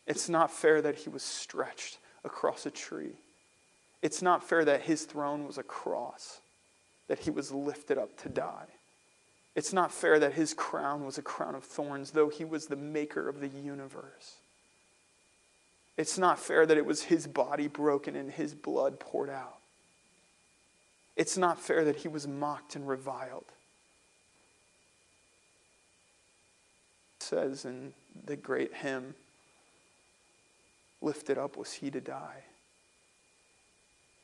It's 0.05 0.29
not 0.29 0.51
fair 0.51 0.79
that 0.83 0.93
he 0.93 1.09
was 1.09 1.23
stretched 1.23 1.97
across 2.23 2.67
a 2.67 2.69
tree. 2.69 3.13
It's 4.03 4.21
not 4.21 4.47
fair 4.47 4.63
that 4.65 4.83
his 4.83 5.05
throne 5.05 5.47
was 5.47 5.57
a 5.57 5.63
cross, 5.63 6.39
that 7.07 7.17
he 7.17 7.31
was 7.31 7.51
lifted 7.51 7.97
up 7.97 8.15
to 8.21 8.29
die. 8.29 8.67
It's 9.55 9.73
not 9.73 9.91
fair 9.91 10.19
that 10.19 10.33
his 10.33 10.53
crown 10.53 11.03
was 11.03 11.17
a 11.17 11.23
crown 11.23 11.55
of 11.55 11.63
thorns, 11.63 12.11
though 12.11 12.29
he 12.29 12.45
was 12.45 12.67
the 12.67 12.75
maker 12.75 13.27
of 13.27 13.39
the 13.39 13.47
universe. 13.47 14.35
It's 15.97 16.19
not 16.19 16.37
fair 16.37 16.67
that 16.67 16.77
it 16.77 16.85
was 16.85 17.01
his 17.01 17.25
body 17.25 17.69
broken 17.69 18.15
and 18.15 18.29
his 18.29 18.53
blood 18.53 18.99
poured 18.99 19.31
out. 19.31 19.57
It's 21.15 21.37
not 21.37 21.59
fair 21.59 21.85
that 21.85 21.97
he 21.97 22.07
was 22.07 22.27
mocked 22.27 22.75
and 22.75 22.87
reviled. 22.87 23.45
It 27.17 27.23
says 27.23 27.65
in 27.65 27.93
the 28.25 28.35
great 28.35 28.73
hymn, 28.73 29.15
Lifted 31.01 31.37
up 31.37 31.55
was 31.55 31.71
he 31.73 31.91
to 31.91 32.01
die. 32.01 32.43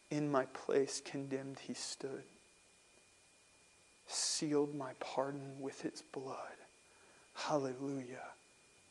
In 0.10 0.32
my 0.32 0.46
place, 0.46 1.02
condemned, 1.04 1.60
he 1.60 1.74
stood, 1.74 2.24
sealed 4.08 4.74
my 4.74 4.92
pardon 5.00 5.54
with 5.60 5.82
his 5.82 6.02
blood. 6.02 6.36
Hallelujah. 7.34 8.32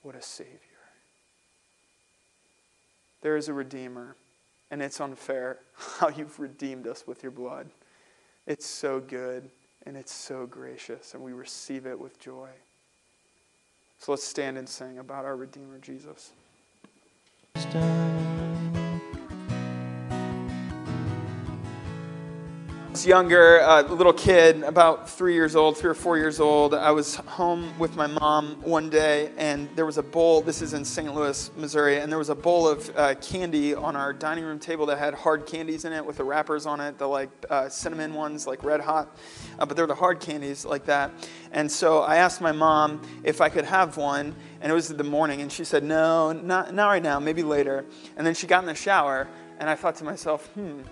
What 0.02 0.14
a 0.14 0.22
Savior. 0.22 0.58
There 3.22 3.36
is 3.36 3.48
a 3.48 3.52
Redeemer, 3.52 4.16
and 4.70 4.80
it's 4.80 5.00
unfair 5.00 5.58
how 5.98 6.08
you've 6.08 6.38
redeemed 6.38 6.86
us 6.86 7.06
with 7.06 7.22
your 7.22 7.32
blood. 7.32 7.68
It's 8.50 8.66
so 8.66 8.98
good, 8.98 9.48
and 9.86 9.96
it's 9.96 10.12
so 10.12 10.44
gracious, 10.44 11.14
and 11.14 11.22
we 11.22 11.32
receive 11.32 11.86
it 11.86 11.96
with 11.96 12.18
joy. 12.18 12.48
So 14.00 14.10
let's 14.10 14.24
stand 14.24 14.58
and 14.58 14.68
sing 14.68 14.98
about 14.98 15.24
our 15.24 15.36
Redeemer, 15.36 15.78
Jesus. 15.78 16.32
Was 23.00 23.06
younger, 23.06 23.60
a 23.60 23.80
little 23.80 24.12
kid, 24.12 24.62
about 24.62 25.08
three 25.08 25.32
years 25.32 25.56
old, 25.56 25.74
three 25.74 25.88
or 25.88 25.94
four 25.94 26.18
years 26.18 26.38
old. 26.38 26.74
I 26.74 26.90
was 26.90 27.14
home 27.14 27.72
with 27.78 27.96
my 27.96 28.06
mom 28.06 28.56
one 28.60 28.90
day, 28.90 29.30
and 29.38 29.70
there 29.74 29.86
was 29.86 29.96
a 29.96 30.02
bowl. 30.02 30.42
This 30.42 30.60
is 30.60 30.74
in 30.74 30.84
St. 30.84 31.14
Louis, 31.14 31.50
Missouri, 31.56 31.96
and 31.96 32.12
there 32.12 32.18
was 32.18 32.28
a 32.28 32.34
bowl 32.34 32.68
of 32.68 32.94
uh, 32.94 33.14
candy 33.14 33.74
on 33.74 33.96
our 33.96 34.12
dining 34.12 34.44
room 34.44 34.58
table 34.58 34.84
that 34.84 34.98
had 34.98 35.14
hard 35.14 35.46
candies 35.46 35.86
in 35.86 35.94
it 35.94 36.04
with 36.04 36.18
the 36.18 36.24
wrappers 36.24 36.66
on 36.66 36.78
it, 36.78 36.98
the 36.98 37.06
like 37.06 37.30
uh, 37.48 37.70
cinnamon 37.70 38.12
ones, 38.12 38.46
like 38.46 38.62
red 38.62 38.82
hot, 38.82 39.16
uh, 39.58 39.64
but 39.64 39.78
they're 39.78 39.86
the 39.86 39.94
hard 39.94 40.20
candies 40.20 40.66
like 40.66 40.84
that. 40.84 41.10
And 41.52 41.72
so 41.72 42.00
I 42.00 42.16
asked 42.16 42.42
my 42.42 42.52
mom 42.52 43.00
if 43.24 43.40
I 43.40 43.48
could 43.48 43.64
have 43.64 43.96
one, 43.96 44.36
and 44.60 44.70
it 44.70 44.74
was 44.74 44.90
in 44.90 44.98
the 44.98 45.04
morning, 45.04 45.40
and 45.40 45.50
she 45.50 45.64
said, 45.64 45.84
"No, 45.84 46.32
not 46.32 46.74
not 46.74 46.88
right 46.88 47.02
now, 47.02 47.18
maybe 47.18 47.42
later." 47.42 47.86
And 48.18 48.26
then 48.26 48.34
she 48.34 48.46
got 48.46 48.62
in 48.62 48.66
the 48.66 48.74
shower, 48.74 49.26
and 49.58 49.70
I 49.70 49.74
thought 49.74 49.94
to 49.96 50.04
myself, 50.04 50.48
"Hmm." 50.48 50.82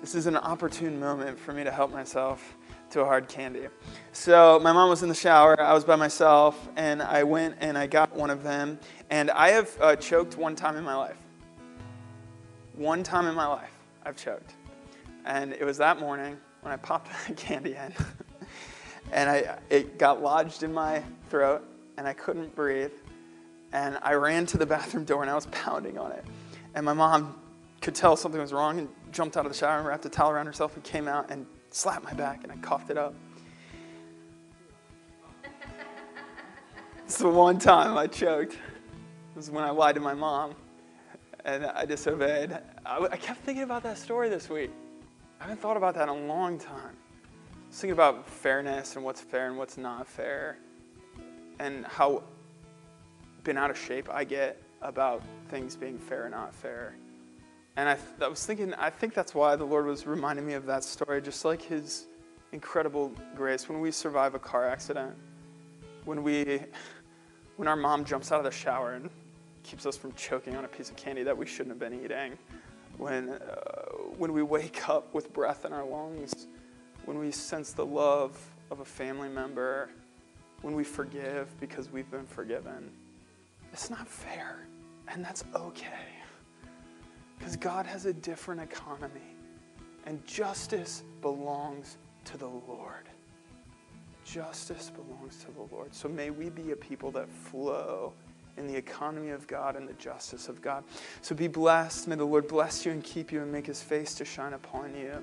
This 0.00 0.14
is 0.14 0.26
an 0.26 0.36
opportune 0.36 1.00
moment 1.00 1.38
for 1.38 1.52
me 1.52 1.64
to 1.64 1.70
help 1.70 1.90
myself 1.90 2.56
to 2.90 3.00
a 3.00 3.04
hard 3.04 3.28
candy. 3.28 3.66
So 4.12 4.60
my 4.62 4.72
mom 4.72 4.88
was 4.88 5.02
in 5.02 5.08
the 5.08 5.14
shower, 5.14 5.60
I 5.60 5.72
was 5.72 5.84
by 5.84 5.96
myself, 5.96 6.68
and 6.76 7.02
I 7.02 7.24
went 7.24 7.56
and 7.60 7.76
I 7.76 7.86
got 7.86 8.14
one 8.14 8.30
of 8.30 8.42
them. 8.42 8.78
And 9.10 9.30
I 9.30 9.48
have 9.48 9.76
uh, 9.80 9.96
choked 9.96 10.36
one 10.36 10.54
time 10.54 10.76
in 10.76 10.84
my 10.84 10.94
life. 10.94 11.16
One 12.74 13.02
time 13.02 13.26
in 13.26 13.34
my 13.34 13.46
life, 13.46 13.72
I've 14.04 14.16
choked. 14.16 14.54
And 15.24 15.54
it 15.54 15.64
was 15.64 15.78
that 15.78 15.98
morning 15.98 16.36
when 16.60 16.72
I 16.72 16.76
popped 16.76 17.10
the 17.26 17.34
candy 17.34 17.74
in. 17.74 17.92
and 19.12 19.30
I, 19.30 19.58
it 19.70 19.98
got 19.98 20.22
lodged 20.22 20.62
in 20.62 20.72
my 20.72 21.02
throat, 21.30 21.64
and 21.96 22.06
I 22.06 22.12
couldn't 22.12 22.54
breathe. 22.54 22.92
And 23.72 23.98
I 24.02 24.12
ran 24.12 24.46
to 24.46 24.58
the 24.58 24.66
bathroom 24.74 25.04
door 25.04 25.22
and 25.22 25.30
I 25.30 25.34
was 25.34 25.46
pounding 25.46 25.98
on 25.98 26.12
it. 26.12 26.24
And 26.74 26.84
my 26.84 26.92
mom 26.92 27.40
could 27.86 27.94
tell 27.94 28.16
something 28.16 28.40
was 28.40 28.52
wrong 28.52 28.80
and 28.80 28.88
jumped 29.12 29.36
out 29.36 29.46
of 29.46 29.52
the 29.52 29.56
shower 29.56 29.78
and 29.78 29.86
wrapped 29.86 30.04
a 30.04 30.08
towel 30.08 30.32
around 30.32 30.46
herself 30.46 30.74
and 30.74 30.82
came 30.82 31.06
out 31.06 31.30
and 31.30 31.46
slapped 31.70 32.02
my 32.02 32.12
back 32.14 32.42
and 32.42 32.50
I 32.50 32.56
coughed 32.56 32.90
it 32.90 32.98
up. 32.98 33.14
it's 37.04 37.18
the 37.18 37.28
one 37.28 37.60
time 37.60 37.96
I 37.96 38.08
choked. 38.08 38.54
It 38.54 39.36
was 39.36 39.52
when 39.52 39.62
I 39.62 39.70
lied 39.70 39.94
to 39.94 40.00
my 40.00 40.14
mom 40.14 40.56
and 41.44 41.64
I 41.64 41.84
disobeyed. 41.84 42.58
I, 42.84 43.06
I 43.08 43.16
kept 43.18 43.42
thinking 43.42 43.62
about 43.62 43.84
that 43.84 43.98
story 43.98 44.28
this 44.28 44.50
week. 44.50 44.72
I 45.38 45.44
haven't 45.44 45.60
thought 45.60 45.76
about 45.76 45.94
that 45.94 46.08
in 46.08 46.24
a 46.24 46.26
long 46.26 46.58
time. 46.58 46.96
I 47.52 47.68
was 47.68 47.78
thinking 47.78 47.92
about 47.92 48.28
fairness 48.28 48.96
and 48.96 49.04
what's 49.04 49.20
fair 49.20 49.46
and 49.46 49.56
what's 49.56 49.78
not 49.78 50.08
fair 50.08 50.58
and 51.60 51.86
how 51.86 52.24
been 53.44 53.56
out 53.56 53.70
of 53.70 53.78
shape 53.78 54.08
I 54.12 54.24
get 54.24 54.60
about 54.82 55.22
things 55.50 55.76
being 55.76 56.00
fair 56.00 56.26
or 56.26 56.28
not 56.28 56.52
fair. 56.52 56.96
And 57.76 57.88
I, 57.88 57.98
I 58.22 58.28
was 58.28 58.44
thinking, 58.44 58.72
I 58.74 58.88
think 58.88 59.12
that's 59.12 59.34
why 59.34 59.54
the 59.54 59.64
Lord 59.64 59.86
was 59.86 60.06
reminding 60.06 60.46
me 60.46 60.54
of 60.54 60.64
that 60.66 60.82
story, 60.82 61.20
just 61.20 61.44
like 61.44 61.60
His 61.60 62.06
incredible 62.52 63.12
grace. 63.36 63.68
When 63.68 63.80
we 63.80 63.90
survive 63.90 64.34
a 64.34 64.38
car 64.38 64.66
accident, 64.66 65.14
when 66.04 66.22
we, 66.22 66.60
when 67.56 67.68
our 67.68 67.76
mom 67.76 68.04
jumps 68.04 68.32
out 68.32 68.38
of 68.38 68.44
the 68.44 68.50
shower 68.50 68.94
and 68.94 69.10
keeps 69.62 69.84
us 69.84 69.96
from 69.96 70.12
choking 70.14 70.56
on 70.56 70.64
a 70.64 70.68
piece 70.68 70.88
of 70.88 70.96
candy 70.96 71.22
that 71.24 71.36
we 71.36 71.44
shouldn't 71.44 71.70
have 71.70 71.78
been 71.78 72.02
eating, 72.02 72.38
when, 72.96 73.30
uh, 73.30 73.56
when 74.16 74.32
we 74.32 74.42
wake 74.42 74.88
up 74.88 75.12
with 75.12 75.32
breath 75.34 75.66
in 75.66 75.72
our 75.72 75.84
lungs, 75.84 76.46
when 77.04 77.18
we 77.18 77.30
sense 77.30 77.72
the 77.72 77.84
love 77.84 78.38
of 78.70 78.80
a 78.80 78.84
family 78.84 79.28
member, 79.28 79.90
when 80.62 80.74
we 80.74 80.82
forgive 80.82 81.48
because 81.60 81.90
we've 81.90 82.10
been 82.10 82.26
forgiven. 82.26 82.90
It's 83.72 83.90
not 83.90 84.08
fair, 84.08 84.66
and 85.08 85.22
that's 85.22 85.44
okay. 85.54 86.15
Because 87.38 87.56
God 87.56 87.86
has 87.86 88.06
a 88.06 88.12
different 88.12 88.60
economy, 88.60 89.36
and 90.06 90.24
justice 90.26 91.02
belongs 91.20 91.96
to 92.24 92.36
the 92.36 92.46
Lord. 92.46 93.08
Justice 94.24 94.90
belongs 94.90 95.44
to 95.44 95.52
the 95.52 95.74
Lord. 95.74 95.94
So 95.94 96.08
may 96.08 96.30
we 96.30 96.50
be 96.50 96.72
a 96.72 96.76
people 96.76 97.10
that 97.12 97.28
flow 97.28 98.12
in 98.56 98.66
the 98.66 98.74
economy 98.74 99.30
of 99.30 99.46
God 99.46 99.76
and 99.76 99.88
the 99.88 99.94
justice 99.94 100.48
of 100.48 100.62
God. 100.62 100.82
So 101.20 101.34
be 101.34 101.46
blessed. 101.48 102.08
May 102.08 102.16
the 102.16 102.24
Lord 102.24 102.48
bless 102.48 102.84
you 102.84 102.92
and 102.92 103.04
keep 103.04 103.30
you 103.30 103.42
and 103.42 103.52
make 103.52 103.66
his 103.66 103.82
face 103.82 104.14
to 104.14 104.24
shine 104.24 104.54
upon 104.54 104.94
you. 104.96 105.22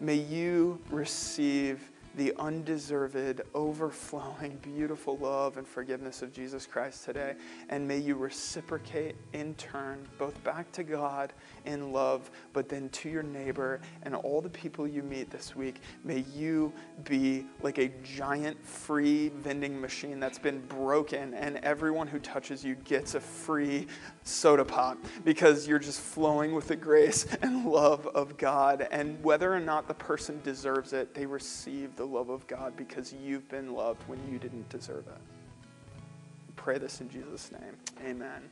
May 0.00 0.16
you 0.16 0.80
receive 0.90 1.90
the 2.16 2.32
undeserved, 2.38 3.40
overflowing, 3.54 4.58
beautiful 4.62 5.16
love 5.18 5.56
and 5.56 5.66
forgiveness 5.66 6.22
of 6.22 6.32
Jesus 6.32 6.66
Christ 6.66 7.04
today. 7.04 7.34
And 7.68 7.86
may 7.86 7.98
you 7.98 8.14
reciprocate 8.14 9.16
in 9.32 9.54
turn, 9.54 10.06
both 10.18 10.42
back 10.44 10.70
to 10.72 10.84
God 10.84 11.32
in 11.64 11.92
love, 11.92 12.30
but 12.52 12.68
then 12.68 12.88
to 12.90 13.08
your 13.08 13.22
neighbor 13.22 13.80
and 14.02 14.14
all 14.14 14.40
the 14.40 14.48
people 14.48 14.86
you 14.86 15.02
meet 15.02 15.30
this 15.30 15.56
week. 15.56 15.80
May 16.04 16.24
you 16.34 16.72
be 17.04 17.46
like 17.62 17.78
a 17.78 17.90
giant 18.02 18.64
free 18.64 19.30
vending 19.30 19.80
machine 19.80 20.20
that's 20.20 20.38
been 20.38 20.60
broken, 20.66 21.34
and 21.34 21.58
everyone 21.58 22.06
who 22.06 22.18
touches 22.18 22.64
you 22.64 22.76
gets 22.76 23.14
a 23.14 23.20
free 23.20 23.86
soda 24.22 24.64
pop 24.64 24.98
because 25.24 25.66
you're 25.66 25.78
just 25.78 26.00
flowing 26.00 26.54
with 26.54 26.68
the 26.68 26.76
grace 26.76 27.26
and 27.42 27.66
love 27.66 28.06
of 28.08 28.36
God. 28.36 28.86
And 28.90 29.22
whether 29.22 29.52
or 29.52 29.60
not 29.60 29.88
the 29.88 29.94
person 29.94 30.40
deserves 30.42 30.92
it, 30.92 31.14
they 31.14 31.26
receive 31.26 31.96
the 31.96 32.03
the 32.04 32.10
love 32.14 32.28
of 32.28 32.46
God 32.46 32.76
because 32.76 33.14
you've 33.14 33.48
been 33.48 33.72
loved 33.72 34.02
when 34.08 34.18
you 34.30 34.38
didn't 34.38 34.68
deserve 34.68 35.06
it. 35.06 36.54
Pray 36.54 36.76
this 36.76 37.00
in 37.00 37.08
Jesus' 37.08 37.50
name. 37.50 37.76
Amen. 38.06 38.42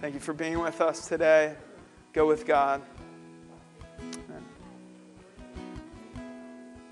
Thank 0.00 0.14
you 0.14 0.20
for 0.20 0.32
being 0.32 0.58
with 0.58 0.80
us 0.80 1.06
today. 1.06 1.54
Go 2.12 2.26
with 2.26 2.44
God. 2.44 2.82
Amen. 4.00 4.55